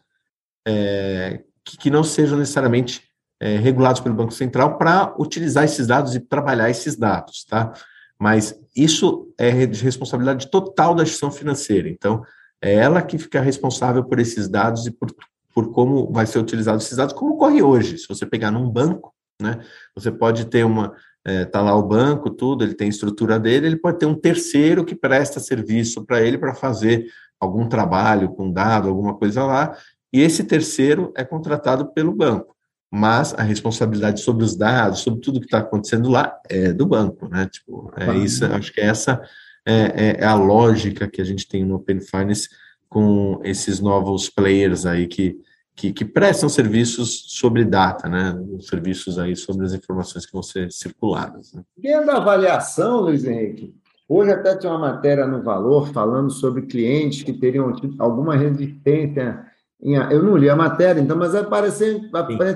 é, 0.68 1.42
que, 1.64 1.78
que, 1.78 1.90
não 1.90 2.04
sejam 2.04 2.38
necessariamente 2.38 3.08
regulados 3.40 4.02
pelo 4.02 4.16
Banco 4.16 4.34
Central 4.34 4.80
para 4.80 5.14
utilizar 5.20 5.64
esses 5.64 5.86
dados 5.86 6.16
e 6.16 6.20
trabalhar 6.20 6.72
esses 6.72 6.96
dados, 6.96 7.46
tá? 7.46 7.72
Mas 8.20 8.60
isso 8.76 9.34
é 9.38 9.66
de 9.66 9.84
responsabilidade 9.84 10.50
total 10.50 10.96
da 10.96 11.04
instituição 11.04 11.32
financeira. 11.32 11.90
Então, 11.90 12.24
é 12.62 12.74
ela 12.74 13.02
que 13.02 13.18
fica 13.18 13.40
responsável 13.40 14.04
por 14.04 14.20
esses 14.20 14.48
dados 14.48 14.88
e 14.88 14.92
por, 14.92 15.14
por 15.54 15.72
como 15.72 16.12
vai 16.12 16.26
ser 16.26 16.40
utilizado 16.40 16.78
esses 16.78 16.98
dados, 16.98 17.14
como 17.14 17.34
ocorre 17.34 17.62
hoje. 17.62 17.98
Se 17.98 18.08
você 18.08 18.26
pegar 18.26 18.52
num 18.52 18.70
banco, 18.70 19.14
né, 19.42 19.60
você 19.96 20.12
pode 20.12 20.46
ter 20.46 20.66
uma, 20.66 20.94
é, 21.26 21.46
tá 21.46 21.62
lá 21.62 21.76
o 21.76 21.84
banco, 21.84 22.32
tudo, 22.32 22.64
ele 22.64 22.74
tem 22.74 22.88
a 22.88 22.90
estrutura 22.90 23.40
dele, 23.40 23.68
ele 23.68 23.78
pode 23.78 24.00
ter 24.00 24.08
um 24.08 24.16
terceiro 24.16 24.84
que 24.84 24.96
presta 24.96 25.40
serviço 25.40 26.04
para 26.06 26.22
ele 26.22 26.38
para 26.38 26.56
fazer 26.56 27.06
algum 27.40 27.70
trabalho 27.70 28.30
com 28.30 28.52
dado, 28.52 28.90
alguma 28.90 29.16
coisa 29.16 29.44
lá, 29.44 29.78
e 30.12 30.22
esse 30.22 30.44
terceiro 30.44 31.14
é 31.16 31.24
contratado 31.24 31.94
pelo 31.94 32.12
banco 32.12 32.57
mas 32.98 33.34
a 33.36 33.44
responsabilidade 33.44 34.22
sobre 34.22 34.44
os 34.44 34.56
dados, 34.56 35.00
sobre 35.00 35.22
tudo 35.22 35.40
que 35.40 35.46
está 35.46 35.60
acontecendo 35.60 36.10
lá, 36.10 36.36
é 36.50 36.74
do 36.74 36.86
banco, 36.86 37.30
né? 37.30 37.48
Tipo, 37.50 37.92
é 37.96 38.18
isso, 38.18 38.44
acho 38.46 38.74
que 38.74 38.82
essa 38.82 39.22
é, 39.66 39.74
é, 39.74 40.22
é, 40.22 40.26
a 40.26 40.34
lógica 40.34 41.08
que 41.08 41.22
a 41.22 41.26
gente 41.26 41.48
tem 41.48 41.64
no 41.64 41.76
Open 41.76 42.00
Finance 42.00 42.50
com 42.90 43.40
esses 43.44 43.80
novos 43.80 44.30
players 44.30 44.86
aí 44.86 45.08
que, 45.08 45.38
que, 45.76 45.94
que 45.94 46.06
prestam 46.06 46.50
serviços 46.50 47.26
sobre 47.28 47.64
data, 47.64 48.10
né? 48.10 48.36
Serviços 48.62 49.20
aí 49.20 49.36
sobre 49.36 49.66
as 49.66 49.74
informações 49.74 50.26
que 50.26 50.34
vão 50.34 50.42
ser 50.42 50.72
circuladas. 50.72 51.54
Né? 51.54 51.62
Vendo 51.78 52.10
a 52.10 52.18
avaliação, 52.18 53.02
Luiz 53.02 53.26
Henrique, 53.26 53.76
hoje 54.08 54.32
até 54.32 54.56
tem 54.56 54.70
uma 54.70 54.80
matéria 54.80 55.28
no 55.28 55.44
Valor 55.44 55.92
falando 55.92 56.32
sobre 56.32 56.64
clientes 56.64 57.22
que 57.22 57.34
teriam 57.34 57.72
tido 57.74 57.96
alguma 58.02 58.36
resistência 58.36 59.46
eu 59.80 60.24
não 60.24 60.36
li 60.36 60.50
a 60.50 60.56
matéria, 60.56 61.00
então, 61.00 61.16
mas 61.16 61.36
aparece, 61.36 62.02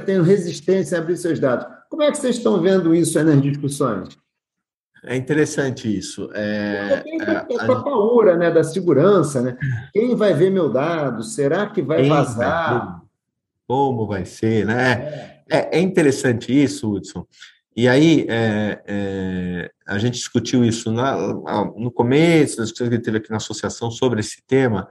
tem 0.05 0.21
resistência 0.21 0.97
a 0.97 1.01
abrir 1.01 1.17
seus 1.17 1.39
dados. 1.39 1.67
Como 1.89 2.03
é 2.03 2.11
que 2.11 2.17
vocês 2.17 2.37
estão 2.37 2.59
vendo 2.61 2.95
isso 2.95 3.17
aí 3.19 3.25
nas 3.25 3.41
discussões? 3.41 4.09
É 5.03 5.15
interessante 5.15 5.95
isso. 5.95 6.29
É, 6.33 6.97
tem 6.97 7.21
a, 7.21 7.47
a, 7.59 7.65
a 7.65 7.83
paura 7.83 8.37
né, 8.37 8.51
da 8.51 8.63
segurança, 8.63 9.41
né? 9.41 9.57
Quem 9.91 10.15
vai 10.15 10.33
ver 10.33 10.51
meu 10.51 10.69
dado? 10.69 11.23
Será 11.23 11.67
que 11.67 11.81
vai 11.81 12.07
vazar? 12.07 13.01
Como 13.67 14.05
vai 14.05 14.25
ser, 14.25 14.65
né? 14.65 15.41
É, 15.49 15.77
é 15.77 15.81
interessante 15.81 16.51
isso, 16.51 16.91
Hudson. 16.91 17.25
E 17.75 17.87
aí, 17.87 18.25
é, 18.29 18.83
é, 18.85 19.71
a 19.87 19.97
gente 19.97 20.15
discutiu 20.15 20.63
isso 20.63 20.91
na, 20.91 21.15
no 21.75 21.91
começo, 21.91 22.57
das 22.57 22.67
discussões 22.67 22.89
que 22.89 23.03
teve 23.03 23.17
aqui 23.17 23.31
na 23.31 23.37
associação 23.37 23.89
sobre 23.89 24.19
esse 24.19 24.43
tema, 24.45 24.87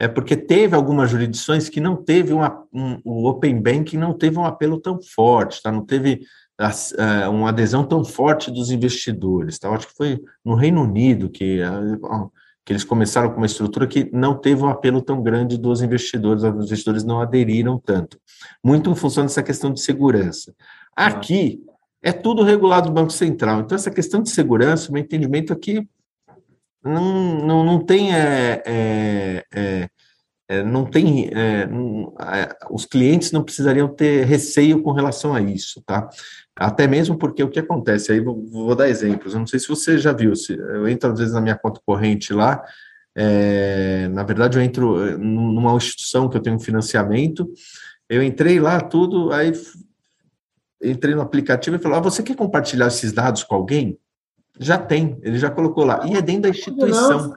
é 0.00 0.08
porque 0.08 0.34
teve 0.34 0.74
algumas 0.74 1.10
jurisdições 1.10 1.68
que 1.68 1.78
não 1.78 1.94
teve 1.94 2.32
uma, 2.32 2.64
um, 2.72 2.98
o 3.04 3.28
Open 3.28 3.60
Banking 3.60 3.98
não 3.98 4.14
teve 4.14 4.38
um 4.38 4.46
apelo 4.46 4.80
tão 4.80 4.98
forte, 5.02 5.62
tá? 5.62 5.70
não 5.70 5.84
teve 5.84 6.22
a, 6.58 7.28
uma 7.28 7.50
adesão 7.50 7.84
tão 7.84 8.02
forte 8.02 8.50
dos 8.50 8.70
investidores. 8.70 9.58
Tá? 9.58 9.68
acho 9.68 9.88
que 9.88 9.94
foi 9.94 10.18
no 10.42 10.54
Reino 10.54 10.82
Unido 10.82 11.28
que, 11.28 11.58
que 12.64 12.72
eles 12.72 12.82
começaram 12.82 13.28
com 13.28 13.36
uma 13.36 13.46
estrutura 13.46 13.86
que 13.86 14.08
não 14.10 14.34
teve 14.34 14.62
um 14.62 14.70
apelo 14.70 15.02
tão 15.02 15.22
grande 15.22 15.58
dos 15.58 15.82
investidores, 15.82 16.42
os 16.44 16.64
investidores 16.64 17.04
não 17.04 17.20
aderiram 17.20 17.78
tanto, 17.78 18.18
muito 18.64 18.88
em 18.88 18.94
função 18.94 19.24
dessa 19.24 19.42
questão 19.42 19.70
de 19.70 19.82
segurança. 19.82 20.54
Aqui, 20.96 21.62
é 22.02 22.10
tudo 22.10 22.42
regulado 22.42 22.88
do 22.88 22.94
Banco 22.94 23.12
Central. 23.12 23.60
Então, 23.60 23.76
essa 23.76 23.90
questão 23.90 24.22
de 24.22 24.30
segurança, 24.30 24.88
o 24.88 24.94
meu 24.94 25.02
entendimento 25.02 25.52
aqui 25.52 25.86
não, 26.84 27.46
não, 27.46 27.64
não 27.64 27.84
tem. 27.84 28.14
É, 28.14 28.62
é, 28.66 29.44
é, 29.54 29.88
é 30.48 30.62
não 30.64 30.84
tem 30.84 31.28
é, 31.32 31.66
não, 31.66 32.14
é, 32.20 32.56
os 32.70 32.84
clientes 32.84 33.32
não 33.32 33.44
precisariam 33.44 33.88
ter 33.88 34.24
receio 34.24 34.82
com 34.82 34.92
relação 34.92 35.34
a 35.34 35.40
isso, 35.40 35.82
tá? 35.86 36.08
Até 36.56 36.86
mesmo 36.86 37.16
porque 37.16 37.42
o 37.42 37.50
que 37.50 37.60
acontece, 37.60 38.12
aí 38.12 38.20
vou, 38.20 38.44
vou 38.46 38.74
dar 38.74 38.88
exemplos, 38.88 39.32
eu 39.32 39.40
não 39.40 39.46
sei 39.46 39.58
se 39.58 39.68
você 39.68 39.96
já 39.98 40.12
viu, 40.12 40.34
se, 40.34 40.52
eu 40.54 40.88
entro 40.88 41.12
às 41.12 41.18
vezes 41.18 41.34
na 41.34 41.40
minha 41.40 41.56
conta 41.56 41.80
corrente 41.86 42.34
lá, 42.34 42.62
na 44.12 44.22
verdade 44.24 44.58
eu 44.58 44.62
entro 44.62 45.18
numa 45.18 45.74
instituição 45.74 46.28
que 46.28 46.36
eu 46.36 46.42
tenho 46.42 46.60
financiamento, 46.60 47.48
eu 48.08 48.22
entrei 48.22 48.58
lá, 48.58 48.80
tudo, 48.80 49.32
aí 49.32 49.52
entrei 50.82 51.14
no 51.14 51.20
aplicativo 51.20 51.76
e 51.76 51.78
falou: 51.78 51.98
ah, 51.98 52.00
você 52.00 52.22
quer 52.22 52.36
compartilhar 52.36 52.88
esses 52.88 53.12
dados 53.12 53.44
com 53.44 53.54
alguém? 53.54 53.98
Já 54.60 54.76
tem, 54.76 55.18
ele 55.22 55.38
já 55.38 55.50
colocou 55.50 55.84
lá. 55.84 56.06
E 56.06 56.14
é 56.14 56.22
dentro 56.22 56.42
da 56.42 56.48
instituição. 56.50 57.34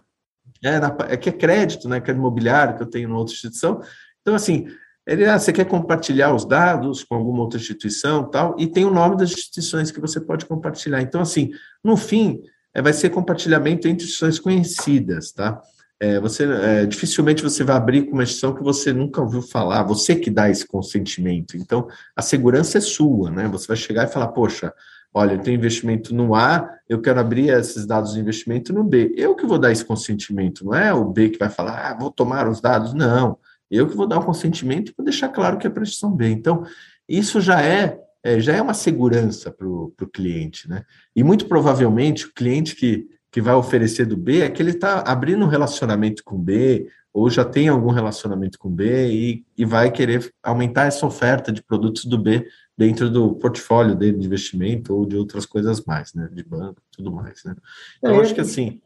É, 0.61 0.79
na, 0.79 0.95
é 1.09 1.17
que 1.17 1.29
é 1.29 1.31
crédito, 1.31 1.87
né? 1.87 2.01
Que 2.01 2.11
é 2.11 2.13
imobiliário 2.13 2.75
que 2.75 2.83
eu 2.83 2.89
tenho 2.89 3.09
em 3.09 3.13
outra 3.13 3.33
instituição. 3.33 3.81
Então, 4.21 4.35
assim, 4.35 4.67
ele, 5.05 5.25
ah, 5.25 5.37
você 5.37 5.51
quer 5.51 5.65
compartilhar 5.65 6.33
os 6.33 6.45
dados 6.45 7.03
com 7.03 7.15
alguma 7.15 7.41
outra 7.41 7.59
instituição 7.59 8.29
tal, 8.29 8.55
e 8.57 8.67
tem 8.67 8.85
o 8.85 8.91
nome 8.91 9.17
das 9.17 9.31
instituições 9.31 9.91
que 9.91 9.99
você 9.99 10.19
pode 10.19 10.45
compartilhar. 10.45 11.01
Então, 11.01 11.21
assim, 11.21 11.51
no 11.83 11.97
fim, 11.97 12.41
é, 12.73 12.81
vai 12.81 12.93
ser 12.93 13.09
compartilhamento 13.09 13.87
entre 13.87 14.05
instituições 14.05 14.39
conhecidas, 14.39 15.31
tá? 15.31 15.61
É, 15.99 16.19
você 16.19 16.43
é, 16.43 16.85
dificilmente 16.85 17.43
você 17.43 17.63
vai 17.63 17.75
abrir 17.75 18.03
com 18.03 18.13
uma 18.13 18.23
instituição 18.23 18.55
que 18.55 18.63
você 18.63 18.91
nunca 18.91 19.21
ouviu 19.21 19.41
falar, 19.41 19.83
você 19.83 20.15
que 20.15 20.29
dá 20.29 20.49
esse 20.49 20.65
consentimento. 20.65 21.55
Então, 21.55 21.87
a 22.15 22.21
segurança 22.21 22.77
é 22.77 22.81
sua, 22.81 23.29
né? 23.29 23.47
Você 23.49 23.67
vai 23.67 23.77
chegar 23.77 24.05
e 24.05 24.11
falar, 24.11 24.29
poxa, 24.29 24.73
olha, 25.13 25.33
eu 25.33 25.39
tenho 25.39 25.55
investimento 25.55 26.13
no 26.13 26.33
A, 26.35 26.69
eu 26.89 27.01
quero 27.01 27.19
abrir 27.19 27.49
esses 27.49 27.85
dados 27.85 28.13
de 28.13 28.19
investimento 28.19 28.73
no 28.73 28.83
B. 28.83 29.13
Eu 29.15 29.35
que 29.35 29.45
vou 29.45 29.59
dar 29.59 29.71
esse 29.71 29.85
consentimento, 29.85 30.65
não 30.65 30.73
é 30.73 30.93
o 30.93 31.05
B 31.05 31.29
que 31.29 31.39
vai 31.39 31.49
falar, 31.49 31.91
ah, 31.91 31.97
vou 31.97 32.11
tomar 32.11 32.47
os 32.47 32.59
dados. 32.59 32.93
Não, 32.93 33.37
eu 33.69 33.87
que 33.87 33.95
vou 33.95 34.07
dar 34.07 34.19
o 34.19 34.25
consentimento 34.25 34.89
e 34.89 34.95
vou 34.97 35.05
deixar 35.05 35.29
claro 35.29 35.57
que 35.57 35.67
é 35.67 35.69
instituição 35.69 36.11
B. 36.11 36.29
Então, 36.29 36.63
isso 37.07 37.39
já 37.39 37.61
é, 37.61 37.99
é 38.23 38.39
já 38.39 38.55
é 38.55 38.61
uma 38.61 38.73
segurança 38.73 39.51
para 39.51 39.67
o 39.67 39.93
cliente, 40.11 40.67
né? 40.67 40.83
E 41.15 41.23
muito 41.23 41.47
provavelmente 41.47 42.25
o 42.25 42.33
cliente 42.33 42.75
que 42.75 43.07
que 43.33 43.41
vai 43.41 43.55
oferecer 43.55 44.05
do 44.05 44.15
B 44.15 44.41
é 44.41 44.49
que 44.49 44.61
ele 44.61 44.69
está 44.69 44.99
abrindo 44.99 45.43
um 45.43 45.47
relacionamento 45.47 46.23
com 46.23 46.37
B, 46.37 46.87
ou 47.11 47.31
já 47.31 47.43
tem 47.43 47.67
algum 47.67 47.89
relacionamento 47.89 48.59
com 48.59 48.69
B, 48.69 49.07
e, 49.11 49.45
e 49.57 49.65
vai 49.65 49.91
querer 49.91 50.31
aumentar 50.43 50.85
essa 50.85 51.03
oferta 51.03 51.51
de 51.51 51.63
produtos 51.63 52.05
do 52.05 52.19
B 52.19 52.45
dentro 52.77 53.09
do 53.09 53.35
portfólio 53.35 53.95
dele 53.95 54.17
de 54.17 54.25
investimento 54.25 54.95
ou 54.95 55.05
de 55.05 55.15
outras 55.15 55.45
coisas 55.45 55.83
mais, 55.85 56.13
né? 56.13 56.29
De 56.31 56.43
banco 56.43 56.81
tudo 56.91 57.11
mais, 57.11 57.43
né? 57.43 57.55
Então, 57.97 58.15
é, 58.15 58.21
acho 58.21 58.33
que 58.33 58.41
assim. 58.41 58.81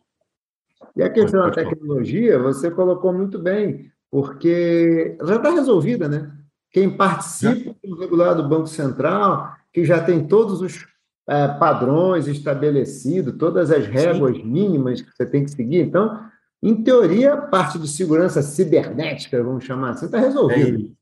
E 0.96 1.04
a 1.04 1.10
questão 1.10 1.42
da 1.42 1.52
tecnologia, 1.52 2.40
você 2.40 2.70
colocou 2.70 3.14
muito 3.14 3.40
bem, 3.40 3.92
porque 4.10 5.18
já 5.24 5.36
está 5.36 5.52
resolvida, 5.52 6.08
né? 6.08 6.32
Quem 6.72 6.96
participa 6.96 7.76
do 7.84 8.00
regulado 8.00 8.44
do 8.44 8.50
Banco 8.50 8.68
Central, 8.68 9.56
que 9.72 9.86
já 9.86 10.04
tem 10.04 10.28
todos 10.28 10.62
os 10.62 10.86
é, 11.28 11.48
padrões 11.48 12.28
estabelecidos, 12.28 13.38
todas 13.38 13.72
as 13.72 13.86
réguas 13.86 14.38
Sim. 14.38 14.44
mínimas 14.44 15.02
que 15.02 15.10
você 15.16 15.26
tem 15.26 15.44
que 15.44 15.52
seguir. 15.52 15.82
Então, 15.82 16.20
em 16.62 16.84
teoria, 16.84 17.34
a 17.34 17.42
parte 17.42 17.78
de 17.78 17.88
segurança 17.88 18.42
cibernética, 18.42 19.42
vamos 19.44 19.64
chamar 19.64 19.92
assim, 19.92 20.06
está 20.06 20.20
resolvido. 20.20 20.80
Está 20.80 20.94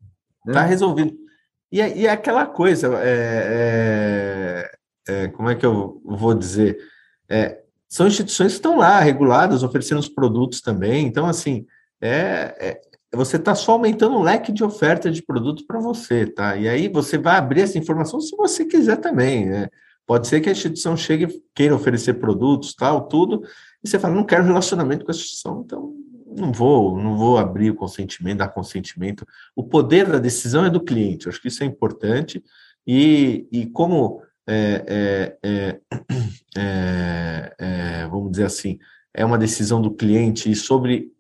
é, 0.46 0.48
né? 0.48 0.54
Tá 0.54 0.62
resolvido. 0.64 1.25
E, 1.76 1.82
é, 1.82 1.98
e 1.98 2.08
é 2.08 2.10
aquela 2.10 2.46
coisa, 2.46 2.88
é, 3.04 4.64
é, 5.10 5.14
é, 5.14 5.28
como 5.28 5.50
é 5.50 5.56
que 5.56 5.66
eu 5.66 6.02
vou 6.06 6.34
dizer? 6.34 6.78
São 7.90 8.08
instituições 8.08 8.54
que 8.54 8.60
estão 8.60 8.78
lá, 8.78 8.98
reguladas, 9.02 9.62
oferecendo 9.62 10.00
os 10.00 10.08
produtos 10.08 10.62
também. 10.62 11.06
Então, 11.06 11.26
assim, 11.26 11.66
é, 12.00 12.80
você 13.14 13.36
está 13.36 13.54
só 13.54 13.74
aumentando 13.74 14.16
o 14.16 14.24
leque 14.24 14.54
de 14.54 14.64
oferta 14.64 15.12
de 15.12 15.22
produtos 15.22 15.66
para 15.66 15.78
você, 15.82 16.26
tá? 16.26 16.56
E 16.56 16.70
aí 16.70 16.88
você 16.88 17.18
vai 17.18 17.36
abrir 17.36 17.64
essa 17.64 17.78
informação 17.78 18.22
se 18.22 18.34
você 18.38 18.64
quiser 18.64 18.96
também. 18.96 19.46
Né? 19.46 19.68
Pode 20.08 20.30
ser 20.30 20.40
que 20.40 20.48
a 20.48 20.54
instituição 20.54 20.96
chegue, 20.96 21.28
queira 21.54 21.76
oferecer 21.76 22.14
produtos, 22.14 22.74
tal, 22.74 23.10
tudo, 23.10 23.44
e 23.84 23.90
você 23.90 24.00
fala, 24.00 24.16
não 24.16 24.24
quero 24.24 24.46
relacionamento 24.46 25.04
com 25.04 25.12
a 25.12 25.14
instituição, 25.14 25.62
então 25.66 25.94
não 26.36 26.52
vou, 26.52 26.98
não 26.98 27.18
vou 27.18 27.38
abrir 27.38 27.72
o 27.72 27.76
consentimento, 27.76 28.40
dar 28.40 28.50
consentimento. 28.50 29.26
O 29.56 29.64
poder 29.64 30.08
da 30.08 30.20
decisão 30.20 30.66
é 30.66 30.70
do 30.70 30.82
cliente, 30.84 31.30
acho 31.30 31.42
que 31.42 31.48
isso 31.48 31.64
é 31.64 31.66
importante, 31.66 32.44
e, 32.86 33.48
e 33.52 33.66
como, 33.68 34.22
é, 34.48 35.38
é, 35.42 35.50
é, 35.50 35.80
é, 36.58 37.56
é 37.58 38.08
vamos 38.08 38.32
dizer 38.32 38.46
assim, 38.46 38.80
é 39.14 39.26
uma 39.26 39.38
decisão 39.38 39.82
do 39.82 39.92
cliente 39.92 40.52
e 40.52 40.56
sobre 40.56 41.12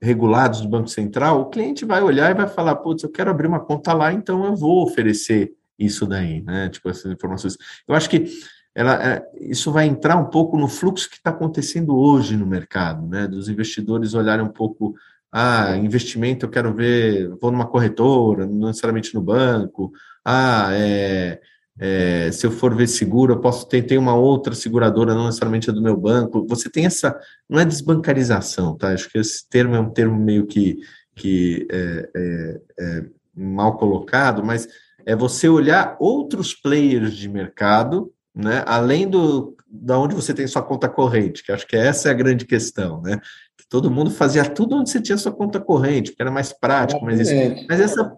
regulados 0.00 0.60
do 0.60 0.68
Banco 0.68 0.88
Central, 0.88 1.42
o 1.42 1.50
cliente 1.50 1.84
vai 1.84 2.02
olhar 2.02 2.30
e 2.30 2.34
vai 2.34 2.48
falar, 2.48 2.74
putz, 2.76 3.04
eu 3.04 3.10
quero 3.10 3.30
abrir 3.30 3.46
uma 3.46 3.60
conta 3.60 3.92
lá, 3.92 4.12
então 4.12 4.44
eu 4.44 4.56
vou 4.56 4.82
oferecer 4.82 5.52
isso 5.78 6.06
daí, 6.06 6.42
né? 6.42 6.68
Tipo, 6.68 6.90
essas 6.90 7.10
informações. 7.12 7.56
Eu 7.86 7.94
acho 7.94 8.10
que 8.10 8.26
ela, 8.74 9.02
é, 9.02 9.22
isso 9.40 9.70
vai 9.70 9.86
entrar 9.86 10.16
um 10.16 10.26
pouco 10.26 10.56
no 10.56 10.68
fluxo 10.68 11.08
que 11.10 11.16
está 11.16 11.30
acontecendo 11.30 11.96
hoje 11.96 12.36
no 12.36 12.46
mercado, 12.46 13.06
né? 13.06 13.26
Dos 13.26 13.48
investidores 13.48 14.14
olharem 14.14 14.44
um 14.44 14.52
pouco, 14.52 14.94
ah, 15.30 15.76
investimento, 15.76 16.46
eu 16.46 16.50
quero 16.50 16.74
ver, 16.74 17.28
vou 17.40 17.50
numa 17.50 17.66
corretora, 17.66 18.46
não 18.46 18.68
necessariamente 18.68 19.14
no 19.14 19.20
banco, 19.20 19.92
ah, 20.24 20.68
é, 20.72 21.40
é, 21.78 22.30
se 22.32 22.46
eu 22.46 22.50
for 22.50 22.74
ver 22.74 22.86
seguro, 22.86 23.34
eu 23.34 23.40
posso 23.40 23.68
ter, 23.68 23.82
ter 23.82 23.98
uma 23.98 24.14
outra 24.14 24.54
seguradora, 24.54 25.14
não 25.14 25.26
necessariamente 25.26 25.70
a 25.70 25.72
do 25.72 25.82
meu 25.82 25.96
banco. 25.96 26.46
Você 26.48 26.70
tem 26.70 26.86
essa, 26.86 27.18
não 27.48 27.58
é 27.58 27.64
desbancarização, 27.64 28.76
tá? 28.76 28.92
Acho 28.92 29.10
que 29.10 29.18
esse 29.18 29.48
termo 29.48 29.74
é 29.74 29.80
um 29.80 29.90
termo 29.90 30.18
meio 30.18 30.46
que, 30.46 30.78
que 31.14 31.66
é, 31.70 32.10
é, 32.14 32.60
é 32.78 33.04
mal 33.34 33.76
colocado, 33.76 34.44
mas 34.44 34.68
é 35.04 35.16
você 35.16 35.48
olhar 35.48 35.96
outros 35.98 36.54
players 36.54 37.16
de 37.16 37.28
mercado, 37.28 38.12
né, 38.34 38.62
além 38.66 39.08
do 39.08 39.56
da 39.74 39.98
onde 39.98 40.14
você 40.14 40.34
tem 40.34 40.46
sua 40.46 40.62
conta 40.62 40.88
corrente, 40.88 41.42
que 41.42 41.50
acho 41.50 41.66
que 41.66 41.76
essa 41.76 42.08
é 42.08 42.10
a 42.10 42.14
grande 42.14 42.44
questão, 42.44 43.00
né? 43.00 43.18
Que 43.56 43.66
todo 43.66 43.90
mundo 43.90 44.10
fazia 44.10 44.44
tudo 44.44 44.76
onde 44.76 44.90
você 44.90 45.00
tinha 45.00 45.16
sua 45.16 45.32
conta 45.32 45.58
corrente, 45.58 46.10
porque 46.10 46.22
era 46.22 46.30
mais 46.30 46.52
prático, 46.52 47.02
mas, 47.02 47.20
isso, 47.20 47.66
mas 47.68 47.80
essa 47.80 48.16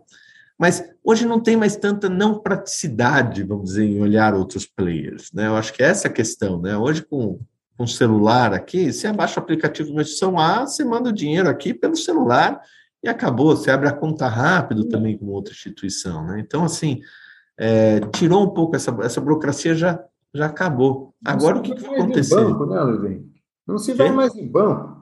mas 0.59 0.85
hoje 1.03 1.27
não 1.27 1.41
tem 1.41 1.57
mais 1.57 1.77
tanta 1.77 2.09
não 2.09 2.39
praticidade, 2.39 3.43
vamos 3.43 3.71
dizer, 3.71 3.85
em 3.85 4.01
olhar 4.01 4.35
outros 4.35 4.67
players, 4.67 5.33
né? 5.33 5.47
Eu 5.47 5.57
acho 5.57 5.73
que 5.73 5.83
essa 5.83 6.09
é 6.09 6.11
a 6.11 6.13
questão, 6.13 6.61
né? 6.61 6.77
Hoje 6.77 7.03
com 7.03 7.39
com 7.77 7.87
celular 7.87 8.53
aqui, 8.53 8.93
você 8.93 9.07
abaixa 9.07 9.41
o 9.41 9.43
aplicativo 9.43 9.89
de 9.89 9.97
instituição 9.97 10.39
A, 10.39 10.67
você 10.67 10.85
manda 10.85 11.11
o 11.11 11.13
dinheiro 11.13 11.49
aqui 11.49 11.75
pelo 11.75 11.97
celular 11.97 12.61
e 13.03 13.09
acabou. 13.09 13.57
Você 13.57 13.71
abre 13.71 13.89
a 13.89 13.93
conta 13.93 14.29
rápido 14.29 14.85
também 14.85 15.19
com 15.19 15.27
outra 15.27 15.53
instituição, 15.53 16.25
né? 16.25 16.41
Então, 16.41 16.65
assim, 16.65 17.01
é, 17.59 18.01
tirou 18.01 18.45
um 18.45 18.51
pouco 18.51 18.77
essa, 18.77 18.97
essa 19.03 19.21
burocracia, 19.21 19.75
já, 19.75 20.03
já 20.33 20.47
acabou. 20.47 21.15
Agora, 21.25 21.59
o 21.59 21.63
que, 21.63 21.75
que 21.75 21.83
vai 21.83 22.01
acontecer? 22.01 22.35
Banco, 22.35 22.67
né, 22.67 22.81
Luizinho? 22.81 23.31
Não 23.67 23.79
se 23.79 23.93
vai 23.95 24.11
mais 24.11 24.35
em 24.37 24.47
banco. 24.47 24.95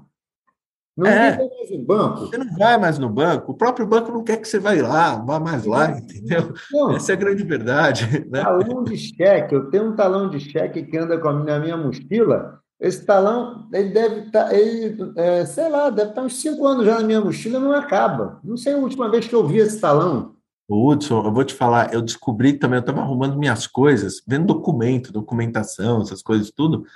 Não 0.96 1.07
é, 1.07 1.36
vai 1.36 1.48
mais 1.48 1.70
em 1.70 1.84
banco. 1.84 2.20
Você 2.26 2.38
não 2.38 2.57
vai 2.57 2.78
mais 2.78 2.98
no 2.98 3.09
banco. 3.09 3.53
O 3.53 3.57
próprio 3.57 3.86
banco 3.86 4.12
não 4.12 4.22
quer 4.22 4.36
que 4.36 4.46
você 4.46 4.59
vá 4.59 4.72
lá, 4.72 5.16
vá 5.16 5.40
mais 5.40 5.64
lá, 5.64 5.90
entendeu? 5.98 6.53
Não, 6.70 6.94
Essa 6.94 7.12
é 7.12 7.14
a 7.14 7.18
grande 7.18 7.42
verdade. 7.42 8.05
Né? 8.30 8.42
Talão 8.42 8.84
de 8.84 8.96
cheque. 8.96 9.55
Eu 9.55 9.70
tenho 9.70 9.90
um 9.90 9.96
talão 9.96 10.28
de 10.28 10.38
cheque 10.38 10.82
que 10.82 10.98
anda 10.98 11.16
na 11.16 11.59
minha 11.59 11.76
mochila 11.76 12.62
esse 12.82 13.07
talão, 13.07 13.68
ele 13.72 13.90
deve 13.90 14.26
estar, 14.26 14.46
tá, 14.46 14.55
ele, 14.55 15.12
é, 15.16 15.46
sei 15.46 15.68
lá, 15.68 15.88
deve 15.88 16.11
estar 16.11 16.22
uns 16.22 16.40
cinco 16.40 16.66
anos 16.66 16.84
já 16.84 16.98
na 16.98 17.07
minha 17.07 17.20
mochila 17.20 17.61
não 17.61 17.70
acaba. 17.70 18.40
Não 18.42 18.57
sei 18.57 18.74
a 18.74 18.76
última 18.76 19.09
vez 19.09 19.28
que 19.28 19.34
eu 19.36 19.46
vi 19.46 19.59
esse 19.59 19.80
talão. 19.80 20.32
O 20.73 20.91
Hudson, 20.91 21.23
eu 21.23 21.33
vou 21.33 21.45
te 21.45 21.53
falar, 21.53 21.93
eu 21.93 22.01
descobri 22.01 22.55
também, 22.55 22.79
eu 22.79 22.81
estava 22.81 23.03
arrumando 23.03 23.39
minhas 23.39 23.66
coisas, 23.66 24.23
vendo 24.27 24.47
documento, 24.47 25.12
documentação, 25.12 26.01
essas 26.01 26.23
coisas 26.23 26.51
tudo. 26.51 26.87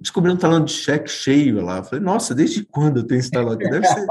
descobri 0.00 0.30
um 0.30 0.36
talão 0.36 0.64
de 0.64 0.70
cheque 0.70 1.10
cheio 1.10 1.60
lá. 1.60 1.78
Eu 1.78 1.84
falei, 1.84 2.04
nossa, 2.04 2.34
desde 2.34 2.64
quando 2.64 2.98
eu 2.98 3.04
tenho 3.04 3.18
esse 3.18 3.32
talão 3.32 3.54
aqui? 3.54 3.68
Deve, 3.68 3.84
ser, 3.84 4.06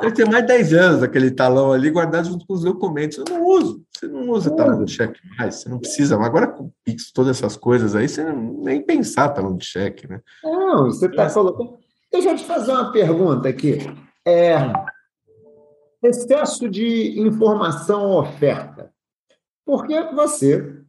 deve 0.00 0.12
ter 0.12 0.24
mais 0.26 0.42
de 0.42 0.48
10 0.48 0.72
anos 0.72 1.02
aquele 1.04 1.30
talão 1.30 1.70
ali 1.70 1.88
guardado 1.88 2.26
junto 2.26 2.44
com 2.44 2.54
os 2.54 2.62
documentos. 2.62 3.16
Eu 3.18 3.24
não 3.30 3.44
uso, 3.44 3.84
você 3.92 4.08
não 4.08 4.28
usa 4.30 4.50
talão 4.56 4.84
de 4.84 4.90
cheque 4.90 5.20
mais, 5.38 5.56
você 5.56 5.68
não 5.68 5.78
precisa. 5.78 6.16
Agora 6.16 6.48
com 6.48 6.72
Pix, 6.84 7.12
todas 7.12 7.36
essas 7.36 7.56
coisas 7.56 7.94
aí, 7.94 8.08
você 8.08 8.24
não, 8.24 8.60
nem 8.60 8.84
pensar 8.84 9.28
talão 9.28 9.56
de 9.56 9.64
cheque, 9.64 10.08
né? 10.08 10.20
Não, 10.42 10.86
você 10.86 11.06
está 11.06 11.30
colocando. 11.30 11.78
Deixa 12.10 12.30
eu 12.30 12.36
te 12.36 12.44
fazer 12.44 12.72
uma 12.72 12.90
pergunta 12.90 13.48
aqui. 13.48 13.78
É, 14.26 14.56
excesso 16.06 16.68
de 16.68 17.20
informação 17.20 18.12
oferta. 18.12 18.92
Porque 19.64 20.00
você 20.12 20.82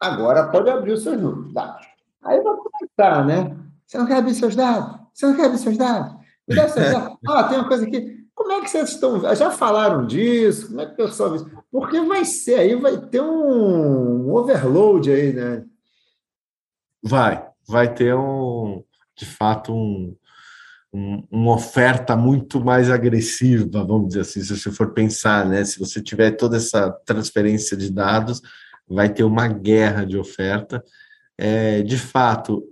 agora 0.00 0.48
pode 0.48 0.70
abrir 0.70 0.92
os 0.92 1.02
seus 1.02 1.20
dados. 1.52 1.86
Aí 2.22 2.40
vai 2.40 2.54
começar, 2.56 3.26
né? 3.26 3.56
Você 3.86 3.98
não 3.98 4.06
quer 4.06 4.16
abrir 4.16 4.34
seus 4.34 4.54
dados? 4.54 5.00
Você 5.14 5.26
não 5.26 5.36
quer 5.36 5.46
abrir 5.46 5.58
seus 5.58 5.76
dados? 5.76 6.14
Me 6.46 6.54
dá 6.54 6.68
seus 6.68 6.92
dados. 6.92 7.18
Ah, 7.28 7.44
tem 7.44 7.58
uma 7.58 7.68
coisa 7.68 7.86
aqui. 7.86 8.18
Como 8.34 8.52
é 8.52 8.60
que 8.60 8.70
vocês 8.70 8.90
estão. 8.90 9.34
Já 9.34 9.50
falaram 9.50 10.06
disso? 10.06 10.68
Como 10.68 10.80
é 10.80 10.86
que 10.86 10.92
o 10.92 10.96
pessoal 10.96 11.34
isso? 11.34 11.50
Porque 11.72 12.00
vai 12.02 12.24
ser 12.24 12.54
aí, 12.54 12.74
vai 12.76 12.96
ter 12.96 13.20
um 13.20 14.32
overload 14.32 15.10
aí, 15.10 15.32
né? 15.32 15.64
Vai, 17.02 17.48
vai 17.66 17.92
ter 17.92 18.14
um, 18.14 18.82
de 19.16 19.26
fato, 19.26 19.72
um, 19.72 20.16
um, 20.92 21.22
uma 21.30 21.54
oferta 21.54 22.16
muito 22.16 22.64
mais 22.64 22.90
agressiva, 22.90 23.84
vamos 23.84 24.08
dizer 24.08 24.20
assim, 24.20 24.42
se 24.42 24.56
você 24.56 24.70
for 24.70 24.92
pensar, 24.92 25.46
né? 25.46 25.64
Se 25.64 25.78
você 25.78 26.02
tiver 26.02 26.32
toda 26.32 26.56
essa 26.56 26.90
transferência 27.04 27.76
de 27.76 27.92
dados, 27.92 28.40
vai 28.88 29.08
ter 29.08 29.24
uma 29.24 29.46
guerra 29.48 30.04
de 30.04 30.16
oferta. 30.16 30.82
É, 31.36 31.82
de 31.82 31.98
fato, 31.98 32.64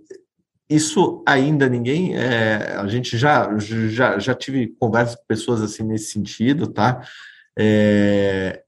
isso 0.68 1.22
ainda 1.26 1.68
ninguém. 1.68 2.16
É, 2.16 2.76
a 2.76 2.86
gente 2.88 3.16
já, 3.18 3.48
já, 3.58 4.18
já 4.18 4.34
tive 4.34 4.68
conversas 4.78 5.16
com 5.16 5.24
pessoas 5.28 5.60
assim 5.60 5.82
nesse 5.82 6.12
sentido, 6.12 6.66
tá? 6.66 7.02
É, 7.58 8.62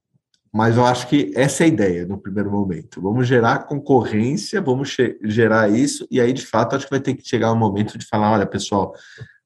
mas 0.53 0.77
eu 0.77 0.85
acho 0.85 1.09
que 1.09 1.33
essa 1.35 1.63
é 1.63 1.67
a 1.67 1.69
ideia 1.69 2.07
no 2.07 2.19
primeiro 2.19 2.51
momento. 2.51 3.01
Vamos 3.03 3.27
gerar 3.27 3.67
concorrência, 3.67 4.61
vamos 4.61 4.97
gerar 5.23 5.69
isso, 5.71 6.07
e 6.11 6.21
aí, 6.21 6.33
de 6.33 6.45
fato, 6.45 6.75
acho 6.75 6.87
que 6.87 6.91
vai 6.91 7.01
ter 7.01 7.15
que 7.15 7.27
chegar 7.27 7.53
um 7.53 7.57
momento 7.57 7.99
de 7.99 8.07
falar: 8.07 8.33
olha, 8.33 8.47
pessoal, 8.47 8.95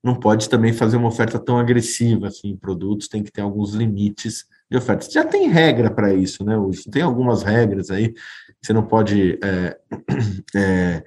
não 0.02 0.16
pode 0.16 0.48
também 0.48 0.72
fazer 0.72 0.96
uma 0.96 1.08
oferta 1.08 1.38
tão 1.38 1.58
agressiva 1.58 2.26
assim, 2.26 2.48
em 2.48 2.56
produtos, 2.56 3.06
tem 3.06 3.22
que 3.22 3.30
ter 3.30 3.40
alguns 3.40 3.72
limites 3.72 4.46
de 4.68 4.76
ofertas. 4.76 5.12
Já 5.12 5.24
tem 5.24 5.48
regra 5.48 5.90
para 5.90 6.12
isso, 6.12 6.44
né? 6.44 6.54
Tem 6.90 7.02
algumas 7.02 7.42
regras 7.42 7.90
aí, 7.90 8.12
você 8.60 8.72
não 8.72 8.84
pode. 8.84 9.38
É, 9.42 9.78
é, 10.56 11.04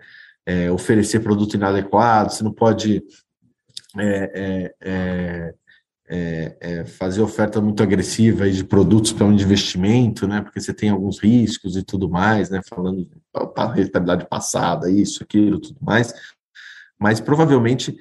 é, 0.48 0.72
oferecer 0.72 1.20
produto 1.22 1.56
inadequado, 1.56 2.32
você 2.32 2.44
não 2.44 2.54
pode 2.54 3.04
é, 3.98 4.72
é, 4.82 5.54
é 6.62 6.86
fazer 6.86 7.22
oferta 7.22 7.60
muito 7.60 7.82
agressiva 7.82 8.48
de 8.50 8.64
produtos 8.64 9.12
para 9.12 9.26
um 9.26 9.34
investimento, 9.34 10.28
né? 10.28 10.42
Porque 10.42 10.62
você 10.62 10.74
tem 10.74 10.90
alguns 10.90 11.20
riscos 11.20 11.76
e 11.76 11.84
tudo 11.84 12.08
mais, 12.08 12.50
né? 12.50 12.62
Falando 12.70 13.10
para 13.54 13.74
rentabilidade 13.74 14.28
passada, 14.30 14.90
isso, 14.90 15.24
aquilo, 15.24 15.60
tudo 15.60 15.80
mais. 15.82 16.14
Mas 17.00 17.20
provavelmente 17.20 17.98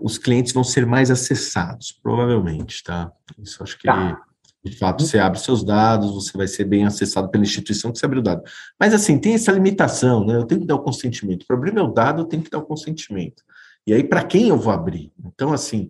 os 0.00 0.18
clientes 0.18 0.52
vão 0.52 0.64
ser 0.64 0.86
mais 0.86 1.10
acessados, 1.10 1.92
provavelmente, 2.02 2.82
tá? 2.82 3.10
Isso 3.38 3.62
acho 3.62 3.78
que. 3.78 3.86
Tá. 3.86 4.20
De 4.64 4.76
fato, 4.76 5.04
você 5.04 5.18
abre 5.18 5.38
seus 5.38 5.62
dados, 5.62 6.12
você 6.12 6.36
vai 6.36 6.48
ser 6.48 6.64
bem 6.64 6.84
acessado 6.84 7.30
pela 7.30 7.44
instituição 7.44 7.92
que 7.92 7.98
você 8.00 8.04
abriu 8.04 8.20
o 8.20 8.24
dado. 8.24 8.42
Mas, 8.80 8.92
assim, 8.92 9.16
tem 9.16 9.34
essa 9.34 9.52
limitação, 9.52 10.26
né? 10.26 10.36
Eu 10.36 10.44
tenho 10.44 10.62
que 10.62 10.66
dar 10.66 10.74
o 10.74 10.82
consentimento. 10.82 11.46
Para 11.46 11.56
abrir 11.56 11.72
meu 11.72 11.86
dado, 11.86 12.22
eu 12.22 12.26
tenho 12.26 12.42
que 12.42 12.50
dar 12.50 12.58
o 12.58 12.66
consentimento. 12.66 13.44
E 13.86 13.94
aí, 13.94 14.02
para 14.02 14.24
quem 14.24 14.48
eu 14.48 14.58
vou 14.58 14.72
abrir? 14.72 15.12
Então, 15.24 15.52
assim, 15.52 15.88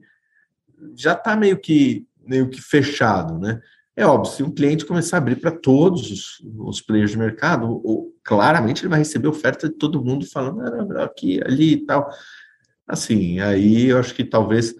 já 0.94 1.14
está 1.14 1.34
meio 1.34 1.58
que, 1.58 2.06
meio 2.26 2.50
que 2.50 2.60
fechado, 2.60 3.38
né? 3.38 3.60
É 3.96 4.04
óbvio, 4.04 4.30
se 4.30 4.42
um 4.42 4.50
cliente 4.50 4.84
começar 4.84 5.16
a 5.16 5.18
abrir 5.18 5.36
para 5.36 5.50
todos 5.50 6.10
os, 6.10 6.42
os, 6.58 6.82
players 6.82 7.12
de 7.12 7.18
mercado, 7.18 7.80
ou, 7.82 8.14
claramente 8.22 8.82
ele 8.82 8.90
vai 8.90 8.98
receber 8.98 9.26
oferta 9.26 9.70
de 9.70 9.74
todo 9.74 10.04
mundo 10.04 10.26
falando 10.26 10.60
ah, 10.98 11.04
aqui, 11.04 11.40
ali 11.42 11.72
e 11.72 11.86
tal. 11.86 12.10
Assim, 12.86 13.40
aí 13.40 13.86
eu 13.86 13.98
acho 13.98 14.14
que 14.14 14.24
talvez 14.24 14.74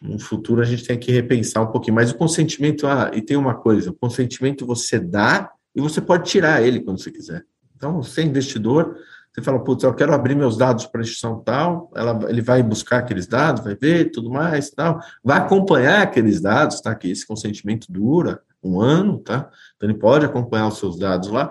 no 0.00 0.18
futuro 0.18 0.60
a 0.60 0.64
gente 0.64 0.84
tem 0.84 0.98
que 0.98 1.12
repensar 1.12 1.62
um 1.62 1.70
pouquinho. 1.70 1.94
Mas 1.94 2.10
o 2.10 2.16
consentimento, 2.16 2.86
ah, 2.86 3.10
e 3.14 3.22
tem 3.22 3.36
uma 3.36 3.54
coisa, 3.54 3.90
o 3.90 3.94
consentimento 3.94 4.66
você 4.66 4.98
dá 4.98 5.50
e 5.74 5.80
você 5.80 6.00
pode 6.00 6.28
tirar 6.28 6.62
ele 6.62 6.80
quando 6.80 7.00
você 7.00 7.10
quiser. 7.10 7.44
Então, 7.76 8.02
você 8.02 8.20
é 8.20 8.24
investidor, 8.24 8.96
você 9.32 9.42
fala, 9.42 9.62
putz, 9.62 9.82
eu 9.82 9.94
quero 9.94 10.12
abrir 10.12 10.34
meus 10.34 10.56
dados 10.56 10.86
para 10.86 11.00
a 11.00 11.02
instituição 11.02 11.40
tal, 11.40 11.90
ela, 11.96 12.18
ele 12.28 12.42
vai 12.42 12.62
buscar 12.62 12.98
aqueles 12.98 13.26
dados, 13.26 13.64
vai 13.64 13.74
ver 13.74 14.10
tudo 14.10 14.30
mais, 14.30 14.70
tal, 14.70 15.00
vai 15.24 15.38
acompanhar 15.38 16.02
aqueles 16.02 16.40
dados, 16.40 16.80
tá? 16.80 16.94
Que 16.94 17.10
esse 17.10 17.26
consentimento 17.26 17.90
dura 17.90 18.42
um 18.62 18.80
ano, 18.80 19.18
tá? 19.18 19.50
Então 19.76 19.88
ele 19.88 19.98
pode 19.98 20.26
acompanhar 20.26 20.68
os 20.68 20.78
seus 20.78 20.98
dados 20.98 21.28
lá. 21.28 21.50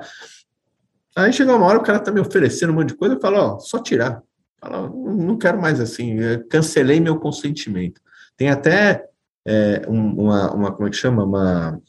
Aí 1.15 1.33
chega 1.33 1.55
uma 1.55 1.65
hora, 1.65 1.79
o 1.79 1.83
cara 1.83 1.99
tá 1.99 2.11
me 2.11 2.21
oferecendo 2.21 2.71
um 2.71 2.75
monte 2.75 2.89
de 2.89 2.95
coisa, 2.95 3.15
eu 3.15 3.19
falo, 3.19 3.37
ó, 3.37 3.59
só 3.59 3.79
tirar. 3.79 4.21
Fala, 4.61 4.87
não 4.89 5.37
quero 5.37 5.59
mais 5.59 5.79
assim, 5.79 6.17
cancelei 6.49 6.99
meu 6.99 7.19
consentimento. 7.19 7.99
Tem 8.37 8.49
até 8.49 9.07
é, 9.45 9.81
uma, 9.87 10.53
uma, 10.53 10.71
como 10.71 10.87
é 10.87 10.91
que 10.91 10.97
chama? 10.97 11.23
Uma, 11.23 11.81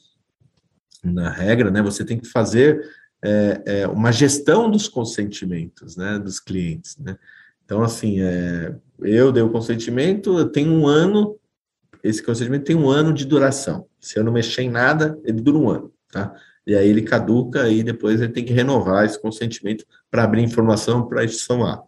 na 1.04 1.30
regra, 1.30 1.70
né? 1.70 1.82
Você 1.82 2.04
tem 2.04 2.18
que 2.18 2.26
fazer 2.26 2.80
é, 3.22 3.62
é, 3.66 3.88
uma 3.88 4.10
gestão 4.12 4.70
dos 4.70 4.88
consentimentos, 4.88 5.96
né? 5.96 6.18
Dos 6.18 6.40
clientes, 6.40 6.96
né? 6.98 7.16
Então, 7.64 7.82
assim, 7.82 8.20
é, 8.20 8.74
eu 9.00 9.32
dei 9.32 9.42
o 9.42 9.50
consentimento, 9.50 10.38
eu 10.38 10.48
tenho 10.48 10.72
um 10.72 10.86
ano, 10.86 11.38
esse 12.02 12.22
consentimento 12.22 12.64
tem 12.64 12.76
um 12.76 12.88
ano 12.88 13.12
de 13.12 13.24
duração. 13.24 13.86
Se 14.00 14.18
eu 14.18 14.24
não 14.24 14.32
mexer 14.32 14.62
em 14.62 14.70
nada, 14.70 15.18
ele 15.24 15.40
dura 15.40 15.58
um 15.58 15.70
ano, 15.70 15.92
tá? 16.10 16.34
E 16.66 16.74
aí 16.74 16.88
ele 16.88 17.02
caduca 17.02 17.68
e 17.68 17.82
depois 17.82 18.20
ele 18.20 18.32
tem 18.32 18.44
que 18.44 18.52
renovar 18.52 19.04
esse 19.04 19.20
consentimento 19.20 19.84
para 20.10 20.24
abrir 20.24 20.42
informação 20.42 21.06
para 21.08 21.22
a 21.22 21.24
instituição 21.24 21.64
A. 21.64 21.82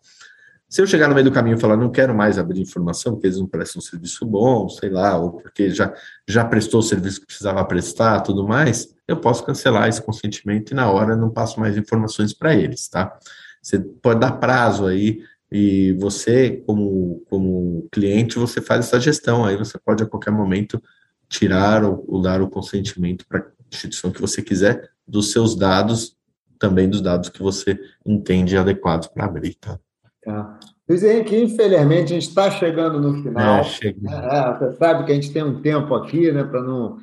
Se 0.75 0.83
eu 0.83 0.89
chegar 0.89 1.07
no 1.07 1.15
meio 1.15 1.27
do 1.27 1.31
caminho 1.31 1.57
e 1.57 1.61
falar, 1.61 1.77
não 1.77 1.89
quero 1.89 2.13
mais 2.13 2.37
abrir 2.37 2.61
informação, 2.61 3.13
porque 3.13 3.29
eles 3.29 3.39
não 3.39 3.47
prestam 3.47 3.81
serviço 3.81 4.27
bom, 4.27 4.69
sei 4.69 4.91
lá, 4.91 5.17
ou 5.17 5.35
porque 5.35 5.71
já, 5.71 5.95
já 6.27 6.45
prestou 6.45 6.81
o 6.81 6.83
serviço 6.83 7.21
que 7.21 7.29
precisava 7.29 7.65
prestar, 7.65 8.23
tudo 8.23 8.45
mais, 8.45 8.93
eu 9.07 9.17
posso 9.17 9.47
cancelar 9.47 9.89
esse 9.89 10.03
consentimento 10.03 10.73
e 10.73 10.75
na 10.75 10.91
hora 10.91 11.15
não 11.15 11.31
passo 11.31 11.61
mais 11.61 11.77
informações 11.77 12.35
para 12.35 12.57
eles, 12.57 12.89
tá? 12.89 13.17
Você 13.63 13.79
pode 13.79 14.19
dar 14.19 14.33
prazo 14.33 14.85
aí 14.87 15.23
e 15.49 15.93
você, 15.93 16.61
como, 16.67 17.23
como 17.31 17.87
cliente, 17.93 18.37
você 18.37 18.61
faz 18.61 18.87
essa 18.87 18.99
gestão, 18.99 19.45
aí 19.45 19.57
você 19.57 19.79
pode 19.79 20.03
a 20.03 20.07
qualquer 20.07 20.33
momento 20.33 20.83
tirar 21.29 21.85
ou, 21.85 22.05
ou 22.09 22.21
dar 22.21 22.43
o 22.43 22.51
consentimento 22.51 23.25
para 23.29 23.39
a 23.39 23.45
instituição 23.73 24.11
que 24.11 24.21
você 24.21 24.43
quiser 24.43 24.91
dos 25.07 25.31
seus 25.31 25.55
dados, 25.55 26.17
também 26.59 26.91
dos 26.91 27.01
dados 27.01 27.29
que 27.29 27.41
você 27.41 27.79
entende 28.05 28.57
adequados 28.57 29.07
para 29.07 29.25
abrir, 29.25 29.55
tá? 29.55 29.79
Tá. 30.25 30.59
Luiz 30.89 31.03
Henrique, 31.03 31.43
infelizmente, 31.43 32.13
a 32.13 32.15
gente 32.15 32.29
está 32.29 32.51
chegando 32.51 33.01
no 33.01 33.23
final. 33.23 33.57
É, 33.57 33.89
é, 33.89 34.59
você 34.59 34.73
sabe 34.77 35.05
que 35.05 35.13
a 35.13 35.15
gente 35.15 35.33
tem 35.33 35.43
um 35.43 35.61
tempo 35.61 35.95
aqui, 35.95 36.31
né, 36.31 36.45
para 36.45 36.63
não 36.63 36.99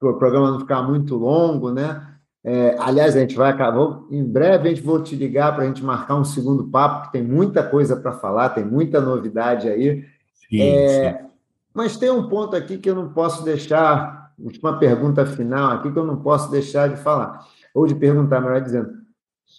o 0.00 0.14
programa 0.14 0.50
não 0.50 0.60
ficar 0.60 0.82
muito 0.82 1.16
longo, 1.16 1.72
né? 1.72 2.06
É, 2.44 2.76
aliás, 2.78 3.16
a 3.16 3.20
gente 3.20 3.34
vai 3.34 3.50
acabar. 3.50 4.00
Em 4.10 4.22
breve 4.22 4.68
a 4.68 4.74
gente 4.74 4.84
vou 4.84 5.02
te 5.02 5.16
ligar 5.16 5.54
para 5.54 5.64
a 5.64 5.66
gente 5.66 5.82
marcar 5.82 6.16
um 6.16 6.24
segundo 6.24 6.64
papo, 6.64 7.06
que 7.06 7.12
tem 7.12 7.22
muita 7.22 7.62
coisa 7.62 7.96
para 7.96 8.12
falar, 8.12 8.50
tem 8.50 8.64
muita 8.64 9.00
novidade 9.00 9.68
aí. 9.68 10.04
Sim, 10.50 10.60
é, 10.60 11.12
sim. 11.12 11.28
Mas 11.72 11.96
tem 11.96 12.10
um 12.10 12.28
ponto 12.28 12.54
aqui 12.54 12.76
que 12.76 12.88
eu 12.88 12.94
não 12.94 13.08
posso 13.08 13.42
deixar, 13.44 14.32
uma 14.62 14.78
pergunta 14.78 15.24
final 15.24 15.72
aqui 15.72 15.90
que 15.90 15.98
eu 15.98 16.04
não 16.04 16.16
posso 16.16 16.50
deixar 16.50 16.88
de 16.88 16.96
falar, 16.96 17.46
ou 17.74 17.86
de 17.86 17.94
perguntar, 17.94 18.40
melhor 18.40 18.60
dizendo. 18.60 19.03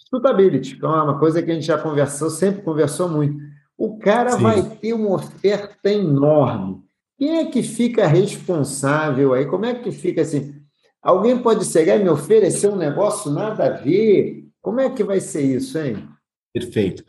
Suitability, 0.08 0.76
que 0.76 0.84
é 0.84 0.88
uma 0.88 1.18
coisa 1.18 1.42
que 1.42 1.50
a 1.50 1.54
gente 1.54 1.66
já 1.66 1.78
conversou, 1.78 2.30
sempre 2.30 2.62
conversou 2.62 3.08
muito. 3.08 3.36
O 3.76 3.98
cara 3.98 4.32
Sim. 4.32 4.42
vai 4.42 4.62
ter 4.62 4.92
uma 4.92 5.16
oferta 5.16 5.90
enorme. 5.90 6.82
Quem 7.18 7.38
é 7.38 7.46
que 7.46 7.62
fica 7.62 8.06
responsável 8.06 9.32
aí? 9.32 9.46
Como 9.46 9.64
é 9.64 9.74
que 9.74 9.90
fica 9.90 10.22
assim? 10.22 10.54
Alguém 11.02 11.38
pode 11.38 11.64
chegar 11.64 11.96
e 11.96 12.02
me 12.02 12.10
oferecer 12.10 12.68
um 12.68 12.76
negócio 12.76 13.30
nada 13.30 13.66
a 13.66 13.70
ver? 13.70 14.44
Como 14.60 14.80
é 14.80 14.90
que 14.90 15.04
vai 15.04 15.20
ser 15.20 15.42
isso, 15.42 15.78
hein? 15.78 16.08
Perfeito. 16.52 17.04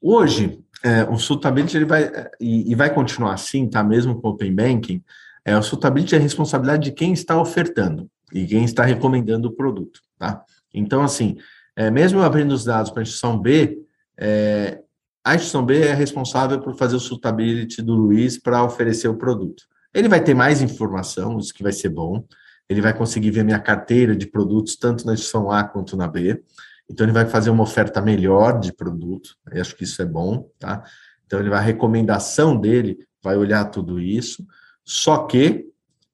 Hoje, 0.00 0.62
é, 0.82 1.04
o 1.04 1.18
Suitability 1.18 1.76
ele 1.76 1.84
vai, 1.84 2.10
e, 2.40 2.70
e, 2.70 2.74
vai 2.74 2.92
continuar 2.92 3.34
assim, 3.34 3.68
tá? 3.68 3.82
Mesmo 3.82 4.20
com 4.20 4.28
o 4.28 4.30
Open 4.32 4.54
Banking, 4.54 5.02
é, 5.44 5.56
o 5.56 5.62
Suitability 5.62 6.14
é 6.14 6.18
a 6.18 6.22
responsabilidade 6.22 6.84
de 6.84 6.92
quem 6.92 7.12
está 7.12 7.40
ofertando 7.40 8.08
e 8.32 8.46
quem 8.46 8.64
está 8.64 8.84
recomendando 8.84 9.48
o 9.48 9.52
produto, 9.52 10.00
tá? 10.18 10.42
Então, 10.72 11.02
assim, 11.02 11.36
é, 11.76 11.90
mesmo 11.90 12.20
abrindo 12.22 12.52
os 12.52 12.64
dados 12.64 12.90
para 12.90 13.00
a 13.00 13.02
instituição 13.02 13.38
B, 13.38 13.78
é, 14.18 14.80
a 15.24 15.34
instituição 15.34 15.64
B 15.64 15.80
é 15.80 15.94
responsável 15.94 16.60
por 16.60 16.74
fazer 16.76 16.96
o 16.96 17.00
suitability 17.00 17.82
do 17.82 17.94
Luiz 17.94 18.38
para 18.38 18.64
oferecer 18.64 19.08
o 19.08 19.16
produto. 19.16 19.64
Ele 19.92 20.08
vai 20.08 20.22
ter 20.22 20.34
mais 20.34 20.62
informação, 20.62 21.38
isso 21.38 21.52
que 21.52 21.62
vai 21.62 21.72
ser 21.72 21.88
bom. 21.90 22.24
Ele 22.68 22.80
vai 22.80 22.96
conseguir 22.96 23.30
ver 23.30 23.44
minha 23.44 23.58
carteira 23.58 24.14
de 24.14 24.26
produtos, 24.26 24.76
tanto 24.76 25.04
na 25.04 25.12
instituição 25.12 25.50
A 25.50 25.64
quanto 25.64 25.96
na 25.96 26.06
B. 26.06 26.42
Então, 26.88 27.04
ele 27.04 27.12
vai 27.12 27.26
fazer 27.26 27.50
uma 27.50 27.62
oferta 27.62 28.00
melhor 28.00 28.58
de 28.58 28.72
produto. 28.72 29.36
Eu 29.50 29.60
acho 29.60 29.76
que 29.76 29.84
isso 29.84 30.00
é 30.00 30.04
bom, 30.04 30.48
tá? 30.58 30.82
Então, 31.26 31.38
ele 31.38 31.50
vai, 31.50 31.58
a 31.58 31.62
recomendação 31.62 32.56
dele 32.56 32.98
vai 33.22 33.36
olhar 33.36 33.64
tudo 33.66 34.00
isso, 34.00 34.44
só 34.84 35.26
que 35.26 35.66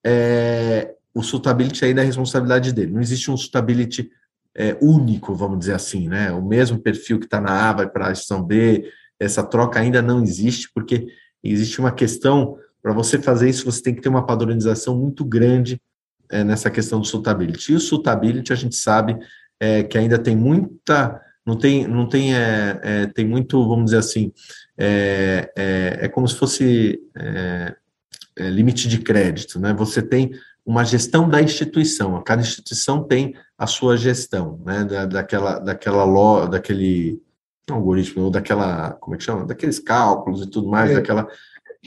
é, 0.05 0.95
o 1.15 1.23
suitability 1.23 1.85
ainda 1.85 2.03
é 2.03 2.05
responsabilidade 2.05 2.73
dele. 2.73 2.93
Não 2.93 3.01
existe 3.01 3.31
um 3.31 3.37
suitability 3.37 4.11
é, 4.57 4.77
único, 4.81 5.35
vamos 5.35 5.59
dizer 5.59 5.75
assim, 5.75 6.09
né? 6.09 6.33
O 6.33 6.43
mesmo 6.43 6.79
perfil 6.79 7.19
que 7.19 7.27
está 7.27 7.41
na 7.41 7.69
A 7.69 7.73
vai 7.75 7.89
para 7.89 8.09
a 8.09 8.15
seção 8.15 8.43
B, 8.43 8.91
essa 9.21 9.43
troca 9.43 9.79
ainda 9.79 10.01
não 10.01 10.23
existe, 10.23 10.71
porque 10.73 11.07
existe 11.45 11.79
uma 11.79 11.93
questão, 11.93 12.57
para 12.83 12.95
você 12.95 13.19
fazer 13.19 13.51
isso, 13.51 13.71
você 13.71 13.83
tem 13.83 13.95
que 13.95 14.01
ter 14.01 14.09
uma 14.09 14.25
padronização 14.25 14.97
muito 14.97 15.25
grande 15.27 15.81
é, 16.31 16.43
nessa 16.43 16.71
questão 16.71 16.99
do 16.99 17.07
suitability. 17.07 17.73
E 17.73 17.77
o 17.77 17.81
suitability, 17.81 18.51
a 18.51 18.57
gente 18.57 18.77
sabe 18.77 19.19
é, 19.61 19.83
que 19.83 19.99
ainda 19.99 20.19
tem 20.19 20.35
muita, 20.35 21.21
não 21.45 21.59
tem, 21.59 21.87
não 21.87 22.09
tem, 22.09 22.35
é, 22.35 22.81
é 22.83 23.07
tem 23.09 23.27
muito, 23.27 23.63
vamos 23.69 23.87
dizer 23.87 23.99
assim, 23.99 24.33
é, 24.79 25.53
é, 25.55 25.99
é 26.03 26.09
como 26.09 26.27
se 26.27 26.35
fosse 26.35 26.99
limite 28.39 28.87
de 28.89 28.99
crédito, 28.99 29.59
né? 29.59 29.73
Você 29.75 30.03
tem 30.03 30.31
uma 30.65 30.85
gestão 30.85 31.27
da 31.29 31.41
instituição, 31.41 32.23
cada 32.23 32.43
instituição 32.43 33.03
tem 33.03 33.35
a 33.59 33.67
sua 33.67 33.97
gestão, 33.97 34.61
né? 34.65 34.85
Da, 34.85 35.07
daquela, 35.07 35.59
daquela, 35.59 36.05
lo, 36.05 36.47
daquele 36.47 37.23
algoritmo, 37.71 38.25
ou 38.25 38.31
daquela, 38.31 38.93
como 38.93 39.15
é 39.15 39.19
que 39.19 39.25
chama? 39.25 39.45
Daqueles 39.45 39.79
cálculos 39.79 40.43
e 40.43 40.51
tudo 40.51 40.69
mais, 40.69 40.95
daquela, 40.95 41.27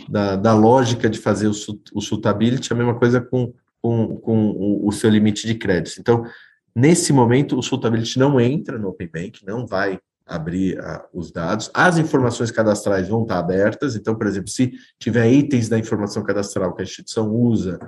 da, 0.10 0.36
da 0.36 0.54
lógica 0.54 1.10
de 1.10 1.20
fazer 1.20 1.48
o, 1.48 1.54
o 1.94 2.02
suitability, 2.02 2.74
a 2.74 2.76
mesma 2.76 2.98
coisa 2.98 3.22
com 3.22 3.54
com, 3.82 4.18
com 4.18 4.50
o, 4.52 4.88
o, 4.88 4.92
seu 4.92 5.10
limite 5.10 5.48
de 5.48 5.56
crédito. 5.56 6.00
Então, 6.00 6.26
nesse 6.76 7.12
momento, 7.12 7.58
o 7.58 7.64
Suitability 7.64 8.20
não 8.20 8.40
entra 8.40 8.78
no 8.78 8.90
Open 8.90 9.10
Bank, 9.12 9.46
não 9.46 9.66
vai 9.66 10.00
abrir 10.26 10.80
uh, 10.80 11.02
os 11.14 11.32
dados. 11.32 11.72
As 11.74 11.98
informações 11.98 12.52
cadastrais 12.52 13.08
vão 13.08 13.24
estar 13.24 13.40
abertas. 13.40 13.96
Então, 13.96 14.16
por 14.16 14.28
exemplo, 14.28 14.50
se 14.50 14.74
tiver 15.00 15.32
itens 15.32 15.68
da 15.68 15.80
informação 15.80 16.24
cadastral 16.24 16.76
que 16.76 16.82
a 16.82 16.86
instituição 16.86 17.32
usa 17.32 17.80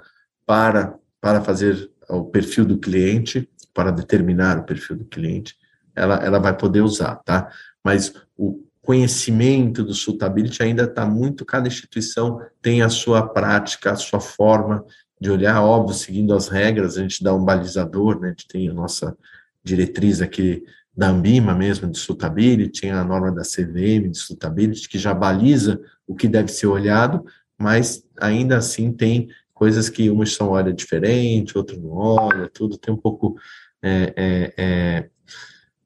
para, 0.45 0.95
para 1.19 1.41
fazer 1.41 1.91
o 2.09 2.23
perfil 2.23 2.65
do 2.65 2.79
cliente, 2.79 3.47
para 3.73 3.91
determinar 3.91 4.59
o 4.59 4.63
perfil 4.63 4.97
do 4.97 5.05
cliente, 5.05 5.55
ela, 5.95 6.15
ela 6.15 6.39
vai 6.39 6.55
poder 6.55 6.81
usar, 6.81 7.15
tá? 7.17 7.49
Mas 7.83 8.13
o 8.37 8.63
conhecimento 8.81 9.83
do 9.83 9.93
Suitability 9.93 10.63
ainda 10.63 10.83
está 10.83 11.05
muito, 11.05 11.45
cada 11.45 11.67
instituição 11.67 12.41
tem 12.61 12.81
a 12.81 12.89
sua 12.89 13.27
prática, 13.27 13.91
a 13.91 13.95
sua 13.95 14.19
forma 14.19 14.83
de 15.19 15.29
olhar, 15.29 15.61
óbvio, 15.61 15.95
seguindo 15.95 16.33
as 16.33 16.47
regras, 16.47 16.97
a 16.97 17.01
gente 17.01 17.23
dá 17.23 17.33
um 17.33 17.45
balizador, 17.45 18.19
né? 18.19 18.29
A 18.29 18.31
gente 18.31 18.47
tem 18.47 18.67
a 18.69 18.73
nossa 18.73 19.15
diretriz 19.63 20.21
aqui 20.21 20.63
da 20.95 21.09
Ambima 21.09 21.53
mesmo, 21.53 21.89
de 21.89 21.97
suitability, 21.97 22.81
tem 22.81 22.91
a 22.91 23.03
norma 23.03 23.31
da 23.31 23.43
CVM 23.43 24.09
de 24.09 24.17
suitability, 24.17 24.89
que 24.89 24.97
já 24.97 25.13
baliza 25.13 25.79
o 26.07 26.15
que 26.15 26.27
deve 26.27 26.51
ser 26.51 26.67
olhado, 26.67 27.23
mas 27.57 28.03
ainda 28.19 28.57
assim 28.57 28.91
tem 28.91 29.29
coisas 29.61 29.89
que 29.89 30.09
umas 30.09 30.33
são 30.33 30.49
olha 30.49 30.73
diferente, 30.73 31.55
outras 31.55 31.77
não 31.77 31.91
olha, 31.91 32.49
tudo 32.51 32.79
tem 32.79 32.91
um 32.91 32.97
pouco 32.97 33.35
é, 33.79 34.11
é, 34.17 34.53
é, 34.57 35.09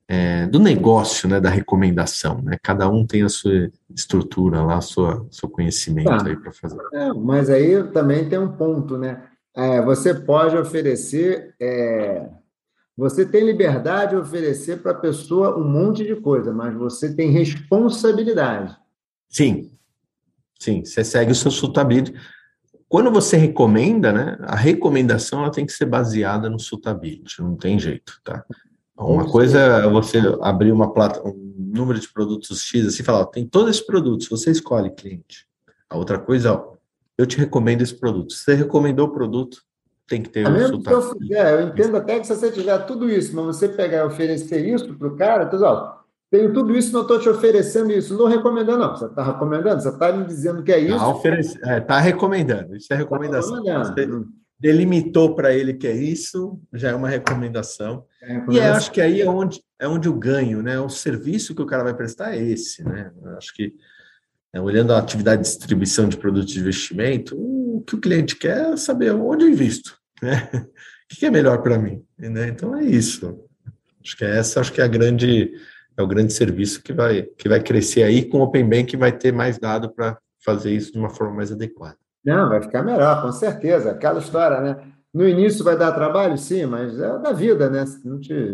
é, 0.07 0.47
do 0.47 0.61
negócio, 0.61 1.27
né, 1.27 1.41
da 1.41 1.49
recomendação, 1.49 2.41
né? 2.41 2.57
Cada 2.63 2.87
um 2.87 3.05
tem 3.05 3.23
a 3.23 3.27
sua 3.27 3.69
estrutura 3.93 4.61
lá, 4.61 4.79
sua 4.79 5.27
seu 5.29 5.49
conhecimento 5.49 6.07
tá. 6.07 6.25
aí 6.25 6.37
para 6.37 6.53
fazer. 6.53 6.79
É, 6.93 7.11
mas 7.11 7.49
aí 7.49 7.83
também 7.91 8.29
tem 8.29 8.39
um 8.39 8.53
ponto, 8.53 8.97
né? 8.97 9.25
É, 9.53 9.81
você 9.81 10.13
pode 10.13 10.55
oferecer, 10.55 11.53
você 12.95 13.25
tem 13.25 13.43
liberdade 13.43 14.11
de 14.11 14.21
oferecer 14.21 14.81
para 14.81 14.93
a 14.93 14.99
pessoa 15.01 15.57
um 15.57 15.69
monte 15.69 16.05
de 16.05 16.15
coisa, 16.15 16.53
mas 16.53 16.73
você 16.75 17.13
tem 17.13 17.29
responsabilidade. 17.29 18.73
Sim, 19.27 19.69
sim. 20.57 20.85
Você 20.85 21.03
segue 21.03 21.33
o 21.33 21.35
seu 21.35 21.51
suitability. 21.51 22.13
Quando 22.95 23.11
você 23.11 23.35
recomenda, 23.35 24.13
né? 24.13 24.37
A 24.43 24.55
recomendação 24.55 25.41
ela 25.41 25.51
tem 25.51 25.65
que 25.65 25.73
ser 25.73 25.85
baseada 25.85 26.49
no 26.49 26.57
suitability, 26.57 27.41
não 27.41 27.57
tem 27.57 27.77
jeito, 27.77 28.21
tá? 28.23 28.45
Uma 28.97 29.29
coisa 29.29 29.59
é 29.59 29.89
você 29.89 30.19
abrir 30.41 30.71
uma 30.71 30.93
plata, 30.93 31.21
um 31.27 31.53
número 31.57 31.99
de 31.99 32.07
produtos 32.07 32.61
X 32.61 32.87
assim, 32.87 33.03
falar, 33.03 33.19
ó, 33.19 33.25
tem 33.25 33.45
todos 33.45 33.71
esses 33.71 33.85
produtos, 33.85 34.29
você 34.29 34.49
escolhe 34.49 34.89
cliente. 34.91 35.45
A 35.89 35.97
outra 35.97 36.17
coisa, 36.17 36.53
ó, 36.53 36.75
eu 37.17 37.25
te 37.25 37.37
recomendo 37.37 37.81
esse 37.81 37.93
produto. 37.93 38.31
Se 38.31 38.45
você 38.45 38.53
recomendou 38.53 39.07
o 39.07 39.11
produto, 39.11 39.61
tem 40.07 40.21
que 40.21 40.29
ter 40.29 40.47
o 40.47 40.53
resultado. 40.53 41.01
Se 41.01 41.09
eu, 41.09 41.19
fizer, 41.19 41.53
eu 41.53 41.67
entendo 41.67 41.97
até 41.97 42.17
que 42.17 42.25
se 42.25 42.33
você 42.33 42.49
tiver 42.49 42.77
tudo 42.85 43.09
isso, 43.09 43.35
mas 43.35 43.57
você 43.57 43.67
pegar 43.67 43.97
e 43.97 44.03
oferecer 44.03 44.65
isso 44.65 44.95
para 44.95 45.07
o 45.09 45.17
cara, 45.17 45.43
então, 45.43 45.61
ó, 45.61 45.97
tenho 46.31 46.53
tudo 46.53 46.75
isso, 46.75 46.91
não 46.91 47.01
estou 47.01 47.19
te 47.19 47.29
oferecendo 47.29 47.91
isso. 47.91 48.17
Não 48.17 48.25
recomendando, 48.25 48.79
não. 48.79 48.95
Você 48.95 49.05
está 49.05 49.23
recomendando? 49.23 49.81
Você 49.81 49.89
está 49.89 50.11
me 50.11 50.25
dizendo 50.25 50.63
que 50.63 50.71
é 50.71 50.79
isso? 50.79 50.95
Está 50.95 51.07
oferece... 51.07 51.59
é, 51.63 51.79
tá 51.79 51.99
recomendando. 51.99 52.75
Isso 52.75 52.91
é 52.91 52.95
tá 52.95 53.01
recomendação. 53.01 53.63
Tá 53.63 53.83
você 53.83 54.07
delimitou 54.59 55.35
para 55.35 55.53
ele 55.53 55.73
que 55.73 55.85
é 55.85 55.95
isso, 55.95 56.59
já 56.73 56.89
é 56.89 56.95
uma 56.95 57.09
recomendação. 57.09 58.05
É 58.21 58.33
recomendação. 58.33 58.73
E 58.73 58.75
acho 58.75 58.91
que 58.91 59.01
aí 59.01 59.21
é 59.21 59.29
onde, 59.29 59.61
é 59.79 59.87
onde 59.87 60.09
o 60.09 60.13
ganho, 60.13 60.61
né? 60.61 60.79
O 60.79 60.89
serviço 60.89 61.53
que 61.53 61.61
o 61.61 61.65
cara 61.65 61.83
vai 61.83 61.93
prestar 61.93 62.35
é 62.35 62.41
esse, 62.41 62.83
né? 62.83 63.11
acho 63.37 63.53
que 63.53 63.73
é, 64.53 64.61
olhando 64.61 64.93
a 64.93 64.97
atividade 64.97 65.43
de 65.43 65.49
distribuição 65.49 66.07
de 66.07 66.17
produtos 66.17 66.53
de 66.53 66.59
investimento, 66.59 67.35
o 67.37 67.83
que 67.85 67.95
o 67.95 67.99
cliente 67.99 68.37
quer 68.37 68.73
é 68.73 68.77
saber 68.77 69.11
onde 69.11 69.43
eu 69.43 69.49
invisto, 69.49 69.97
né? 70.21 70.49
O 71.05 71.15
que 71.15 71.27
é 71.27 71.29
melhor 71.29 71.61
para 71.61 71.77
mim, 71.77 72.03
né? 72.17 72.47
Então 72.47 72.75
é 72.75 72.83
isso. 72.83 73.39
Acho 74.03 74.17
que 74.17 74.25
é 74.25 74.39
essa, 74.39 74.59
acho 74.59 74.73
que 74.73 74.81
é 74.81 74.83
a 74.83 74.87
grande 74.87 75.51
é 75.97 76.01
o 76.03 76.07
grande 76.07 76.33
serviço 76.33 76.81
que 76.83 76.93
vai 76.93 77.23
que 77.23 77.47
vai 77.47 77.61
crescer 77.61 78.03
aí 78.03 78.25
com 78.25 78.39
o 78.39 78.43
Open 78.43 78.67
Bank 78.67 78.95
vai 78.97 79.11
ter 79.11 79.31
mais 79.31 79.57
dado 79.57 79.89
para 79.89 80.17
fazer 80.43 80.71
isso 80.71 80.91
de 80.91 80.99
uma 80.99 81.09
forma 81.09 81.35
mais 81.35 81.51
adequada. 81.51 81.97
Não, 82.23 82.49
vai 82.49 82.61
ficar 82.61 82.83
melhor, 82.83 83.21
com 83.21 83.31
certeza. 83.31 83.91
Aquela 83.91 84.19
história, 84.19 84.59
né? 84.61 84.77
No 85.13 85.27
início 85.27 85.63
vai 85.63 85.77
dar 85.77 85.93
trabalho, 85.93 86.37
sim, 86.37 86.65
mas 86.65 86.99
é 86.99 87.19
da 87.19 87.31
vida, 87.31 87.69
né? 87.69 87.85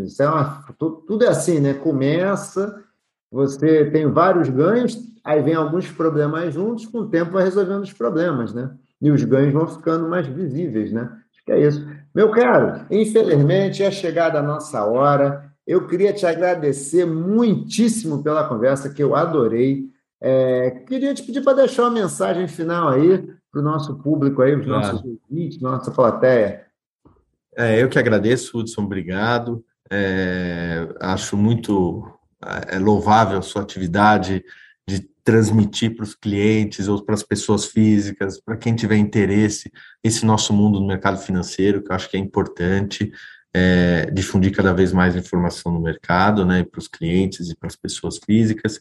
Isso 0.03 0.21
é 0.21 0.29
uma, 0.29 0.63
tudo 0.77 1.23
é 1.23 1.29
assim, 1.29 1.59
né? 1.59 1.73
Começa, 1.73 2.83
você 3.31 3.89
tem 3.89 4.05
vários 4.11 4.49
ganhos, 4.49 4.95
aí 5.23 5.41
vem 5.41 5.55
alguns 5.55 5.89
problemas 5.89 6.53
juntos, 6.53 6.85
com 6.85 6.99
o 6.99 7.09
tempo 7.09 7.31
vai 7.31 7.45
resolvendo 7.45 7.81
os 7.81 7.93
problemas, 7.93 8.53
né? 8.53 8.69
E 9.01 9.09
os 9.09 9.23
ganhos 9.23 9.53
vão 9.53 9.67
ficando 9.67 10.07
mais 10.07 10.27
visíveis, 10.27 10.91
né? 10.91 11.09
Acho 11.31 11.45
que 11.45 11.51
é 11.51 11.67
isso. 11.67 11.87
Meu 12.13 12.29
caro, 12.29 12.85
infelizmente 12.91 13.81
é 13.81 13.89
chegada 13.89 14.37
a 14.37 14.43
nossa 14.43 14.83
hora. 14.85 15.50
Eu 15.65 15.87
queria 15.87 16.11
te 16.11 16.25
agradecer 16.25 17.05
muitíssimo 17.05 18.23
pela 18.23 18.47
conversa, 18.47 18.89
que 18.89 19.01
eu 19.01 19.15
adorei. 19.15 19.89
É, 20.19 20.71
queria 20.87 21.13
te 21.13 21.23
pedir 21.23 21.43
para 21.43 21.57
deixar 21.57 21.83
uma 21.83 21.91
mensagem 21.91 22.47
final 22.47 22.89
aí 22.89 23.27
para 23.51 23.61
o 23.61 23.63
nosso 23.63 23.97
público 23.97 24.41
aí, 24.41 24.55
os 24.55 24.65
claro. 24.65 24.81
nossos 24.81 25.03
ouvintes, 25.03 25.61
nossa 25.61 25.91
plateia. 25.91 26.65
É, 27.55 27.81
eu 27.81 27.89
que 27.89 27.99
agradeço, 27.99 28.57
Hudson, 28.57 28.83
obrigado. 28.83 29.63
É, 29.91 30.87
acho 31.01 31.35
muito 31.35 32.07
é, 32.67 32.79
louvável 32.79 33.37
a 33.37 33.41
sua 33.41 33.61
atividade 33.61 34.43
de 34.87 35.01
transmitir 35.23 35.95
para 35.95 36.03
os 36.03 36.15
clientes 36.15 36.87
ou 36.87 37.03
para 37.03 37.13
as 37.13 37.23
pessoas 37.23 37.65
físicas, 37.65 38.39
para 38.39 38.57
quem 38.57 38.75
tiver 38.75 38.97
interesse, 38.97 39.71
esse 40.03 40.25
nosso 40.25 40.53
mundo 40.53 40.79
no 40.79 40.87
mercado 40.87 41.17
financeiro, 41.19 41.83
que 41.83 41.91
eu 41.91 41.95
acho 41.95 42.09
que 42.09 42.17
é 42.17 42.19
importante, 42.19 43.11
é, 43.53 44.09
difundir 44.11 44.51
cada 44.55 44.73
vez 44.73 44.93
mais 44.93 45.15
informação 45.15 45.71
no 45.71 45.81
mercado, 45.81 46.45
né, 46.45 46.63
para 46.63 46.79
os 46.79 46.87
clientes 46.87 47.49
e 47.49 47.55
para 47.55 47.67
as 47.67 47.75
pessoas 47.75 48.19
físicas. 48.23 48.79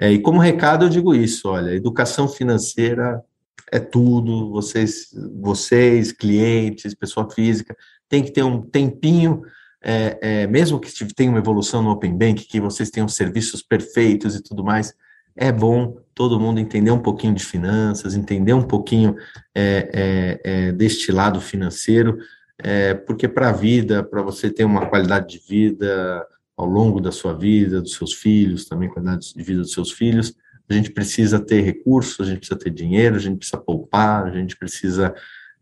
É, 0.00 0.12
e 0.12 0.20
como 0.20 0.40
recado 0.40 0.84
eu 0.84 0.88
digo 0.88 1.14
isso, 1.14 1.48
olha, 1.48 1.74
educação 1.74 2.28
financeira 2.28 3.22
é 3.70 3.78
tudo, 3.78 4.50
vocês, 4.50 5.08
vocês, 5.40 6.12
clientes, 6.12 6.94
pessoa 6.94 7.28
física, 7.30 7.76
tem 8.08 8.22
que 8.22 8.30
ter 8.30 8.42
um 8.42 8.62
tempinho, 8.62 9.42
é, 9.82 10.18
é, 10.20 10.46
mesmo 10.46 10.80
que 10.80 10.92
tenha 11.14 11.30
uma 11.30 11.38
evolução 11.38 11.82
no 11.82 11.90
Open 11.90 12.16
Bank, 12.16 12.46
que 12.46 12.60
vocês 12.60 12.90
tenham 12.90 13.08
serviços 13.08 13.62
perfeitos 13.62 14.34
e 14.34 14.42
tudo 14.42 14.64
mais, 14.64 14.94
é 15.36 15.52
bom 15.52 15.96
todo 16.14 16.40
mundo 16.40 16.58
entender 16.58 16.90
um 16.90 16.98
pouquinho 16.98 17.34
de 17.34 17.44
finanças, 17.44 18.16
entender 18.16 18.54
um 18.54 18.62
pouquinho 18.62 19.14
é, 19.54 20.40
é, 20.44 20.68
é 20.68 20.72
deste 20.72 21.12
lado 21.12 21.40
financeiro, 21.40 22.18
é, 22.58 22.94
porque 22.94 23.28
para 23.28 23.50
a 23.50 23.52
vida, 23.52 24.02
para 24.02 24.22
você 24.22 24.50
ter 24.50 24.64
uma 24.64 24.86
qualidade 24.86 25.28
de 25.28 25.46
vida 25.46 26.26
ao 26.56 26.66
longo 26.66 27.00
da 27.00 27.12
sua 27.12 27.32
vida, 27.32 27.80
dos 27.80 27.94
seus 27.94 28.14
filhos, 28.14 28.66
também 28.66 28.88
qualidade 28.88 29.32
de 29.32 29.42
vida 29.42 29.60
dos 29.60 29.72
seus 29.72 29.92
filhos, 29.92 30.34
a 30.68 30.74
gente 30.74 30.90
precisa 30.90 31.38
ter 31.38 31.62
recursos, 31.62 32.20
a 32.20 32.28
gente 32.28 32.40
precisa 32.40 32.58
ter 32.58 32.70
dinheiro, 32.70 33.16
a 33.16 33.20
gente 33.20 33.38
precisa 33.38 33.56
poupar, 33.56 34.26
a 34.26 34.30
gente 34.30 34.56
precisa 34.56 35.14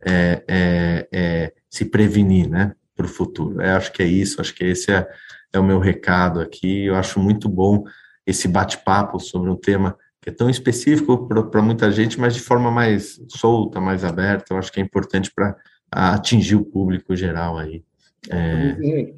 é, 0.05 0.43
é, 0.49 1.09
é, 1.13 1.53
se 1.71 1.85
prevenir, 1.85 2.49
né, 2.49 2.75
para 2.97 3.07
o 3.07 3.09
futuro. 3.09 3.61
Eu 3.61 3.77
acho 3.77 3.93
que 3.93 4.03
é 4.03 4.07
isso, 4.07 4.41
acho 4.41 4.55
que 4.55 4.65
esse 4.65 4.91
é, 4.91 5.07
é 5.53 5.59
o 5.61 5.65
meu 5.65 5.79
recado 5.79 6.41
aqui. 6.41 6.87
Eu 6.87 6.97
acho 6.97 7.21
muito 7.21 7.49
bom 7.49 7.85
esse 8.27 8.49
bate-papo 8.49 9.21
sobre 9.21 9.51
um 9.51 9.57
tema 9.57 9.97
que 10.21 10.31
é 10.31 10.33
tão 10.33 10.51
específico 10.51 11.29
para 11.29 11.63
muita 11.63 11.93
gente, 11.93 12.19
mas 12.19 12.35
de 12.35 12.41
forma 12.41 12.71
mais 12.71 13.21
solta, 13.29 13.81
mais 13.81 14.03
aberta. 14.03 14.53
Eu 14.53 14.59
acho 14.59 14.73
que 14.73 14.81
é 14.81 14.83
importante 14.83 15.31
para 15.33 15.55
atingir 15.91 16.57
o 16.57 16.65
público 16.65 17.15
geral 17.15 17.59
aí, 17.59 17.83
é, 18.31 19.15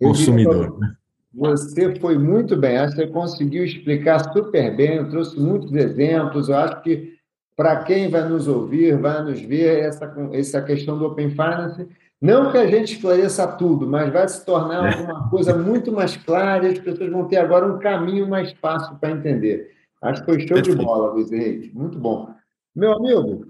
consumidor. 0.00 0.78
Né? 0.78 0.92
Você 1.34 1.94
foi 1.96 2.16
muito 2.16 2.56
bem, 2.56 2.78
acho 2.78 2.96
que 2.96 3.02
você 3.02 3.06
conseguiu 3.08 3.64
explicar 3.64 4.32
super 4.32 4.74
bem, 4.74 5.08
trouxe 5.08 5.38
muitos 5.38 5.72
exemplos, 5.72 6.48
eu 6.48 6.56
acho 6.56 6.82
que 6.82 7.14
para 7.54 7.84
quem 7.84 8.08
vai 8.08 8.28
nos 8.28 8.48
ouvir, 8.48 8.98
vai 8.98 9.22
nos 9.22 9.40
ver, 9.40 9.80
essa, 9.80 10.14
essa 10.32 10.62
questão 10.62 10.98
do 10.98 11.06
Open 11.06 11.30
Finance, 11.30 11.88
não 12.20 12.50
que 12.50 12.58
a 12.58 12.66
gente 12.66 12.94
esclareça 12.94 13.46
tudo, 13.46 13.86
mas 13.86 14.12
vai 14.12 14.26
se 14.28 14.44
tornar 14.44 14.92
é. 14.92 14.96
uma 15.02 15.28
coisa 15.28 15.56
muito 15.56 15.92
mais 15.92 16.16
clara 16.16 16.66
e 16.66 16.72
as 16.72 16.78
pessoas 16.78 17.10
vão 17.10 17.28
ter 17.28 17.36
agora 17.36 17.66
um 17.66 17.78
caminho 17.78 18.28
mais 18.28 18.52
fácil 18.52 18.96
para 18.96 19.10
entender. 19.10 19.70
Acho 20.02 20.24
que 20.24 20.32
foi 20.32 20.46
show 20.46 20.60
de 20.60 20.74
bola, 20.74 21.12
Luiz 21.12 21.30
Henrique, 21.30 21.70
muito 21.74 21.98
bom. 21.98 22.30
Meu 22.74 22.92
amigo, 22.92 23.46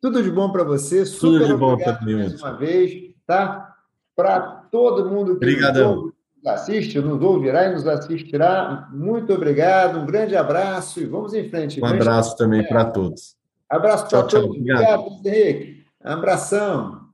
tudo 0.00 0.22
de 0.22 0.30
bom 0.30 0.50
para 0.50 0.64
você, 0.64 1.04
super 1.04 1.40
tudo 1.40 1.46
de 1.46 1.56
bom 1.56 1.72
obrigado 1.72 2.04
mais 2.04 2.40
uma 2.40 2.52
vez, 2.56 3.14
tá? 3.26 3.74
Para 4.14 4.40
todo 4.70 5.08
mundo 5.08 5.38
que 5.38 5.44
Obrigadão 5.44 6.12
assiste, 6.46 6.98
nos 7.00 7.20
ouvirá 7.22 7.66
e 7.66 7.74
nos 7.74 7.86
assistirá. 7.86 8.88
Muito 8.92 9.32
obrigado, 9.32 9.98
um 9.98 10.06
grande 10.06 10.36
abraço 10.36 11.00
e 11.00 11.04
vamos 11.04 11.34
em 11.34 11.48
frente. 11.48 11.80
Um 11.80 11.86
abraço 11.86 12.36
também 12.36 12.66
para 12.66 12.84
todos. 12.86 13.36
Abraço 13.68 14.08
para 14.08 14.22
todos. 14.22 14.56
Obrigado, 14.56 15.20
Henrique. 15.24 15.84
Abração. 16.02 17.08